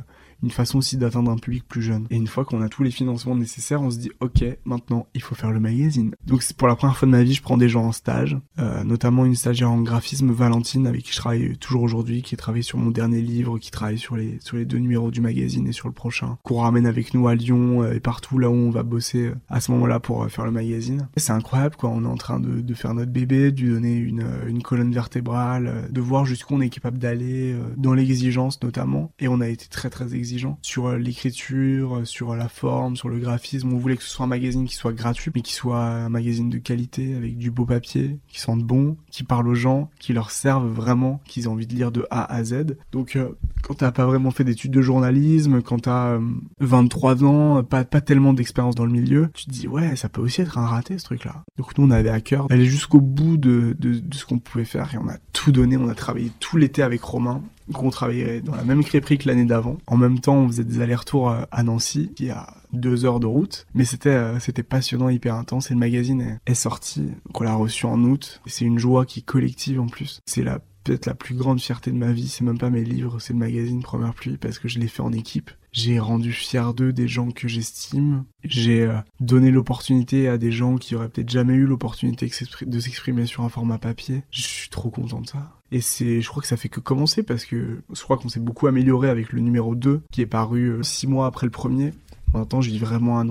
une 0.46 0.52
façon 0.52 0.78
aussi 0.78 0.96
d'atteindre 0.96 1.32
un 1.32 1.38
public 1.38 1.68
plus 1.68 1.82
jeune. 1.82 2.06
Et 2.12 2.16
une 2.16 2.28
fois 2.28 2.46
qu'on 2.46 2.62
a 2.62 2.70
tous 2.70 2.84
les 2.84 2.92
financements 2.92 3.36
nécessaires, 3.36 3.82
on 3.82 3.90
se 3.90 3.98
dit 3.98 4.12
ok, 4.20 4.46
maintenant 4.64 5.08
il 5.16 5.22
faut 5.22 5.34
faire 5.34 5.52
le 5.52 5.60
magazine. 5.60 6.14
Donc 6.28 6.44
pour 6.54 6.68
la 6.68 6.76
première 6.76 6.96
fois 6.96 7.08
de 7.08 7.12
ma 7.12 7.24
vie, 7.24 7.34
je 7.34 7.42
prends 7.42 7.58
des 7.58 7.68
gens 7.68 7.86
en 7.86 7.92
stage, 7.92 8.38
euh, 8.60 8.84
notamment 8.84 9.26
une 9.26 9.34
stagiaire 9.34 9.72
en 9.72 9.82
graphisme, 9.82 10.32
Valentine, 10.32 10.86
avec 10.86 11.02
qui 11.02 11.12
je 11.12 11.18
travaille 11.18 11.58
toujours 11.58 11.82
aujourd'hui, 11.82 12.22
qui 12.22 12.38
travaille 12.38 12.64
sur 12.64 12.78
mon 12.78 12.92
dernier 12.92 13.22
livre, 13.22 13.58
qui 13.58 13.72
travaille 13.72 13.98
sur 13.98 14.16
les 14.16 14.38
sur 14.40 14.58
les 14.58 14.66
deux 14.66 14.78
numéros 14.78 15.10
du 15.10 15.20
magazine 15.20 15.68
et 15.68 15.72
sur 15.72 15.88
le 15.88 15.96
prochain, 15.96 16.38
qu'on 16.44 16.60
ramène 16.60 16.86
avec 16.86 17.16
nous 17.16 17.28
à 17.28 17.34
Lyon 17.34 17.82
euh, 17.82 17.94
et 17.94 18.00
partout 18.00 18.38
là 18.38 18.50
où 18.52 18.54
on 18.54 18.70
va 18.70 18.84
bosser 18.84 19.28
euh, 19.30 19.36
à 19.50 19.62
ce 19.62 19.72
moment-là 19.72 20.00
pour 20.00 20.30
faire 20.30 20.46
le 20.46 20.52
magazine. 20.52 21.08
C'est 21.18 21.32
incroyable 21.32 21.76
quoi, 21.76 21.90
on 21.90 22.04
est 22.04 22.08
en 22.08 22.18
train 22.18 22.40
de, 22.40 22.62
de 22.62 22.74
faire 22.76 22.94
notre 22.94 23.12
bébé, 23.12 23.52
de 23.52 23.62
lui 23.62 23.74
donner 23.74 23.96
une, 23.96 24.28
une 24.46 24.62
colonne 24.62 24.94
vertébrale, 24.94 25.90
de 25.90 26.02
voir 26.02 26.28
jusqu'où 26.28 26.54
on 26.54 26.62
est 26.62 26.70
capable 26.70 27.00
d'aller 27.00 27.56
dans 27.78 27.96
l'exigence 27.96 28.62
notamment. 28.62 29.12
Et 29.18 29.28
on 29.28 29.42
a 29.42 29.48
été 29.48 29.66
très 29.68 29.90
très 29.90 30.14
exigeant 30.14 30.35
sur 30.62 30.88
euh, 30.88 30.98
l'écriture, 30.98 31.98
euh, 31.98 32.06
sur 32.06 32.36
la 32.36 32.50
forme, 32.50 32.96
sur 32.96 33.10
le 33.10 33.20
graphisme. 33.20 33.74
On 33.74 33.78
voulait 33.78 33.98
que 33.98 34.04
ce 34.04 34.10
soit 34.10 34.26
un 34.26 34.30
magazine 34.30 34.66
qui 34.66 34.76
soit 34.76 34.94
gratuit, 34.94 35.32
mais 35.34 35.42
qui 35.42 35.54
soit 35.54 35.82
un 35.82 36.10
magazine 36.10 36.50
de 36.50 36.58
qualité, 36.58 37.16
avec 37.16 37.38
du 37.38 37.52
beau 37.52 37.66
papier, 37.66 38.20
qui 38.28 38.40
sente 38.40 38.64
bon, 38.64 38.98
qui 39.12 39.24
parle 39.24 39.48
aux 39.48 39.56
gens, 39.56 39.90
qui 40.00 40.14
leur 40.14 40.32
serve 40.32 40.68
vraiment, 40.68 41.22
qu'ils 41.26 41.44
aient 41.44 41.48
envie 41.48 41.68
de 41.68 41.74
lire 41.74 41.92
de 41.92 42.06
A 42.10 42.32
à 42.34 42.44
Z. 42.44 42.78
Donc, 42.92 43.16
euh, 43.16 43.30
quand 43.64 43.76
t'as 43.76 43.92
pas 43.92 44.06
vraiment 44.06 44.32
fait 44.32 44.44
d'études 44.44 44.72
de 44.72 44.82
journalisme, 44.82 45.62
quand 45.62 45.80
t'as 45.80 46.20
23 46.60 47.24
ans, 47.24 47.64
pas, 47.64 47.84
pas 47.84 48.02
tellement 48.02 48.34
d'expérience 48.34 48.76
dans 48.76 48.86
le 48.86 48.92
milieu, 48.92 49.30
tu 49.34 49.46
te 49.46 49.52
dis, 49.52 49.68
ouais, 49.68 49.96
ça 49.96 50.10
peut 50.10 50.22
aussi 50.22 50.42
être 50.42 50.58
un 50.58 50.66
raté, 50.66 50.98
ce 50.98 51.06
truc-là. 51.06 51.44
Donc, 51.58 51.78
nous, 51.78 51.86
on 51.86 51.92
avait 51.92 52.10
à 52.10 52.22
cœur 52.22 52.48
d'aller 52.48 52.66
jusqu'au 52.66 53.02
bout 53.02 53.38
de, 53.38 53.76
de 53.80 54.02
ce 54.12 54.26
qu'on 54.26 54.40
pouvait 54.40 54.66
faire 54.66 54.94
et 54.94 54.98
on 54.98 55.08
a 55.08 55.18
tout 55.34 55.52
donné. 55.52 55.78
On 55.78 55.90
a 55.90 55.96
travaillé 55.96 56.32
tout 56.40 56.58
l'été 56.58 56.82
avec 56.82 57.02
Romain 57.02 57.42
qu'on 57.74 57.90
travaillait 57.90 58.42
dans 58.42 58.56
la 58.56 58.64
même 58.64 58.84
crêperie 58.84 59.18
que 59.18 59.28
l'année 59.28 59.46
d'avant. 59.46 59.78
En 59.88 59.98
même 59.98 60.20
temps, 60.20 60.36
on 60.36 60.48
faisait 60.48 60.64
des 60.64 60.82
allers-retours 60.82 61.30
euh, 61.30 61.42
à 61.52 61.64
Nancy, 61.64 62.12
qui 62.16 62.30
a 62.30 62.48
deux 62.74 63.06
heures 63.06 63.20
de 63.20 63.28
route. 63.28 63.66
Mais 63.74 63.86
c'était 63.86 64.10
euh, 64.10 64.40
c'était 64.40 64.64
passionnant, 64.64 65.10
hyper 65.10 65.36
intense. 65.36 65.72
Et 65.72 65.74
le 65.74 65.80
magazine 65.80 66.40
est, 66.46 66.54
sorti. 66.54 67.10
qu'on 67.34 67.44
l'a 67.44 67.56
reçu 67.56 67.86
en 67.86 68.02
août. 68.04 68.42
C'est 68.46 68.66
une 68.66 68.80
joie 68.80 69.06
qui 69.06 69.20
est 69.20 69.24
collective 69.24 69.80
en 69.80 69.88
plus. 69.88 70.22
C'est 70.26 70.44
la 70.44 70.60
peut-être 70.84 71.08
la 71.08 71.16
plus 71.16 71.36
grande 71.36 71.60
fierté 71.60 71.92
de 71.92 71.98
ma 71.98 72.12
vie. 72.12 72.28
C'est 72.28 72.44
même 72.44 72.58
pas 72.58 72.70
mes 72.70 72.84
livres, 72.84 73.20
c'est 73.20 73.34
le 73.34 73.40
magazine 73.40 73.82
Première 73.82 74.14
Pluie 74.14 74.38
parce 74.38 74.60
que 74.60 74.68
je 74.68 74.80
l'ai 74.80 74.88
fait 74.88 75.02
en 75.02 75.12
équipe. 75.12 75.52
J'ai 75.76 76.00
rendu 76.00 76.32
fier 76.32 76.74
d'eux 76.74 76.94
des 76.94 77.10
gens 77.10 77.32
que 77.32 77.50
j'estime. 77.50 78.24
J'ai 78.46 78.84
euh, 78.84 78.96
donné 79.20 79.52
l'opportunité 79.52 80.30
à 80.30 80.38
des 80.38 80.54
gens 80.54 80.78
qui 80.78 80.96
auraient 80.96 81.10
peut-être 81.10 81.30
jamais 81.30 81.54
eu 81.54 81.66
l'opportunité 81.66 82.32
de 82.62 82.80
s'exprimer 82.80 83.26
sur 83.26 83.44
un 83.44 83.50
format 83.50 83.78
papier. 83.78 84.24
Je 84.32 84.42
suis 84.42 84.70
trop 84.70 84.90
content 84.90 85.20
de 85.20 85.28
ça. 85.28 85.52
Et 85.74 85.82
c'est, 85.82 86.22
je 86.22 86.30
crois 86.30 86.42
que 86.42 86.48
ça 86.48 86.56
fait 86.56 86.70
que 86.70 86.80
commencer 86.80 87.24
parce 87.24 87.44
que 87.44 87.82
je 87.94 88.02
crois 88.04 88.16
qu'on 88.18 88.30
s'est 88.30 88.40
beaucoup 88.40 88.68
amélioré 88.68 89.10
avec 89.10 89.34
le 89.34 89.42
numéro 89.42 89.76
2 89.76 90.04
qui 90.14 90.22
est 90.22 90.26
paru 90.26 90.70
euh, 90.70 90.84
six 90.84 91.08
mois 91.08 91.28
après 91.28 91.46
le 91.46 91.52
premier. 91.52 91.92
Maintenant, 92.34 92.62
je 92.62 92.70
vis 92.70 92.80
vraiment 92.80 93.20
à. 93.20 93.26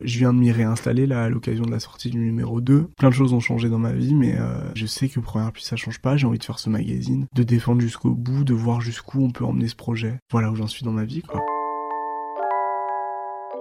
Je 0.00 0.18
viens 0.18 0.32
de 0.32 0.38
m'y 0.38 0.52
réinstaller 0.52 1.06
là 1.06 1.24
à 1.24 1.28
l'occasion 1.28 1.64
de 1.64 1.70
la 1.72 1.80
sortie 1.80 2.10
du 2.10 2.18
numéro 2.18 2.60
2. 2.60 2.88
Plein 2.96 3.08
de 3.08 3.14
choses 3.14 3.32
ont 3.32 3.40
changé 3.40 3.68
dans 3.68 3.78
ma 3.78 3.92
vie, 3.92 4.14
mais 4.14 4.36
euh, 4.38 4.60
je 4.74 4.86
sais 4.86 5.08
que 5.08 5.18
première 5.18 5.50
puis 5.50 5.64
ça 5.64 5.74
change 5.74 5.98
pas. 6.00 6.16
J'ai 6.16 6.26
envie 6.26 6.38
de 6.38 6.44
faire 6.44 6.60
ce 6.60 6.70
magazine, 6.70 7.26
de 7.34 7.42
défendre 7.42 7.80
jusqu'au 7.80 8.10
bout, 8.10 8.44
de 8.44 8.54
voir 8.54 8.80
jusqu'où 8.80 9.24
on 9.24 9.30
peut 9.30 9.44
emmener 9.44 9.68
ce 9.68 9.76
projet. 9.76 10.18
Voilà 10.30 10.50
où 10.52 10.56
j'en 10.56 10.68
suis 10.68 10.84
dans 10.84 10.92
ma 10.92 11.04
vie, 11.04 11.22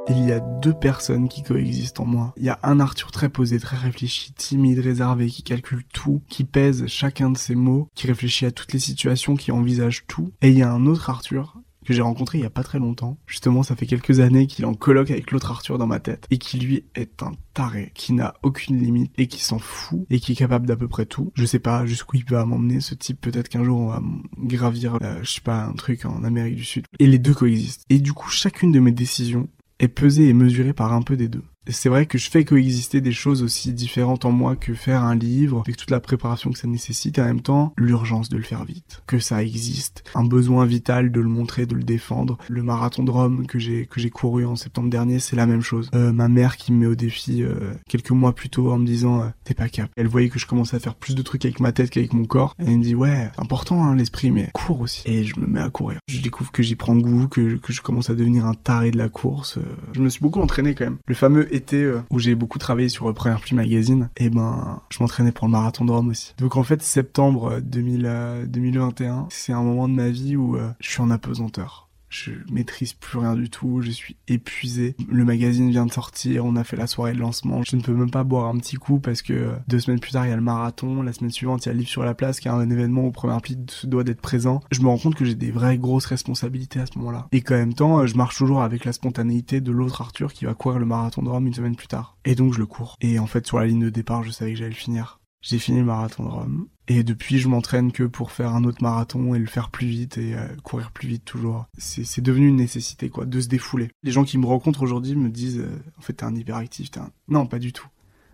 il 0.09 0.25
y 0.25 0.31
a 0.31 0.39
deux 0.39 0.73
personnes 0.73 1.29
qui 1.29 1.43
coexistent 1.43 1.99
en 1.99 2.05
moi. 2.05 2.33
Il 2.37 2.43
y 2.43 2.49
a 2.49 2.59
un 2.63 2.79
Arthur 2.79 3.11
très 3.11 3.29
posé, 3.29 3.59
très 3.59 3.77
réfléchi, 3.77 4.33
timide, 4.33 4.79
réservé, 4.79 5.27
qui 5.27 5.43
calcule 5.43 5.83
tout, 5.93 6.21
qui 6.29 6.43
pèse 6.43 6.87
chacun 6.87 7.29
de 7.29 7.37
ses 7.37 7.55
mots, 7.55 7.89
qui 7.95 8.07
réfléchit 8.07 8.45
à 8.45 8.51
toutes 8.51 8.73
les 8.73 8.79
situations, 8.79 9.35
qui 9.35 9.51
envisage 9.51 10.05
tout. 10.07 10.31
Et 10.41 10.49
il 10.49 10.57
y 10.57 10.63
a 10.63 10.71
un 10.71 10.85
autre 10.85 11.09
Arthur 11.09 11.59
que 11.85 11.93
j'ai 11.93 12.01
rencontré 12.01 12.37
il 12.37 12.41
y 12.41 12.45
a 12.45 12.51
pas 12.51 12.63
très 12.63 12.77
longtemps. 12.77 13.17
Justement, 13.25 13.63
ça 13.63 13.75
fait 13.75 13.87
quelques 13.87 14.19
années 14.19 14.45
qu'il 14.45 14.65
en 14.65 14.75
colloque 14.75 15.09
avec 15.11 15.31
l'autre 15.31 15.49
Arthur 15.49 15.77
dans 15.77 15.87
ma 15.87 15.99
tête 15.99 16.27
et 16.29 16.37
qui 16.37 16.59
lui 16.59 16.83
est 16.93 17.23
un 17.23 17.31
taré, 17.53 17.91
qui 17.95 18.13
n'a 18.13 18.35
aucune 18.43 18.77
limite 18.77 19.11
et 19.17 19.27
qui 19.27 19.43
s'en 19.43 19.57
fout 19.57 20.05
et 20.09 20.19
qui 20.19 20.33
est 20.33 20.35
capable 20.35 20.67
d'à 20.67 20.75
peu 20.75 20.87
près 20.87 21.05
tout. 21.05 21.31
Je 21.33 21.45
sais 21.45 21.59
pas 21.59 21.85
jusqu'où 21.87 22.17
il 22.17 22.25
peut 22.25 22.43
m'emmener 22.43 22.79
ce 22.79 22.93
type. 22.93 23.19
Peut-être 23.21 23.49
qu'un 23.49 23.63
jour 23.63 23.79
on 23.79 23.87
va 23.87 24.01
gravir, 24.37 24.97
euh, 25.01 25.19
je 25.23 25.31
sais 25.31 25.41
pas, 25.41 25.63
un 25.63 25.73
truc 25.73 26.05
en 26.05 26.23
Amérique 26.23 26.57
du 26.57 26.65
Sud. 26.65 26.85
Et 26.99 27.07
les 27.07 27.17
deux 27.17 27.33
coexistent. 27.33 27.85
Et 27.89 27.99
du 27.99 28.13
coup, 28.13 28.29
chacune 28.29 28.71
de 28.71 28.79
mes 28.79 28.91
décisions 28.91 29.47
est 29.79 29.87
pesée 29.87 30.27
et 30.27 30.33
mesurée 30.33 30.73
par 30.73 30.93
un 30.93 31.01
peu 31.01 31.17
des 31.17 31.27
deux 31.27 31.43
c'est 31.67 31.89
vrai 31.89 32.05
que 32.05 32.17
je 32.17 32.29
fais 32.29 32.45
coexister 32.45 33.01
des 33.01 33.11
choses 33.11 33.43
aussi 33.43 33.73
différentes 33.73 34.25
en 34.25 34.31
moi 34.31 34.55
que 34.55 34.73
faire 34.73 35.03
un 35.03 35.15
livre, 35.15 35.61
avec 35.65 35.77
toute 35.77 35.91
la 35.91 35.99
préparation 35.99 36.51
que 36.51 36.57
ça 36.57 36.67
nécessite, 36.67 37.17
et 37.17 37.21
en 37.21 37.25
même 37.25 37.41
temps, 37.41 37.73
l'urgence 37.77 38.29
de 38.29 38.37
le 38.37 38.43
faire 38.43 38.65
vite, 38.65 39.03
que 39.07 39.19
ça 39.19 39.43
existe, 39.43 40.03
un 40.15 40.23
besoin 40.23 40.65
vital 40.65 41.11
de 41.11 41.19
le 41.19 41.27
montrer, 41.27 41.65
de 41.65 41.75
le 41.75 41.83
défendre. 41.83 42.37
Le 42.47 42.63
marathon 42.63 43.03
de 43.03 43.11
Rome 43.11 43.45
que 43.47 43.59
j'ai 43.59 43.85
que 43.85 43.99
j'ai 43.99 44.09
couru 44.09 44.45
en 44.45 44.55
septembre 44.55 44.89
dernier, 44.89 45.19
c'est 45.19 45.35
la 45.35 45.45
même 45.45 45.61
chose. 45.61 45.89
Euh, 45.93 46.11
ma 46.11 46.27
mère 46.27 46.57
qui 46.57 46.71
me 46.71 46.79
met 46.79 46.85
au 46.85 46.95
défi 46.95 47.43
euh, 47.43 47.73
quelques 47.87 48.11
mois 48.11 48.33
plus 48.33 48.49
tôt 48.49 48.71
en 48.71 48.79
me 48.79 48.85
disant 48.85 49.21
euh, 49.21 49.25
t'es 49.43 49.53
pas 49.53 49.69
cap. 49.69 49.89
Elle 49.95 50.07
voyait 50.07 50.29
que 50.29 50.39
je 50.39 50.45
commençais 50.45 50.77
à 50.77 50.79
faire 50.79 50.95
plus 50.95 51.15
de 51.15 51.21
trucs 51.21 51.45
avec 51.45 51.59
ma 51.59 51.71
tête 51.71 51.89
qu'avec 51.89 52.13
mon 52.13 52.25
corps. 52.25 52.55
elle 52.57 52.77
me 52.77 52.83
dit 52.83 52.95
ouais, 52.95 53.29
important 53.37 53.83
hein, 53.83 53.95
l'esprit, 53.95 54.31
mais 54.31 54.49
cours 54.53 54.81
aussi. 54.81 55.03
Et 55.05 55.23
je 55.23 55.39
me 55.39 55.45
mets 55.45 55.61
à 55.61 55.69
courir. 55.69 55.99
Je 56.07 56.21
découvre 56.21 56.51
que 56.51 56.63
j'y 56.63 56.75
prends 56.75 56.95
goût, 56.95 57.27
que, 57.27 57.57
que 57.57 57.73
je 57.73 57.81
commence 57.81 58.09
à 58.09 58.15
devenir 58.15 58.45
un 58.45 58.53
taré 58.53 58.91
de 58.91 58.97
la 58.97 59.09
course. 59.09 59.59
Je 59.93 60.01
me 60.01 60.09
suis 60.09 60.21
beaucoup 60.21 60.41
entraîné 60.41 60.73
quand 60.75 60.85
même. 60.85 60.97
Le 61.07 61.15
fameux 61.15 61.48
été 61.51 61.83
euh, 61.83 62.01
où 62.09 62.19
j'ai 62.19 62.35
beaucoup 62.35 62.59
travaillé 62.59 62.89
sur 62.89 63.13
Première 63.13 63.39
Pluie 63.39 63.55
Magazine, 63.55 64.09
et 64.17 64.29
ben 64.29 64.81
je 64.89 64.99
m'entraînais 65.01 65.31
pour 65.31 65.47
le 65.47 65.51
marathon 65.51 65.85
de 65.85 65.91
Rome 65.91 66.09
aussi. 66.09 66.33
Donc 66.37 66.55
en 66.55 66.63
fait 66.63 66.81
septembre 66.81 67.59
2000, 67.61 68.47
2021, 68.47 69.27
c'est 69.29 69.53
un 69.53 69.63
moment 69.63 69.87
de 69.87 69.93
ma 69.93 70.09
vie 70.09 70.35
où 70.35 70.55
euh, 70.55 70.69
je 70.79 70.89
suis 70.89 71.01
en 71.01 71.11
apesanteur 71.11 71.88
je 72.09 72.31
maîtrise 72.51 72.93
plus 72.93 73.19
rien 73.19 73.35
du 73.35 73.49
tout, 73.49 73.81
je 73.81 73.91
suis 73.91 74.17
épuisé. 74.27 74.95
Le 75.09 75.23
magazine 75.23 75.69
vient 75.69 75.85
de 75.85 75.91
sortir, 75.91 76.45
on 76.45 76.55
a 76.55 76.63
fait 76.63 76.75
la 76.75 76.87
soirée 76.87 77.13
de 77.13 77.19
lancement. 77.19 77.61
Je 77.63 77.75
ne 77.75 77.81
peux 77.81 77.93
même 77.93 78.11
pas 78.11 78.23
boire 78.23 78.47
un 78.47 78.57
petit 78.57 78.75
coup 78.75 78.99
parce 78.99 79.21
que 79.21 79.33
euh, 79.33 79.51
deux 79.67 79.79
semaines 79.79 79.99
plus 79.99 80.11
tard, 80.11 80.25
il 80.25 80.29
y 80.29 80.33
a 80.33 80.35
le 80.35 80.41
marathon. 80.41 81.01
La 81.01 81.13
semaine 81.13 81.31
suivante, 81.31 81.65
il 81.65 81.69
y 81.69 81.71
a 81.71 81.73
le 81.73 81.79
livre 81.79 81.89
sur 81.89 82.03
la 82.03 82.13
place 82.13 82.39
qui 82.39 82.47
est 82.47 82.51
un 82.51 82.69
événement 82.69 83.05
où 83.05 83.11
Première 83.11 83.41
Pli 83.41 83.57
doit 83.83 84.03
d'être 84.03 84.21
présent. 84.21 84.61
Je 84.71 84.81
me 84.81 84.87
rends 84.87 84.97
compte 84.97 85.15
que 85.15 85.25
j'ai 85.25 85.35
des 85.35 85.51
vraies 85.51 85.77
grosses 85.77 86.05
responsabilités 86.05 86.79
à 86.79 86.85
ce 86.85 86.97
moment-là. 86.97 87.27
Et 87.31 87.41
qu'en 87.41 87.55
même 87.55 87.73
temps, 87.73 88.05
je 88.05 88.15
marche 88.15 88.37
toujours 88.37 88.61
avec 88.61 88.85
la 88.85 88.93
spontanéité 88.93 89.61
de 89.61 89.71
l'autre 89.71 90.01
Arthur 90.01 90.33
qui 90.33 90.45
va 90.45 90.53
courir 90.53 90.79
le 90.79 90.85
marathon 90.85 91.21
de 91.21 91.29
Rome 91.29 91.47
une 91.47 91.53
semaine 91.53 91.75
plus 91.75 91.87
tard. 91.87 92.17
Et 92.25 92.35
donc, 92.35 92.53
je 92.53 92.59
le 92.59 92.65
cours. 92.65 92.97
Et 93.01 93.19
en 93.19 93.27
fait, 93.27 93.45
sur 93.45 93.59
la 93.59 93.67
ligne 93.67 93.81
de 93.81 93.89
départ, 93.89 94.23
je 94.23 94.31
savais 94.31 94.53
que 94.53 94.57
j'allais 94.57 94.69
le 94.69 94.75
finir. 94.75 95.18
J'ai 95.41 95.59
fini 95.59 95.79
le 95.79 95.85
marathon 95.85 96.23
de 96.23 96.29
Rome. 96.29 96.67
Et 96.87 97.03
depuis, 97.03 97.37
je 97.37 97.47
m'entraîne 97.47 97.91
que 97.91 98.03
pour 98.03 98.31
faire 98.31 98.55
un 98.55 98.63
autre 98.63 98.81
marathon 98.81 99.35
et 99.35 99.39
le 99.39 99.45
faire 99.45 99.69
plus 99.69 99.87
vite 99.87 100.17
et 100.17 100.33
euh, 100.33 100.47
courir 100.63 100.91
plus 100.91 101.07
vite 101.07 101.23
toujours. 101.23 101.67
C'est 101.77 102.21
devenu 102.21 102.47
une 102.47 102.55
nécessité, 102.55 103.09
quoi, 103.09 103.25
de 103.25 103.39
se 103.39 103.47
défouler. 103.47 103.89
Les 104.03 104.11
gens 104.11 104.23
qui 104.23 104.37
me 104.37 104.45
rencontrent 104.45 104.81
aujourd'hui 104.81 105.15
me 105.15 105.29
disent, 105.29 105.59
euh, 105.59 105.81
en 105.97 106.01
fait, 106.01 106.13
t'es 106.13 106.23
un 106.23 106.35
hyperactif, 106.35 106.91
t'es 106.91 106.99
un... 106.99 107.11
Non, 107.27 107.45
pas 107.45 107.59
du 107.59 107.73
tout. 107.73 107.87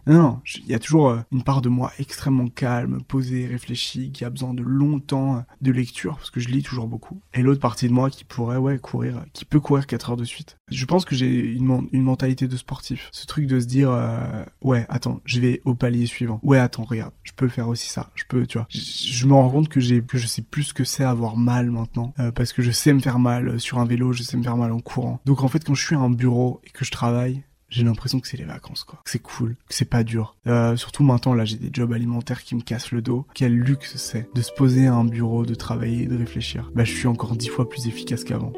Non, 0.07 0.21
non, 0.21 0.41
il 0.57 0.67
y 0.67 0.75
a 0.75 0.79
toujours 0.79 1.09
euh, 1.09 1.19
une 1.31 1.43
part 1.43 1.61
de 1.61 1.69
moi 1.69 1.91
extrêmement 1.99 2.47
calme, 2.47 2.99
posée, 3.07 3.47
réfléchie, 3.47 4.11
qui 4.11 4.23
a 4.23 4.29
besoin 4.29 4.53
de 4.53 4.61
longtemps 4.61 5.43
de 5.61 5.71
lecture, 5.71 6.15
parce 6.17 6.29
que 6.29 6.39
je 6.39 6.49
lis 6.49 6.61
toujours 6.61 6.87
beaucoup. 6.87 7.21
Et 7.33 7.41
l'autre 7.41 7.59
partie 7.59 7.87
de 7.87 7.93
moi 7.93 8.09
qui 8.09 8.23
pourrait, 8.23 8.57
ouais, 8.57 8.77
courir, 8.77 9.23
qui 9.33 9.45
peut 9.45 9.59
courir 9.59 9.87
4 9.87 10.11
heures 10.11 10.17
de 10.17 10.23
suite. 10.23 10.57
Je 10.69 10.85
pense 10.85 11.05
que 11.05 11.15
j'ai 11.15 11.27
une, 11.27 11.87
une, 11.91 12.03
mentalité 12.03 12.47
de 12.47 12.57
sportif. 12.57 13.09
Ce 13.11 13.25
truc 13.25 13.47
de 13.47 13.59
se 13.59 13.65
dire, 13.65 13.89
euh, 13.91 14.43
ouais, 14.61 14.85
attends, 14.89 15.21
je 15.25 15.39
vais 15.39 15.61
au 15.65 15.73
palier 15.73 16.05
suivant. 16.05 16.39
Ouais, 16.43 16.59
attends, 16.59 16.83
regarde, 16.83 17.13
je 17.23 17.33
peux 17.35 17.47
faire 17.47 17.67
aussi 17.67 17.89
ça. 17.89 18.11
Je 18.15 18.23
peux, 18.27 18.45
tu 18.45 18.57
vois. 18.57 18.67
Je, 18.69 19.25
me 19.25 19.33
rends 19.33 19.49
compte 19.49 19.69
que 19.69 19.79
que 19.99 20.17
je 20.17 20.27
sais 20.27 20.41
plus 20.41 20.63
ce 20.63 20.73
que 20.73 20.83
c'est 20.83 21.03
avoir 21.03 21.37
mal 21.37 21.71
maintenant, 21.71 22.13
euh, 22.19 22.31
parce 22.31 22.53
que 22.53 22.61
je 22.61 22.71
sais 22.71 22.93
me 22.93 22.99
faire 22.99 23.19
mal 23.19 23.59
sur 23.59 23.79
un 23.79 23.85
vélo, 23.85 24.13
je 24.13 24.23
sais 24.23 24.37
me 24.37 24.43
faire 24.43 24.57
mal 24.57 24.71
en 24.71 24.79
courant. 24.79 25.19
Donc 25.25 25.43
en 25.43 25.47
fait, 25.47 25.63
quand 25.63 25.73
je 25.73 25.85
suis 25.85 25.95
à 25.95 25.99
un 25.99 26.09
bureau 26.09 26.61
et 26.63 26.69
que 26.69 26.85
je 26.85 26.91
travaille, 26.91 27.43
j'ai 27.75 27.83
l'impression 27.83 28.21
que 28.21 28.27
c'est 28.27 28.38
les 28.38 28.45
vacances 28.45 28.85
quoi. 28.85 29.01
Que 29.03 29.11
c'est 29.11 29.19
cool, 29.19 29.57
que 29.67 29.75
c'est 29.75 29.89
pas 29.89 30.03
dur. 30.03 30.35
Euh, 30.47 30.77
surtout 30.77 31.03
maintenant 31.03 31.33
là 31.33 31.43
j'ai 31.43 31.57
des 31.57 31.69
jobs 31.73 31.91
alimentaires 31.91 32.43
qui 32.43 32.55
me 32.55 32.61
cassent 32.61 32.91
le 32.91 33.01
dos. 33.01 33.27
Quel 33.33 33.53
luxe 33.53 33.97
c'est 33.97 34.29
de 34.33 34.41
se 34.41 34.51
poser 34.53 34.88
à 34.88 34.93
un 34.93 35.03
bureau, 35.03 35.45
de 35.45 35.55
travailler, 35.55 36.05
de 36.07 36.15
réfléchir. 36.15 36.71
Bah 36.73 36.85
je 36.85 36.93
suis 36.93 37.07
encore 37.07 37.35
dix 37.35 37.49
fois 37.49 37.67
plus 37.67 37.88
efficace 37.88 38.23
qu'avant. 38.23 38.53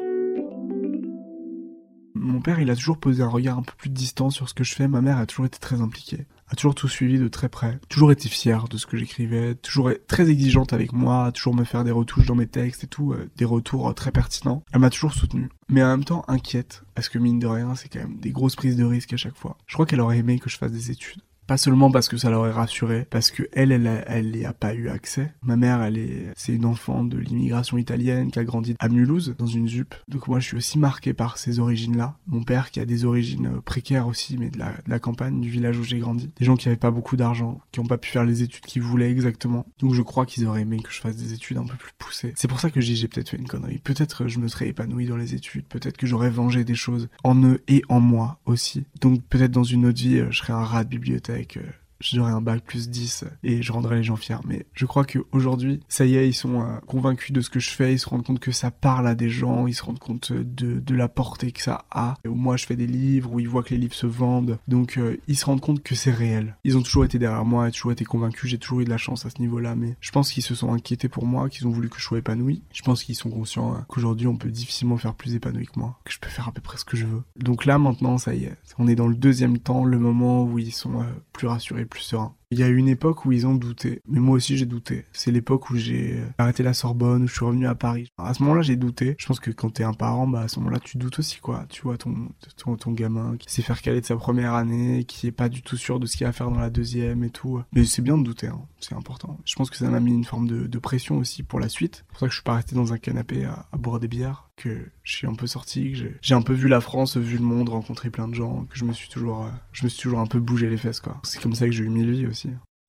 Mon 2.14 2.40
père 2.40 2.60
il 2.60 2.70
a 2.70 2.76
toujours 2.76 2.98
posé 2.98 3.22
un 3.22 3.28
regard 3.28 3.58
un 3.58 3.62
peu 3.62 3.72
plus 3.76 3.90
distant 3.90 4.30
sur 4.30 4.48
ce 4.48 4.54
que 4.54 4.62
je 4.62 4.74
fais, 4.74 4.86
ma 4.86 5.00
mère 5.00 5.18
a 5.18 5.26
toujours 5.26 5.46
été 5.46 5.58
très 5.58 5.80
impliquée 5.80 6.26
a 6.50 6.56
toujours 6.56 6.74
tout 6.74 6.88
suivi 6.88 7.18
de 7.18 7.28
très 7.28 7.48
près, 7.48 7.78
toujours 7.88 8.12
été 8.12 8.28
fière 8.28 8.68
de 8.68 8.76
ce 8.78 8.86
que 8.86 8.96
j'écrivais, 8.96 9.54
toujours 9.54 9.90
très 10.06 10.30
exigeante 10.30 10.72
avec 10.72 10.92
moi, 10.92 11.30
toujours 11.32 11.54
me 11.54 11.64
faire 11.64 11.84
des 11.84 11.90
retouches 11.90 12.26
dans 12.26 12.34
mes 12.34 12.46
textes 12.46 12.84
et 12.84 12.86
tout, 12.86 13.12
euh, 13.12 13.30
des 13.36 13.44
retours 13.44 13.88
euh, 13.88 13.92
très 13.92 14.10
pertinents. 14.10 14.62
Elle 14.72 14.80
m'a 14.80 14.90
toujours 14.90 15.12
soutenu, 15.12 15.50
mais 15.68 15.82
en 15.82 15.88
même 15.88 16.04
temps 16.04 16.24
inquiète, 16.28 16.82
parce 16.94 17.08
que 17.08 17.18
mine 17.18 17.38
de 17.38 17.46
rien, 17.46 17.74
c'est 17.74 17.88
quand 17.88 18.00
même 18.00 18.18
des 18.18 18.30
grosses 18.30 18.56
prises 18.56 18.76
de 18.76 18.84
risques 18.84 19.12
à 19.12 19.16
chaque 19.18 19.36
fois. 19.36 19.56
Je 19.66 19.74
crois 19.74 19.86
qu'elle 19.86 20.00
aurait 20.00 20.18
aimé 20.18 20.38
que 20.38 20.50
je 20.50 20.56
fasse 20.56 20.72
des 20.72 20.90
études. 20.90 21.22
Pas 21.48 21.56
seulement 21.56 21.90
parce 21.90 22.08
que 22.08 22.18
ça 22.18 22.28
l'aurait 22.28 22.52
rassuré, 22.52 23.06
parce 23.08 23.30
que 23.30 23.42
elle, 23.54 23.72
elle, 23.72 24.04
elle, 24.06 24.32
n'y 24.32 24.44
a 24.44 24.52
pas 24.52 24.74
eu 24.74 24.90
accès. 24.90 25.32
Ma 25.40 25.56
mère, 25.56 25.82
elle 25.82 25.96
est, 25.96 26.26
c'est 26.36 26.52
une 26.52 26.66
enfant 26.66 27.04
de 27.04 27.16
l'immigration 27.16 27.78
italienne 27.78 28.30
qui 28.30 28.38
a 28.38 28.44
grandi 28.44 28.76
à 28.78 28.90
Mulhouse, 28.90 29.34
dans 29.38 29.46
une 29.46 29.66
ZUP. 29.66 29.94
Donc 30.08 30.28
moi, 30.28 30.40
je 30.40 30.48
suis 30.48 30.58
aussi 30.58 30.78
marqué 30.78 31.14
par 31.14 31.38
ces 31.38 31.58
origines-là. 31.58 32.18
Mon 32.26 32.42
père, 32.42 32.70
qui 32.70 32.80
a 32.80 32.84
des 32.84 33.06
origines 33.06 33.46
euh, 33.46 33.60
précaires 33.62 34.08
aussi, 34.08 34.36
mais 34.36 34.50
de 34.50 34.58
la, 34.58 34.98
campagne, 34.98 35.40
du 35.40 35.48
village 35.48 35.78
où 35.78 35.84
j'ai 35.84 35.98
grandi. 35.98 36.30
Des 36.36 36.44
gens 36.44 36.54
qui 36.54 36.68
avaient 36.68 36.76
pas 36.76 36.90
beaucoup 36.90 37.16
d'argent, 37.16 37.62
qui 37.72 37.80
ont 37.80 37.86
pas 37.86 37.96
pu 37.96 38.10
faire 38.10 38.26
les 38.26 38.42
études 38.42 38.66
qu'ils 38.66 38.82
voulaient 38.82 39.10
exactement. 39.10 39.64
Donc 39.78 39.94
je 39.94 40.02
crois 40.02 40.26
qu'ils 40.26 40.46
auraient 40.46 40.60
aimé 40.60 40.82
que 40.82 40.92
je 40.92 41.00
fasse 41.00 41.16
des 41.16 41.32
études 41.32 41.56
un 41.56 41.64
peu 41.64 41.76
plus 41.76 41.92
poussées. 41.96 42.34
C'est 42.36 42.48
pour 42.48 42.60
ça 42.60 42.68
que 42.68 42.82
j'ai 42.82 43.08
peut-être 43.08 43.30
fait 43.30 43.38
une 43.38 43.48
connerie. 43.48 43.78
Peut-être 43.78 44.28
je 44.28 44.38
me 44.38 44.48
serais 44.48 44.68
épanoui 44.68 45.06
dans 45.06 45.16
les 45.16 45.34
études. 45.34 45.64
Peut-être 45.64 45.96
que 45.96 46.06
j'aurais 46.06 46.28
vengé 46.28 46.64
des 46.64 46.74
choses 46.74 47.08
en 47.24 47.42
eux 47.42 47.62
et 47.68 47.82
en 47.88 48.00
moi 48.00 48.38
aussi. 48.44 48.84
Donc 49.00 49.22
peut-être 49.22 49.52
dans 49.52 49.64
une 49.64 49.86
autre 49.86 49.98
vie, 49.98 50.18
euh, 50.18 50.30
je 50.30 50.38
serais 50.40 50.52
un 50.52 50.64
rat 50.64 50.84
de 50.84 50.90
bibliothèque 50.90 51.37
euh, 51.56 51.62
j'aurai 52.00 52.32
un 52.32 52.40
bac 52.40 52.62
plus 52.64 52.88
10 52.88 53.24
et 53.42 53.62
je 53.62 53.72
rendrai 53.72 53.96
les 53.96 54.02
gens 54.02 54.16
fiers. 54.16 54.36
Mais 54.46 54.66
je 54.74 54.86
crois 54.86 55.04
qu'aujourd'hui, 55.04 55.80
ça 55.88 56.04
y 56.06 56.16
est, 56.16 56.28
ils 56.28 56.34
sont 56.34 56.60
euh, 56.60 56.78
convaincus 56.86 57.32
de 57.32 57.40
ce 57.40 57.50
que 57.50 57.60
je 57.60 57.70
fais, 57.70 57.92
ils 57.92 57.98
se 57.98 58.08
rendent 58.08 58.24
compte 58.24 58.40
que 58.40 58.52
ça 58.52 58.70
parle 58.70 59.06
à 59.06 59.14
des 59.14 59.30
gens, 59.30 59.66
ils 59.66 59.74
se 59.74 59.82
rendent 59.82 59.98
compte 59.98 60.32
de, 60.32 60.78
de 60.78 60.94
la 60.94 61.08
portée 61.08 61.52
que 61.52 61.62
ça 61.62 61.84
a. 61.90 62.14
Moi, 62.24 62.56
je 62.56 62.66
fais 62.66 62.76
des 62.76 62.86
livres, 62.86 63.32
où 63.32 63.40
ils 63.40 63.48
voient 63.48 63.62
que 63.62 63.70
les 63.70 63.78
livres 63.78 63.94
se 63.94 64.06
vendent. 64.06 64.58
Donc, 64.68 64.96
euh, 64.96 65.16
ils 65.28 65.36
se 65.36 65.44
rendent 65.44 65.60
compte 65.60 65.82
que 65.82 65.94
c'est 65.94 66.12
réel. 66.12 66.56
Ils 66.64 66.76
ont 66.76 66.82
toujours 66.82 67.04
été 67.04 67.18
derrière 67.18 67.44
moi, 67.44 67.70
toujours 67.70 67.92
été 67.92 68.04
convaincus, 68.04 68.50
j'ai 68.50 68.58
toujours 68.58 68.80
eu 68.80 68.84
de 68.84 68.90
la 68.90 68.98
chance 68.98 69.26
à 69.26 69.30
ce 69.30 69.40
niveau-là. 69.40 69.74
Mais 69.74 69.96
je 70.00 70.10
pense 70.10 70.32
qu'ils 70.32 70.42
se 70.42 70.54
sont 70.54 70.72
inquiétés 70.72 71.08
pour 71.08 71.26
moi, 71.26 71.48
qu'ils 71.48 71.66
ont 71.66 71.70
voulu 71.70 71.88
que 71.88 71.98
je 71.98 72.04
sois 72.04 72.18
épanoui. 72.18 72.62
Je 72.72 72.82
pense 72.82 73.02
qu'ils 73.02 73.16
sont 73.16 73.30
conscients 73.30 73.74
hein, 73.74 73.84
qu'aujourd'hui, 73.88 74.26
on 74.26 74.36
peut 74.36 74.50
difficilement 74.50 74.96
faire 74.96 75.14
plus 75.14 75.34
épanoui 75.34 75.66
que 75.66 75.78
moi, 75.78 75.98
que 76.04 76.12
je 76.12 76.18
peux 76.18 76.28
faire 76.28 76.48
à 76.48 76.52
peu 76.52 76.60
près 76.60 76.78
ce 76.78 76.84
que 76.84 76.96
je 76.96 77.06
veux. 77.06 77.22
Donc 77.36 77.64
là, 77.64 77.78
maintenant, 77.78 78.18
ça 78.18 78.34
y 78.34 78.44
est, 78.44 78.56
on 78.78 78.86
est 78.86 78.94
dans 78.94 79.08
le 79.08 79.16
deuxième 79.16 79.58
temps, 79.58 79.84
le 79.84 79.98
moment 79.98 80.44
où 80.44 80.58
ils 80.58 80.72
sont 80.72 81.00
euh, 81.00 81.04
plus 81.32 81.46
rassurés, 81.46 81.84
plus 81.88 82.02
sereins. 82.02 82.37
Il 82.50 82.58
y 82.58 82.62
a 82.62 82.68
une 82.68 82.88
époque 82.88 83.26
où 83.26 83.32
ils 83.32 83.46
ont 83.46 83.54
douté, 83.54 84.00
mais 84.08 84.20
moi 84.20 84.36
aussi 84.36 84.56
j'ai 84.56 84.64
douté. 84.64 85.04
C'est 85.12 85.30
l'époque 85.30 85.68
où 85.68 85.76
j'ai 85.76 86.22
arrêté 86.38 86.62
la 86.62 86.72
Sorbonne, 86.72 87.24
où 87.24 87.28
je 87.28 87.34
suis 87.34 87.44
revenu 87.44 87.66
à 87.66 87.74
Paris. 87.74 88.10
À 88.16 88.32
ce 88.32 88.42
moment-là, 88.42 88.62
j'ai 88.62 88.76
douté. 88.76 89.16
Je 89.18 89.26
pense 89.26 89.38
que 89.38 89.50
quand 89.50 89.68
t'es 89.68 89.84
un 89.84 89.92
parent, 89.92 90.26
bah 90.26 90.40
à 90.40 90.48
ce 90.48 90.58
moment-là, 90.60 90.80
tu 90.80 90.96
doutes 90.96 91.18
aussi 91.18 91.40
quoi. 91.40 91.66
Tu 91.68 91.82
vois 91.82 91.98
ton 91.98 92.30
ton, 92.56 92.76
ton 92.76 92.92
gamin 92.92 93.36
qui 93.36 93.52
sait 93.52 93.60
faire 93.60 93.82
caler 93.82 94.00
de 94.00 94.06
sa 94.06 94.16
première 94.16 94.54
année, 94.54 95.04
qui 95.04 95.26
est 95.26 95.32
pas 95.32 95.50
du 95.50 95.60
tout 95.60 95.76
sûr 95.76 96.00
de 96.00 96.06
ce 96.06 96.16
qu'il 96.16 96.26
va 96.26 96.32
faire 96.32 96.50
dans 96.50 96.58
la 96.58 96.70
deuxième 96.70 97.22
et 97.22 97.30
tout. 97.30 97.62
Mais 97.74 97.84
c'est 97.84 98.00
bien 98.00 98.16
de 98.16 98.24
douter, 98.24 98.46
hein. 98.46 98.62
c'est 98.80 98.94
important. 98.94 99.38
Je 99.44 99.54
pense 99.54 99.68
que 99.68 99.76
ça 99.76 99.90
m'a 99.90 100.00
mis 100.00 100.14
une 100.14 100.24
forme 100.24 100.48
de, 100.48 100.78
pression 100.78 101.18
aussi 101.18 101.42
pour 101.42 101.60
la 101.60 101.68
suite. 101.68 101.96
C'est 101.96 102.06
pour 102.06 102.18
ça 102.20 102.26
que 102.26 102.30
je 102.30 102.36
suis 102.36 102.44
pas 102.44 102.54
resté 102.54 102.76
dans 102.76 102.94
un 102.94 102.98
canapé 102.98 103.44
à, 103.44 103.66
à 103.72 103.76
boire 103.76 104.00
des 104.00 104.08
bières, 104.08 104.48
que 104.56 104.90
je 105.02 105.16
suis 105.16 105.26
un 105.26 105.34
peu 105.34 105.46
sorti, 105.46 105.92
que 105.92 105.98
j'ai 106.20 106.34
un 106.34 106.42
peu 106.42 106.52
vu 106.52 106.68
la 106.68 106.80
France, 106.80 107.16
vu 107.16 107.38
le 107.38 107.44
monde, 107.44 107.68
rencontré 107.68 108.10
plein 108.10 108.28
de 108.28 108.34
gens, 108.34 108.66
que 108.70 108.78
je 108.78 108.84
me 108.84 108.92
suis 108.92 109.08
toujours, 109.08 109.44
euh, 109.44 109.50
je 109.72 109.84
me 109.84 109.88
suis 109.88 110.02
toujours 110.02 110.20
un 110.20 110.26
peu 110.26 110.38
bougé 110.38 110.68
les 110.68 110.76
fesses 110.76 111.00
quoi. 111.00 111.18
C'est 111.22 111.40
comme 111.40 111.54
ça 111.54 111.66
que 111.66 111.72
j'ai 111.72 111.84
eu 111.84 111.88
mille 111.88 112.10
vies 112.10 112.26
aussi. 112.26 112.37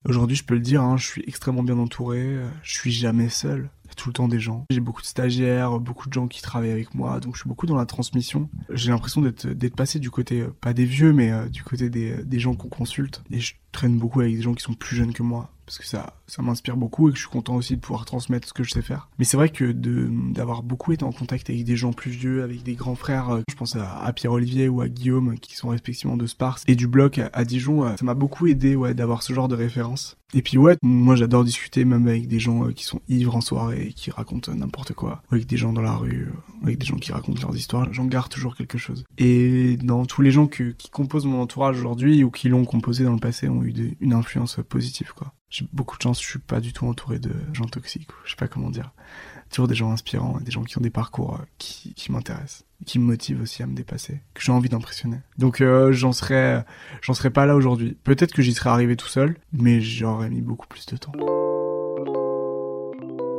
Aujourd'hui, 0.05 0.38
je 0.38 0.45
peux 0.45 0.53
le 0.53 0.62
dire, 0.62 0.81
hein, 0.81 0.95
je 0.95 1.05
suis 1.05 1.23
extrêmement 1.27 1.63
bien 1.63 1.77
entouré, 1.77 2.21
euh, 2.21 2.47
je 2.63 2.73
suis 2.73 2.91
jamais 2.91 3.27
seul. 3.27 3.69
Il 3.83 3.89
y 3.89 3.91
a 3.91 3.95
tout 3.95 4.07
le 4.07 4.13
temps 4.13 4.29
des 4.29 4.39
gens. 4.39 4.65
J'ai 4.69 4.79
beaucoup 4.79 5.01
de 5.01 5.07
stagiaires, 5.07 5.77
beaucoup 5.79 6.07
de 6.07 6.13
gens 6.13 6.27
qui 6.27 6.41
travaillent 6.41 6.71
avec 6.71 6.95
moi, 6.95 7.19
donc 7.19 7.35
je 7.35 7.41
suis 7.41 7.49
beaucoup 7.49 7.65
dans 7.65 7.75
la 7.75 7.85
transmission. 7.85 8.49
J'ai 8.69 8.91
l'impression 8.91 9.21
d'être 9.21 9.75
passé 9.75 9.99
du 9.99 10.09
côté, 10.09 10.41
euh, 10.41 10.55
pas 10.62 10.73
des 10.73 10.85
vieux, 10.85 11.12
mais 11.12 11.31
euh, 11.31 11.49
du 11.49 11.63
côté 11.63 11.89
des, 11.89 12.39
gens 12.39 12.55
qu'on 12.55 12.69
consulte. 12.69 13.21
Traîne 13.71 13.97
beaucoup 13.97 14.21
avec 14.21 14.36
des 14.36 14.41
gens 14.41 14.53
qui 14.53 14.63
sont 14.63 14.73
plus 14.73 14.95
jeunes 14.95 15.13
que 15.13 15.23
moi 15.23 15.51
parce 15.69 15.77
que 15.77 15.86
ça, 15.86 16.15
ça 16.25 16.41
m'inspire 16.41 16.77
beaucoup 16.77 17.10
et 17.10 17.12
que 17.12 17.17
je 17.17 17.21
suis 17.21 17.29
content 17.29 17.55
aussi 17.55 17.75
de 17.75 17.79
pouvoir 17.79 18.03
transmettre 18.03 18.47
ce 18.47 18.53
que 18.53 18.63
je 18.63 18.71
sais 18.71 18.82
faire. 18.82 19.08
Mais 19.19 19.23
c'est 19.23 19.38
vrai 19.38 19.49
que 19.49 19.71
d'avoir 19.71 20.63
beaucoup 20.63 20.93
été 20.93 21.03
en 21.03 21.12
contact 21.12 21.47
avec 21.51 21.63
des 21.63 21.75
gens 21.75 21.93
plus 21.93 22.10
vieux, 22.10 22.41
avec 22.41 22.63
des 22.63 22.73
grands 22.73 22.95
frères, 22.95 23.29
euh, 23.29 23.41
je 23.47 23.55
pense 23.55 23.75
à, 23.75 24.12
Pierre-Olivier 24.13 24.67
ou 24.67 24.82
à 24.82 24.88
Guillaume, 24.88 25.38
qui 25.38 25.55
sont 25.55 25.69
respectivement 25.69 26.17
de 26.17 26.25
Spars 26.25 26.58
et 26.65 26.75
du 26.75 26.88
bloc 26.88 27.19
à, 27.19 27.45
Dijon, 27.45 27.86
euh, 27.86 27.95
ça 27.99 28.03
m'a 28.03 28.15
beaucoup 28.15 28.47
aidé, 28.47 28.75
ouais, 28.75 28.95
d'avoir 28.95 29.21
ce 29.21 29.32
genre 29.32 29.47
de 29.47 29.53
référence. 29.53 30.17
Et 30.34 30.41
puis 30.43 30.58
ouais, 30.58 30.77
moi 30.84 31.15
j'adore 31.15 31.43
discuter 31.43 31.86
même 31.86 32.08
avec 32.08 32.27
des 32.27 32.39
gens 32.39 32.65
euh, 32.65 32.71
qui 32.71 32.84
sont 32.84 33.01
ivres 33.08 33.36
en 33.36 33.41
soirée 33.41 33.88
et 33.89 33.93
qui 33.93 34.10
racontent 34.10 34.53
n'importe 34.53 34.93
quoi, 34.93 35.21
avec 35.32 35.45
des 35.45 35.58
gens 35.58 35.73
dans 35.73 35.82
la 35.82 35.95
rue, 35.95 36.29
avec 36.63 36.79
des 36.79 36.86
gens 36.86 36.97
qui 36.97 37.12
racontent 37.12 37.41
leurs 37.41 37.55
histoires, 37.55 37.91
j'en 37.93 38.05
garde 38.05 38.29
toujours 38.29 38.55
quelque 38.55 38.79
chose. 38.79 39.05
Et 39.19 39.77
dans 39.77 40.05
tous 40.05 40.23
les 40.23 40.32
gens 40.32 40.47
qui 40.47 40.73
composent 40.91 41.25
mon 41.25 41.41
entourage 41.41 41.79
aujourd'hui 41.79 42.23
ou 42.23 42.32
qui 42.32 42.49
l'ont 42.49 42.65
composé 42.65 43.03
dans 43.03 43.13
le 43.13 43.19
passé 43.19 43.47
eu 43.63 43.97
une 43.99 44.13
influence 44.13 44.59
positive 44.67 45.13
quoi 45.13 45.33
j'ai 45.49 45.67
beaucoup 45.73 45.97
de 45.97 46.03
chance, 46.03 46.21
je 46.21 46.27
suis 46.27 46.39
pas 46.39 46.59
du 46.59 46.73
tout 46.73 46.85
entouré 46.85 47.19
de 47.19 47.31
gens 47.53 47.65
toxiques, 47.65 48.10
je 48.23 48.31
sais 48.31 48.35
pas 48.35 48.47
comment 48.47 48.69
dire. 48.69 48.91
toujours 49.49 49.67
des 49.67 49.75
gens 49.75 49.91
inspirants, 49.91 50.39
des 50.41 50.51
gens 50.51 50.63
qui 50.63 50.77
ont 50.77 50.81
des 50.81 50.91
parcours 50.91 51.35
euh, 51.35 51.45
qui, 51.57 51.93
qui 51.95 52.12
m'intéressent, 52.12 52.65
qui 52.85 52.99
me 52.99 53.05
motivent 53.05 53.41
aussi 53.41 53.63
à 53.63 53.67
me 53.67 53.75
dépasser, 53.75 54.21
que 54.35 54.43
j'ai 54.43 54.51
envie 54.51 54.69
d'impressionner. 54.69 55.17
Donc 55.39 55.62
euh, 55.62 55.91
j'en 55.91 56.12
serais, 56.12 56.63
j'en 57.01 57.15
serais 57.15 57.31
pas 57.31 57.47
là 57.47 57.55
aujourd'hui. 57.55 57.97
Peut-être 58.03 58.31
que 58.31 58.43
j'y 58.43 58.53
serais 58.53 58.69
arrivé 58.69 58.95
tout 58.95 59.07
seul, 59.07 59.37
mais 59.51 59.81
j'aurais 59.81 60.29
mis 60.29 60.41
beaucoup 60.41 60.67
plus 60.67 60.85
de 60.85 60.97
temps. 60.97 61.13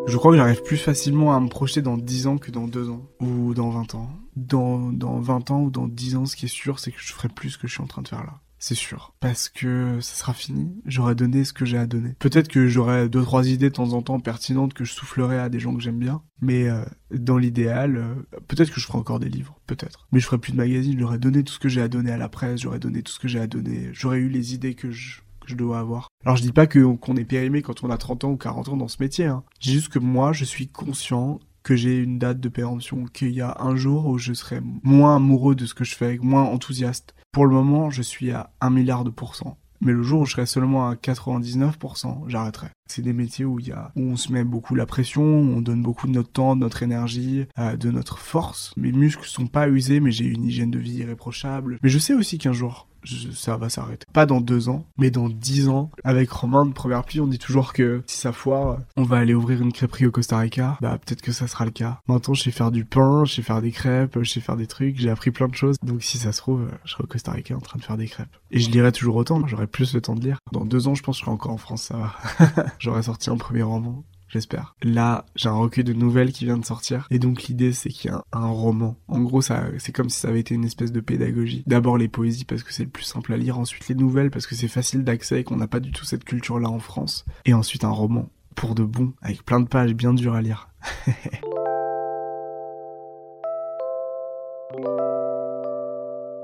Je 0.06 0.16
crois 0.16 0.32
que 0.32 0.38
j'arrive 0.38 0.62
plus 0.62 0.78
facilement 0.78 1.36
à 1.36 1.38
me 1.38 1.48
projeter 1.48 1.82
dans 1.82 1.96
10 1.96 2.26
ans 2.26 2.38
que 2.38 2.50
dans 2.50 2.66
2 2.66 2.90
ans 2.90 3.06
ou 3.20 3.54
dans 3.54 3.70
20 3.70 3.94
ans. 3.94 4.10
Dans, 4.34 4.90
dans 4.90 5.20
20 5.20 5.50
ans 5.52 5.60
ou 5.60 5.70
dans 5.70 5.86
10 5.86 6.16
ans, 6.16 6.26
ce 6.26 6.34
qui 6.34 6.46
est 6.46 6.48
sûr, 6.48 6.80
c'est 6.80 6.90
que 6.90 6.98
je 7.00 7.12
ferai 7.12 7.28
plus 7.28 7.50
ce 7.50 7.58
que 7.58 7.68
je 7.68 7.74
suis 7.74 7.82
en 7.82 7.86
train 7.86 8.02
de 8.02 8.08
faire 8.08 8.24
là 8.24 8.40
c'est 8.60 8.76
sûr. 8.76 9.14
Parce 9.18 9.48
que 9.48 9.98
ça 10.00 10.14
sera 10.14 10.34
fini, 10.34 10.70
j'aurai 10.84 11.14
donné 11.16 11.44
ce 11.44 11.52
que 11.52 11.64
j'ai 11.64 11.78
à 11.78 11.86
donner. 11.86 12.14
Peut-être 12.18 12.46
que 12.46 12.68
j'aurai 12.68 13.08
deux 13.08 13.22
trois 13.22 13.48
idées 13.48 13.70
de 13.70 13.74
temps 13.74 13.94
en 13.94 14.02
temps 14.02 14.20
pertinentes 14.20 14.74
que 14.74 14.84
je 14.84 14.92
soufflerai 14.92 15.38
à 15.38 15.48
des 15.48 15.58
gens 15.58 15.74
que 15.74 15.80
j'aime 15.80 15.98
bien, 15.98 16.22
mais 16.40 16.68
euh, 16.68 16.84
dans 17.10 17.38
l'idéal, 17.38 17.96
euh, 17.96 18.14
peut-être 18.46 18.70
que 18.70 18.78
je 18.78 18.86
ferai 18.86 18.98
encore 18.98 19.18
des 19.18 19.30
livres, 19.30 19.58
peut-être. 19.66 20.06
Mais 20.12 20.20
je 20.20 20.26
ferai 20.26 20.38
plus 20.38 20.52
de 20.52 20.58
magazines, 20.58 20.98
j'aurais 20.98 21.18
donné 21.18 21.42
tout 21.42 21.54
ce 21.54 21.58
que 21.58 21.68
j'ai 21.68 21.80
à 21.80 21.88
donner 21.88 22.12
à 22.12 22.18
la 22.18 22.28
presse, 22.28 22.60
j'aurais 22.60 22.78
donné 22.78 23.02
tout 23.02 23.12
ce 23.12 23.18
que 23.18 23.28
j'ai 23.28 23.40
à 23.40 23.46
donner, 23.46 23.88
j'aurais 23.92 24.18
eu 24.18 24.28
les 24.28 24.54
idées 24.54 24.74
que 24.74 24.90
je 24.90 25.22
dois 25.48 25.80
avoir. 25.80 26.08
Alors 26.24 26.36
je 26.36 26.42
dis 26.42 26.52
pas 26.52 26.66
qu'on 26.68 27.16
est 27.16 27.24
périmé 27.24 27.62
quand 27.62 27.82
on 27.82 27.90
a 27.90 27.96
30 27.96 28.24
ans 28.24 28.30
ou 28.30 28.36
40 28.36 28.68
ans 28.68 28.76
dans 28.76 28.88
ce 28.88 28.98
métier, 29.00 29.24
hein. 29.24 29.42
Dis 29.60 29.72
juste 29.72 29.88
que 29.88 29.98
moi 29.98 30.32
je 30.32 30.44
suis 30.44 30.68
conscient 30.68 31.40
que 31.62 31.76
j'ai 31.76 31.98
une 31.98 32.18
date 32.18 32.40
de 32.40 32.48
péremption, 32.48 33.04
qu'il 33.04 33.32
y 33.32 33.40
a 33.40 33.56
un 33.60 33.76
jour 33.76 34.06
où 34.06 34.18
je 34.18 34.32
serai 34.32 34.60
moins 34.82 35.16
amoureux 35.16 35.54
de 35.54 35.66
ce 35.66 35.74
que 35.74 35.84
je 35.84 35.94
fais, 35.94 36.18
moins 36.18 36.44
enthousiaste. 36.44 37.14
Pour 37.32 37.46
le 37.46 37.54
moment, 37.54 37.90
je 37.90 38.02
suis 38.02 38.32
à 38.32 38.50
1 38.60 38.70
milliard 38.70 39.04
de 39.04 39.10
pourcents. 39.10 39.56
Mais 39.80 39.92
le 39.92 40.02
jour 40.02 40.22
où 40.22 40.26
je 40.26 40.32
serai 40.32 40.46
seulement 40.46 40.88
à 40.88 40.94
99%, 40.94 42.24
j'arrêterai. 42.26 42.66
C'est 42.86 43.02
des 43.02 43.12
métiers 43.12 43.44
où, 43.44 43.60
y 43.60 43.70
a, 43.70 43.92
où 43.96 44.02
on 44.02 44.16
se 44.16 44.32
met 44.32 44.44
beaucoup 44.44 44.74
la 44.74 44.84
pression, 44.84 45.22
on 45.22 45.62
donne 45.62 45.80
beaucoup 45.80 46.06
de 46.06 46.12
notre 46.12 46.32
temps, 46.32 46.54
de 46.56 46.60
notre 46.60 46.82
énergie, 46.82 47.46
euh, 47.58 47.76
de 47.76 47.90
notre 47.90 48.18
force. 48.18 48.74
Mes 48.76 48.92
muscles 48.92 49.24
sont 49.24 49.46
pas 49.46 49.68
usés, 49.68 50.00
mais 50.00 50.10
j'ai 50.10 50.26
une 50.26 50.44
hygiène 50.44 50.72
de 50.72 50.78
vie 50.78 50.96
irréprochable. 50.96 51.78
Mais 51.82 51.88
je 51.88 51.98
sais 51.98 52.14
aussi 52.14 52.36
qu'un 52.36 52.52
jour, 52.52 52.88
ça 53.34 53.56
va 53.56 53.68
s'arrêter. 53.68 54.06
Pas 54.12 54.26
dans 54.26 54.40
deux 54.40 54.68
ans, 54.68 54.84
mais 54.98 55.10
dans 55.10 55.28
dix 55.28 55.68
ans. 55.68 55.90
Avec 56.04 56.30
Romain 56.30 56.66
de 56.66 56.72
Première 56.72 57.04
Pluie, 57.04 57.20
on 57.20 57.26
dit 57.26 57.38
toujours 57.38 57.72
que 57.72 58.02
si 58.06 58.18
ça 58.18 58.32
foire, 58.32 58.78
on 58.96 59.02
va 59.02 59.18
aller 59.18 59.34
ouvrir 59.34 59.62
une 59.62 59.72
crêperie 59.72 60.06
au 60.06 60.10
Costa 60.10 60.38
Rica. 60.38 60.76
Bah 60.80 60.98
peut-être 60.98 61.22
que 61.22 61.32
ça 61.32 61.46
sera 61.46 61.64
le 61.64 61.70
cas. 61.70 62.00
Maintenant, 62.08 62.34
je 62.34 62.42
sais 62.42 62.50
faire 62.50 62.70
du 62.70 62.84
pain, 62.84 63.24
je 63.24 63.34
sais 63.34 63.42
faire 63.42 63.62
des 63.62 63.72
crêpes, 63.72 64.18
je 64.20 64.30
sais 64.30 64.40
faire 64.40 64.56
des 64.56 64.66
trucs, 64.66 64.98
j'ai 64.98 65.10
appris 65.10 65.30
plein 65.30 65.48
de 65.48 65.54
choses. 65.54 65.76
Donc 65.82 66.02
si 66.02 66.18
ça 66.18 66.32
se 66.32 66.38
trouve, 66.38 66.68
je 66.84 66.92
serai 66.92 67.04
au 67.04 67.06
Costa 67.06 67.32
Rica 67.32 67.56
en 67.56 67.60
train 67.60 67.78
de 67.78 67.84
faire 67.84 67.96
des 67.96 68.08
crêpes. 68.08 68.36
Et 68.50 68.60
je 68.60 68.70
lirai 68.70 68.92
toujours 68.92 69.16
autant, 69.16 69.46
j'aurai 69.46 69.66
plus 69.66 69.94
le 69.94 70.00
temps 70.00 70.14
de 70.14 70.22
lire. 70.22 70.38
Dans 70.52 70.64
deux 70.64 70.88
ans, 70.88 70.94
je 70.94 71.02
pense 71.02 71.16
que 71.16 71.20
je 71.20 71.24
serai 71.24 71.32
encore 71.32 71.52
en 71.52 71.58
France, 71.58 71.82
ça 71.84 71.96
va. 71.96 72.16
J'aurai 72.78 73.02
sorti 73.02 73.30
un 73.30 73.36
premier 73.36 73.62
roman 73.62 74.04
j'espère. 74.30 74.74
Là, 74.82 75.26
j'ai 75.36 75.48
un 75.48 75.54
recueil 75.54 75.84
de 75.84 75.92
nouvelles 75.92 76.32
qui 76.32 76.46
vient 76.46 76.56
de 76.56 76.64
sortir. 76.64 77.06
Et 77.10 77.18
donc 77.18 77.44
l'idée, 77.44 77.72
c'est 77.72 77.90
qu'il 77.90 78.10
y 78.10 78.14
a 78.14 78.24
un, 78.32 78.46
roman. 78.46 78.96
En 79.08 79.20
gros, 79.20 79.42
c'est 79.42 79.92
comme 79.92 80.08
si 80.08 80.20
ça 80.20 80.28
avait 80.28 80.40
été 80.40 80.54
une 80.54 80.64
espèce 80.64 80.92
de 80.92 81.00
pédagogie. 81.00 81.62
D'abord 81.66 81.98
les 81.98 82.08
poésies 82.08 82.44
parce 82.44 82.62
que 82.62 82.72
c'est 82.72 82.84
le 82.84 82.90
plus 82.90 83.04
simple 83.04 83.32
à 83.32 83.36
lire. 83.36 83.58
Ensuite 83.58 83.88
les 83.88 83.94
nouvelles 83.94 84.30
parce 84.30 84.46
que 84.46 84.54
c'est 84.54 84.68
facile 84.68 85.04
d'accès 85.04 85.40
et 85.40 85.44
qu'on 85.44 85.56
n'a 85.56 85.66
pas 85.66 85.80
du 85.80 85.92
tout 85.92 86.04
cette 86.04 86.24
culture-là 86.24 86.68
en 86.68 86.78
France. 86.78 87.24
Et 87.44 87.52
ensuite 87.52 87.84
un 87.84 87.90
roman. 87.90 88.30
Pour 88.54 88.74
de 88.74 88.82
bon, 88.82 89.12
avec 89.22 89.44
plein 89.44 89.60
de 89.60 89.68
pages 89.68 89.94
bien 89.94 90.12
dures 90.12 90.34
à 90.34 90.42
lire. 90.42 90.68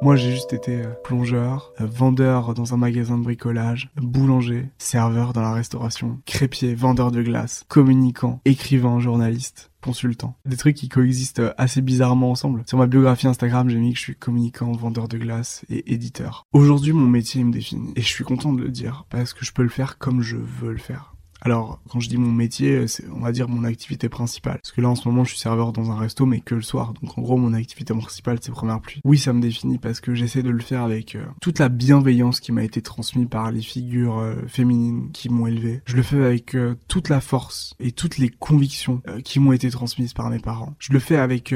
Moi, 0.03 0.15
j'ai 0.17 0.31
juste 0.31 0.53
été 0.53 0.83
euh, 0.83 0.91
plongeur, 1.05 1.73
euh, 1.81 1.87
vendeur 1.87 2.53
dans 2.53 2.75
un 2.75 2.77
magasin 2.77 3.17
de 3.17 3.25
bricolage, 3.25 3.89
boulanger, 3.97 4.69
serveur 4.77 5.33
dans 5.33 5.41
la 5.41 5.55
restauration, 5.55 6.21
crépier, 6.27 6.75
vendeur 6.75 7.11
de 7.11 7.23
glace, 7.23 7.65
communicant, 7.69 8.41
écrivain, 8.45 9.01
journaliste 9.01 9.71
consultant. 9.81 10.37
Des 10.45 10.57
trucs 10.57 10.77
qui 10.77 10.89
coexistent 10.89 11.41
euh, 11.41 11.55
assez 11.57 11.81
bizarrement 11.81 12.31
ensemble. 12.31 12.65
Sur 12.67 12.77
ma 12.77 12.87
biographie 12.87 13.27
Instagram, 13.27 13.71
j'ai 13.71 13.79
mis 13.79 13.93
que 13.93 13.99
je 13.99 14.05
suis 14.05 14.17
communicant, 14.17 14.73
vendeur 14.73 15.09
de 15.09 15.17
glace 15.17 15.65
et 15.71 15.93
éditeur. 15.93 16.45
Aujourd'hui, 16.53 16.93
mon 16.93 17.07
métier 17.07 17.43
me 17.43 17.53
définit. 17.53 17.93
Et 17.97 18.03
je 18.03 18.09
suis 18.09 18.25
content 18.25 18.53
de 18.53 18.63
le 18.63 18.69
dire, 18.69 19.07
parce 19.09 19.33
que 19.33 19.47
je 19.47 19.53
peux 19.53 19.63
le 19.63 19.71
faire 19.71 19.97
comme 19.97 20.21
je 20.21 20.37
veux 20.37 20.73
le 20.73 20.79
faire. 20.79 21.16
Alors, 21.43 21.81
quand 21.89 22.01
je 22.01 22.09
dis 22.09 22.17
mon 22.17 22.33
métier, 22.33 22.89
c'est, 22.89 23.09
on 23.11 23.21
va 23.21 23.33
dire, 23.33 23.49
mon 23.49 23.65
activité 23.65 24.09
principale. 24.09 24.59
Parce 24.63 24.73
que 24.73 24.81
là, 24.81 24.89
en 24.89 24.95
ce 24.95 25.09
moment, 25.09 25.25
je 25.25 25.31
suis 25.31 25.39
serveur 25.39 25.73
dans 25.73 25.91
un 25.91 25.97
resto, 25.97 26.27
mais 26.27 26.41
que 26.41 26.55
le 26.55 26.63
soir. 26.63 26.95
Donc, 27.01 27.17
en 27.19 27.23
gros, 27.23 27.37
mon 27.37 27.53
activité 27.53 27.95
principale, 27.95 28.39
c'est 28.41 28.53
première 28.53 28.81
pluie. 28.81 29.01
Oui, 29.05 29.19
ça 29.19 29.33
me 29.33 29.41
définit 29.41 29.79
parce 29.79 30.01
que 30.01 30.15
j'essaie 30.15 30.43
de 30.43 30.51
le 30.51 30.63
faire 30.63 30.83
avec 30.83 31.15
euh, 31.15 31.25
toute 31.41 31.59
la 31.59 31.69
bienveillance 31.69 32.41
qui 32.41 32.53
m'a 32.53 32.65
été 32.65 32.83
transmise 32.83 33.29
par 33.29 33.51
les 33.51 33.63
figures 33.63 34.19
euh, 34.19 34.35
féminines 34.47 35.11
qui 35.13 35.29
m'ont 35.29 35.47
élevé. 35.47 35.83
Je 35.87 35.97
le 35.97 36.03
fais 36.03 36.23
avec 36.25 36.55
euh, 36.55 36.75
toute 36.89 37.09
la 37.09 37.21
force 37.21 37.75
et 37.81 37.93
toutes 37.93 38.19
les 38.19 38.29
convictions 38.29 39.03
qui 39.25 39.41
m'ont 39.41 39.53
été 39.53 39.71
transmises 39.71 40.13
par 40.13 40.31
mes 40.31 40.39
parents. 40.39 40.75
Je 40.79 40.93
le 40.93 40.99
fais 40.99 41.17
avec 41.17 41.55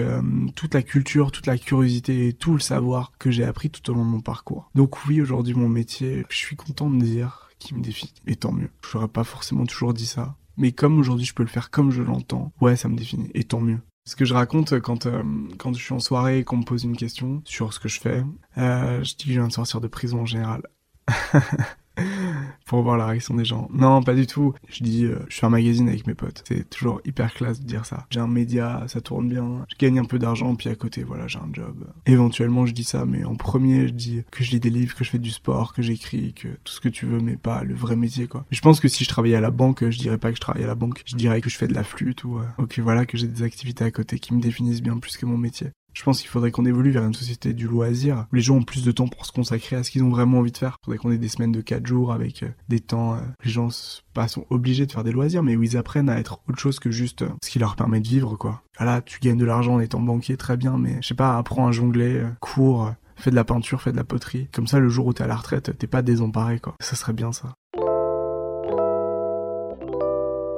toute 0.54 0.74
la 0.74 0.82
culture, 0.82 1.30
toute 1.30 1.46
la 1.46 1.58
curiosité 1.58 2.28
et 2.28 2.32
tout 2.32 2.52
le 2.52 2.60
savoir 2.60 3.12
que 3.18 3.30
j'ai 3.30 3.44
appris 3.44 3.70
tout 3.70 3.90
au 3.90 3.94
long 3.94 4.04
de 4.04 4.10
mon 4.10 4.20
parcours. 4.20 4.70
Donc 4.74 5.06
oui, 5.06 5.20
aujourd'hui, 5.20 5.54
mon 5.54 5.68
métier, 5.68 6.24
je 6.28 6.36
suis 6.36 6.56
content 6.56 6.90
de 6.90 7.02
dire 7.02 7.49
qui 7.60 7.74
me 7.74 7.82
définit. 7.82 8.12
Et 8.26 8.34
tant 8.34 8.50
mieux. 8.50 8.70
Je 8.82 8.96
n'aurais 8.96 9.08
pas 9.08 9.22
forcément 9.22 9.66
toujours 9.66 9.94
dit 9.94 10.06
ça. 10.06 10.34
Mais 10.56 10.72
comme 10.72 10.98
aujourd'hui 10.98 11.24
je 11.24 11.34
peux 11.34 11.44
le 11.44 11.48
faire 11.48 11.70
comme 11.70 11.92
je 11.92 12.02
l'entends, 12.02 12.52
ouais, 12.60 12.74
ça 12.74 12.88
me 12.88 12.96
définit. 12.96 13.30
Et 13.34 13.44
tant 13.44 13.60
mieux. 13.60 13.78
Ce 14.04 14.16
que 14.16 14.24
je 14.24 14.34
raconte 14.34 14.80
quand, 14.80 15.06
euh, 15.06 15.22
quand 15.58 15.72
je 15.72 15.82
suis 15.82 15.92
en 15.92 16.00
soirée 16.00 16.38
et 16.38 16.44
qu'on 16.44 16.56
me 16.56 16.64
pose 16.64 16.82
une 16.82 16.96
question 16.96 17.42
sur 17.44 17.72
ce 17.72 17.78
que 17.78 17.88
je 17.88 18.00
fais, 18.00 18.24
euh, 18.58 19.04
je 19.04 19.14
dis 19.14 19.26
que 19.26 19.32
je 19.32 19.38
viens 19.38 19.46
de 19.46 19.52
sortir 19.52 19.80
de 19.80 19.86
prison 19.86 20.22
en 20.22 20.26
général. 20.26 20.62
pour 22.66 22.82
voir 22.82 22.96
la 22.96 23.06
réaction 23.06 23.34
des 23.34 23.44
gens. 23.44 23.68
Non, 23.72 24.02
pas 24.02 24.14
du 24.14 24.26
tout. 24.26 24.54
Je 24.68 24.82
dis, 24.82 25.04
euh, 25.04 25.18
je 25.28 25.38
fais 25.38 25.46
un 25.46 25.50
magazine 25.50 25.88
avec 25.88 26.06
mes 26.06 26.14
potes. 26.14 26.44
C'est 26.46 26.68
toujours 26.68 27.00
hyper 27.04 27.32
classe 27.34 27.60
de 27.60 27.66
dire 27.66 27.86
ça. 27.86 28.06
J'ai 28.10 28.20
un 28.20 28.26
média, 28.26 28.84
ça 28.86 29.00
tourne 29.00 29.28
bien. 29.28 29.64
Je 29.68 29.76
gagne 29.76 29.98
un 29.98 30.04
peu 30.04 30.18
d'argent, 30.18 30.54
puis 30.54 30.68
à 30.68 30.74
côté, 30.74 31.02
voilà, 31.02 31.26
j'ai 31.26 31.38
un 31.38 31.48
job. 31.52 31.84
Éventuellement, 32.06 32.66
je 32.66 32.72
dis 32.72 32.84
ça, 32.84 33.04
mais 33.06 33.24
en 33.24 33.34
premier, 33.34 33.88
je 33.88 33.92
dis 33.92 34.22
que 34.30 34.44
je 34.44 34.50
lis 34.50 34.60
des 34.60 34.70
livres, 34.70 34.94
que 34.94 35.04
je 35.04 35.10
fais 35.10 35.18
du 35.18 35.30
sport, 35.30 35.72
que 35.72 35.82
j'écris, 35.82 36.32
que 36.34 36.48
tout 36.64 36.72
ce 36.72 36.80
que 36.80 36.88
tu 36.88 37.06
veux, 37.06 37.20
mais 37.20 37.36
pas 37.36 37.64
le 37.64 37.74
vrai 37.74 37.96
métier, 37.96 38.26
quoi. 38.26 38.44
Je 38.50 38.60
pense 38.60 38.80
que 38.80 38.88
si 38.88 39.04
je 39.04 39.08
travaillais 39.08 39.36
à 39.36 39.40
la 39.40 39.50
banque, 39.50 39.88
je 39.88 39.98
dirais 39.98 40.18
pas 40.18 40.30
que 40.30 40.36
je 40.36 40.40
travaille 40.40 40.64
à 40.64 40.68
la 40.68 40.74
banque. 40.74 41.02
Je 41.04 41.16
dirais 41.16 41.40
que 41.40 41.50
je 41.50 41.56
fais 41.56 41.68
de 41.68 41.74
la 41.74 41.84
flûte 41.84 42.24
ou, 42.24 42.38
euh, 42.38 42.44
ok, 42.58 42.78
voilà, 42.80 43.06
que 43.06 43.16
j'ai 43.16 43.26
des 43.26 43.42
activités 43.42 43.84
à 43.84 43.90
côté 43.90 44.18
qui 44.18 44.34
me 44.34 44.40
définissent 44.40 44.82
bien 44.82 44.98
plus 44.98 45.16
que 45.16 45.26
mon 45.26 45.38
métier. 45.38 45.68
Je 45.94 46.02
pense 46.02 46.20
qu'il 46.20 46.28
faudrait 46.28 46.50
qu'on 46.50 46.64
évolue 46.64 46.90
vers 46.90 47.04
une 47.04 47.14
société 47.14 47.52
du 47.52 47.66
loisir, 47.66 48.26
où 48.32 48.36
les 48.36 48.42
gens 48.42 48.56
ont 48.56 48.62
plus 48.62 48.84
de 48.84 48.92
temps 48.92 49.08
pour 49.08 49.26
se 49.26 49.32
consacrer 49.32 49.76
à 49.76 49.82
ce 49.82 49.90
qu'ils 49.90 50.04
ont 50.04 50.10
vraiment 50.10 50.38
envie 50.38 50.52
de 50.52 50.56
faire. 50.56 50.76
Il 50.80 50.84
faudrait 50.84 50.98
qu'on 50.98 51.10
ait 51.10 51.18
des 51.18 51.28
semaines 51.28 51.52
de 51.52 51.60
4 51.60 51.86
jours 51.86 52.12
avec 52.12 52.42
euh, 52.42 52.48
des 52.68 52.80
temps, 52.80 53.14
euh, 53.14 53.20
les 53.44 53.50
gens 53.50 53.68
pas 54.14 54.28
sont 54.28 54.46
obligés 54.50 54.86
de 54.86 54.92
faire 54.92 55.04
des 55.04 55.12
loisirs, 55.12 55.42
mais 55.42 55.56
où 55.56 55.62
ils 55.62 55.76
apprennent 55.76 56.08
à 56.08 56.18
être 56.18 56.40
autre 56.48 56.58
chose 56.58 56.78
que 56.78 56.90
juste 56.90 57.22
euh, 57.22 57.28
ce 57.42 57.50
qui 57.50 57.58
leur 57.58 57.76
permet 57.76 58.00
de 58.00 58.08
vivre, 58.08 58.36
quoi. 58.36 58.62
Voilà, 58.78 59.02
tu 59.02 59.18
gagnes 59.20 59.38
de 59.38 59.44
l'argent 59.44 59.74
en 59.74 59.80
étant 59.80 60.00
banquier, 60.00 60.36
très 60.36 60.56
bien, 60.56 60.78
mais 60.78 60.96
je 61.02 61.08
sais 61.08 61.14
pas, 61.14 61.36
apprends 61.36 61.66
à 61.68 61.72
jongler, 61.72 62.22
cours, 62.40 62.92
fais 63.16 63.30
de 63.30 63.36
la 63.36 63.44
peinture, 63.44 63.82
fais 63.82 63.92
de 63.92 63.96
la 63.96 64.04
poterie. 64.04 64.48
Comme 64.52 64.66
ça, 64.66 64.78
le 64.78 64.88
jour 64.88 65.06
où 65.06 65.12
t'es 65.12 65.24
à 65.24 65.26
la 65.26 65.36
retraite, 65.36 65.76
t'es 65.76 65.86
pas 65.86 66.02
désemparé, 66.02 66.60
quoi. 66.60 66.74
Ça 66.80 66.96
serait 66.96 67.12
bien, 67.12 67.32
ça. 67.32 67.52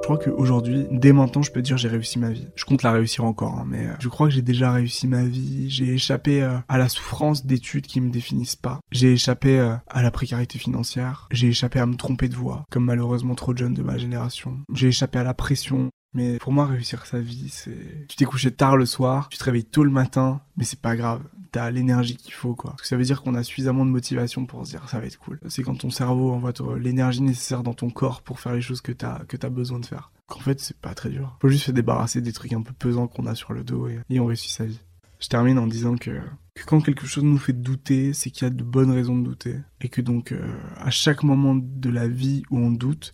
Je 0.03 0.09
crois 0.09 0.19
qu'aujourd'hui, 0.19 0.89
dès 0.91 1.13
maintenant, 1.13 1.43
je 1.43 1.53
peux 1.53 1.63
dire 1.63 1.77
j'ai 1.77 1.87
réussi 1.87 2.19
ma 2.19 2.31
vie. 2.31 2.49
Je 2.57 2.65
compte 2.65 2.83
la 2.83 2.91
réussir 2.91 3.25
encore, 3.25 3.61
hein, 3.61 3.67
mais 3.69 3.87
euh, 3.87 3.93
je 4.01 4.09
crois 4.09 4.27
que 4.27 4.35
j'ai 4.35 4.43
déjà 4.43 4.73
réussi 4.73 5.07
ma 5.07 5.23
vie. 5.23 5.71
J'ai 5.71 5.95
échappé 5.95 6.43
euh, 6.43 6.57
à 6.69 6.77
la 6.77 6.89
souffrance 6.89 7.47
d'études 7.47 7.87
qui 7.87 8.01
me 8.01 8.11
définissent 8.11 8.57
pas. 8.57 8.81
J'ai 8.91 9.13
échappé 9.13 9.61
euh, 9.61 9.77
à 9.87 10.03
la 10.03 10.11
précarité 10.11 10.59
financière. 10.59 11.29
J'ai 11.31 11.47
échappé 11.47 11.79
à 11.79 11.87
me 11.87 11.95
tromper 11.95 12.29
de 12.29 12.35
voix, 12.35 12.65
comme 12.69 12.87
malheureusement 12.87 13.37
trop 13.37 13.53
de 13.53 13.59
jeunes 13.59 13.75
de 13.75 13.83
ma 13.83 13.97
génération. 13.97 14.59
J'ai 14.75 14.89
échappé 14.89 15.21
à 15.21 15.23
la 15.23 15.35
pression. 15.35 15.91
Mais 16.15 16.39
pour 16.39 16.53
moi, 16.53 16.67
réussir 16.67 17.07
sa 17.07 17.21
vie, 17.21 17.49
c'est... 17.49 18.07
Tu 18.09 18.17
t'es 18.17 18.25
couché 18.25 18.51
tard 18.51 18.77
le 18.77 18.87
soir, 18.87 19.29
tu 19.31 19.39
te 19.39 19.45
réveilles 19.45 19.65
tôt 19.65 19.85
le 19.85 19.91
matin, 19.91 20.43
mais 20.57 20.65
c'est 20.65 20.81
pas 20.81 20.97
grave 20.97 21.23
t'as 21.53 21.71
l'énergie 21.71 22.17
qu'il 22.17 22.33
faut, 22.33 22.55
quoi. 22.55 22.75
Ça 22.83 22.97
veut 22.97 23.05
dire 23.05 23.23
qu'on 23.23 23.35
a 23.35 23.45
suffisamment 23.45 23.85
de 23.85 23.91
motivation 23.91 24.47
pour 24.47 24.67
se 24.67 24.71
dire 24.71 24.89
ça 24.89 24.99
va 24.99 25.07
être 25.07 25.19
cool. 25.19 25.39
C'est 25.49 25.63
quand 25.63 25.77
ton 25.77 25.91
cerveau 25.91 26.33
envoie 26.33 26.53
l'énergie 26.79 27.21
nécessaire 27.21 27.63
dans 27.63 27.75
ton 27.75 27.91
corps 27.91 28.23
pour 28.23 28.41
faire 28.41 28.55
les 28.55 28.63
choses 28.63 28.81
que 28.81 28.91
t'as, 28.91 29.21
que 29.27 29.37
t'as 29.37 29.51
besoin 29.51 29.79
de 29.79 29.87
faire. 29.87 30.11
Qu'en 30.27 30.41
fait, 30.41 30.59
c'est 30.61 30.77
pas 30.77 30.95
très 30.95 31.11
dur. 31.11 31.37
Faut 31.41 31.49
juste 31.49 31.67
se 31.67 31.73
débarrasser 31.73 32.23
des 32.23 32.33
trucs 32.33 32.55
un 32.55 32.63
peu 32.63 32.73
pesants 32.73 33.07
qu'on 33.07 33.27
a 33.27 33.35
sur 33.35 33.53
le 33.53 33.63
dos 33.63 33.87
et, 33.87 34.19
on 34.19 34.27
réussit 34.27 34.51
sa 34.51 34.65
vie. 34.65 34.81
Je 35.21 35.29
termine 35.29 35.59
en 35.59 35.69
disant 35.69 35.97
que, 35.97 36.21
quand 36.67 36.81
quelque 36.81 37.07
chose 37.07 37.23
nous 37.23 37.39
fait 37.39 37.53
douter, 37.53 38.13
c'est 38.13 38.31
qu'il 38.31 38.43
y 38.43 38.47
a 38.47 38.51
de 38.51 38.65
bonnes 38.65 38.91
raisons 38.91 39.17
de 39.17 39.23
douter. 39.23 39.57
Et 39.81 39.89
que 39.89 40.01
donc, 40.01 40.33
euh, 40.33 40.41
à 40.79 40.91
chaque 40.91 41.23
moment 41.23 41.55
de 41.55 41.91
la 41.91 42.09
vie 42.09 42.43
où 42.51 42.59
on 42.59 42.73
doute, 42.73 43.13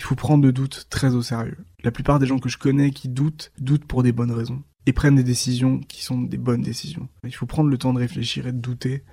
il 0.00 0.02
faut 0.02 0.14
prendre 0.14 0.42
le 0.42 0.52
doute 0.52 0.86
très 0.88 1.14
au 1.14 1.20
sérieux. 1.20 1.58
La 1.84 1.90
plupart 1.90 2.18
des 2.18 2.26
gens 2.26 2.38
que 2.38 2.48
je 2.48 2.56
connais 2.56 2.90
qui 2.90 3.08
doutent, 3.08 3.52
doutent 3.58 3.84
pour 3.84 4.02
des 4.02 4.12
bonnes 4.12 4.32
raisons 4.32 4.62
et 4.86 4.94
prennent 4.94 5.16
des 5.16 5.22
décisions 5.22 5.78
qui 5.78 6.02
sont 6.02 6.22
des 6.22 6.38
bonnes 6.38 6.62
décisions. 6.62 7.06
Il 7.22 7.34
faut 7.34 7.44
prendre 7.44 7.68
le 7.68 7.76
temps 7.76 7.92
de 7.92 7.98
réfléchir 7.98 8.46
et 8.46 8.52
de 8.52 8.58
douter, 8.58 9.04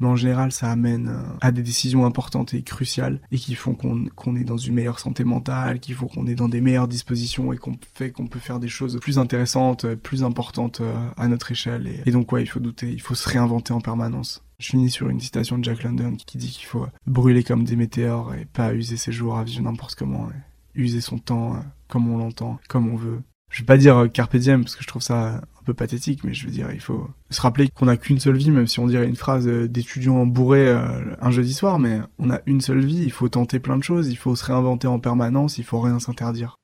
mais 0.00 0.08
en 0.08 0.16
général 0.16 0.50
ça 0.50 0.72
amène 0.72 1.08
euh, 1.08 1.36
à 1.40 1.52
des 1.52 1.62
décisions 1.62 2.04
importantes 2.04 2.52
et 2.52 2.62
cruciales 2.64 3.20
et 3.30 3.38
qui 3.38 3.54
font 3.54 3.76
qu'on 3.76 4.34
est 4.34 4.44
dans 4.44 4.56
une 4.56 4.74
meilleure 4.74 4.98
santé 4.98 5.22
mentale, 5.22 5.78
qui 5.78 5.92
font 5.92 6.08
qu'on 6.08 6.26
est 6.26 6.34
dans 6.34 6.48
des 6.48 6.60
meilleures 6.60 6.88
dispositions 6.88 7.52
et 7.52 7.56
qu'on 7.56 7.76
fait 7.94 8.10
qu'on 8.10 8.26
peut 8.26 8.40
faire 8.40 8.58
des 8.58 8.68
choses 8.68 8.98
plus 9.00 9.20
intéressantes, 9.20 9.86
plus 9.94 10.24
importantes 10.24 10.80
euh, 10.80 10.94
à 11.16 11.28
notre 11.28 11.52
échelle. 11.52 12.02
Et, 12.04 12.10
donc 12.10 12.32
ouais, 12.32 12.42
il 12.42 12.48
faut 12.48 12.60
douter, 12.60 12.90
il 12.90 13.00
faut 13.00 13.14
se 13.14 13.28
réinventer 13.28 13.72
en 13.72 13.80
permanence. 13.80 14.43
Je 14.58 14.68
finis 14.68 14.90
sur 14.90 15.08
une 15.08 15.20
citation 15.20 15.58
de 15.58 15.64
Jack 15.64 15.82
London 15.82 16.16
qui 16.16 16.38
dit 16.38 16.50
qu'il 16.50 16.66
faut 16.66 16.86
brûler 17.06 17.42
comme 17.42 17.64
des 17.64 17.76
météores 17.76 18.34
et 18.34 18.44
pas 18.44 18.74
user 18.74 18.96
ses 18.96 19.12
jours 19.12 19.36
à 19.36 19.44
vivre 19.44 19.62
n'importe 19.62 19.94
comment. 19.96 20.28
user 20.74 21.00
son 21.00 21.18
temps 21.18 21.54
euh, 21.54 21.58
comme 21.88 22.08
on 22.08 22.18
l'entend, 22.18 22.58
comme 22.68 22.88
on 22.88 22.96
veut, 22.96 23.20
je 23.50 23.60
vais 23.60 23.66
pas 23.66 23.76
dire 23.76 24.08
carpe 24.12 24.36
diem 24.36 24.62
parce 24.62 24.74
que 24.74 24.82
je 24.82 24.88
trouve 24.88 25.02
ça 25.02 25.36
un 25.36 25.64
peu 25.64 25.74
pathétique, 25.74 26.24
mais 26.24 26.34
je 26.34 26.44
veux 26.44 26.52
dire, 26.52 26.70
il 26.72 26.80
faut 26.80 27.08
se 27.30 27.40
rappeler 27.40 27.68
qu'on 27.68 27.86
n'a 27.86 27.96
qu'une 27.96 28.18
seule 28.18 28.36
vie, 28.36 28.50
même 28.50 28.66
si 28.66 28.80
on 28.80 28.86
dirait 28.86 29.06
une 29.06 29.16
phrase 29.16 29.46
d'étudiant 29.46 30.26
bourré 30.26 30.68
un 30.70 31.30
jeudi 31.30 31.54
soir, 31.54 31.78
mais 31.78 32.00
on 32.18 32.30
a 32.30 32.40
une 32.46 32.60
seule 32.60 32.84
vie, 32.84 33.02
il 33.04 33.12
faut 33.12 33.28
tenter 33.28 33.60
plein 33.60 33.76
de 33.76 33.84
choses, 33.84 34.08
il 34.08 34.16
faut 34.16 34.34
se 34.34 34.44
réinventer 34.44 34.88
en 34.88 34.98
permanence, 34.98 35.58
il 35.58 35.64
faut 35.64 35.80
rien 35.80 36.00
s'interdire. 36.00 36.58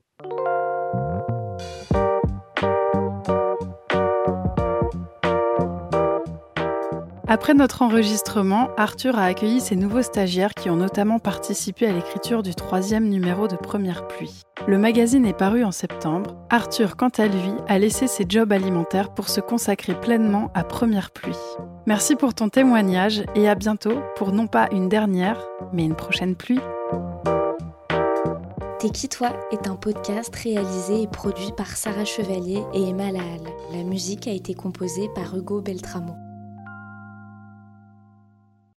Après 7.32 7.54
notre 7.54 7.82
enregistrement, 7.82 8.70
Arthur 8.76 9.16
a 9.16 9.22
accueilli 9.22 9.60
ses 9.60 9.76
nouveaux 9.76 10.02
stagiaires 10.02 10.52
qui 10.52 10.68
ont 10.68 10.74
notamment 10.74 11.20
participé 11.20 11.86
à 11.86 11.92
l'écriture 11.92 12.42
du 12.42 12.56
troisième 12.56 13.08
numéro 13.08 13.46
de 13.46 13.54
Première 13.54 14.08
Pluie. 14.08 14.42
Le 14.66 14.78
magazine 14.78 15.24
est 15.24 15.38
paru 15.38 15.62
en 15.62 15.70
septembre. 15.70 16.36
Arthur, 16.50 16.96
quant 16.96 17.12
à 17.18 17.28
lui, 17.28 17.52
a 17.68 17.78
laissé 17.78 18.08
ses 18.08 18.26
jobs 18.28 18.50
alimentaires 18.50 19.14
pour 19.14 19.28
se 19.28 19.40
consacrer 19.40 19.94
pleinement 19.94 20.50
à 20.54 20.64
Première 20.64 21.12
Pluie. 21.12 21.38
Merci 21.86 22.16
pour 22.16 22.34
ton 22.34 22.48
témoignage 22.48 23.22
et 23.36 23.48
à 23.48 23.54
bientôt 23.54 24.00
pour 24.16 24.32
non 24.32 24.48
pas 24.48 24.66
une 24.72 24.88
dernière, 24.88 25.40
mais 25.72 25.84
une 25.84 25.94
prochaine 25.94 26.34
pluie. 26.34 26.58
T'es 28.80 28.90
qui 28.90 29.08
toi? 29.08 29.28
Est 29.52 29.68
un 29.68 29.76
podcast 29.76 30.34
réalisé 30.34 31.02
et 31.02 31.06
produit 31.06 31.52
par 31.56 31.68
Sarah 31.68 32.04
Chevalier 32.04 32.64
et 32.74 32.88
Emma 32.88 33.12
Lahal. 33.12 33.42
La 33.72 33.84
musique 33.84 34.26
a 34.26 34.32
été 34.32 34.54
composée 34.54 35.08
par 35.14 35.36
Hugo 35.36 35.60
Beltramo. 35.60 36.16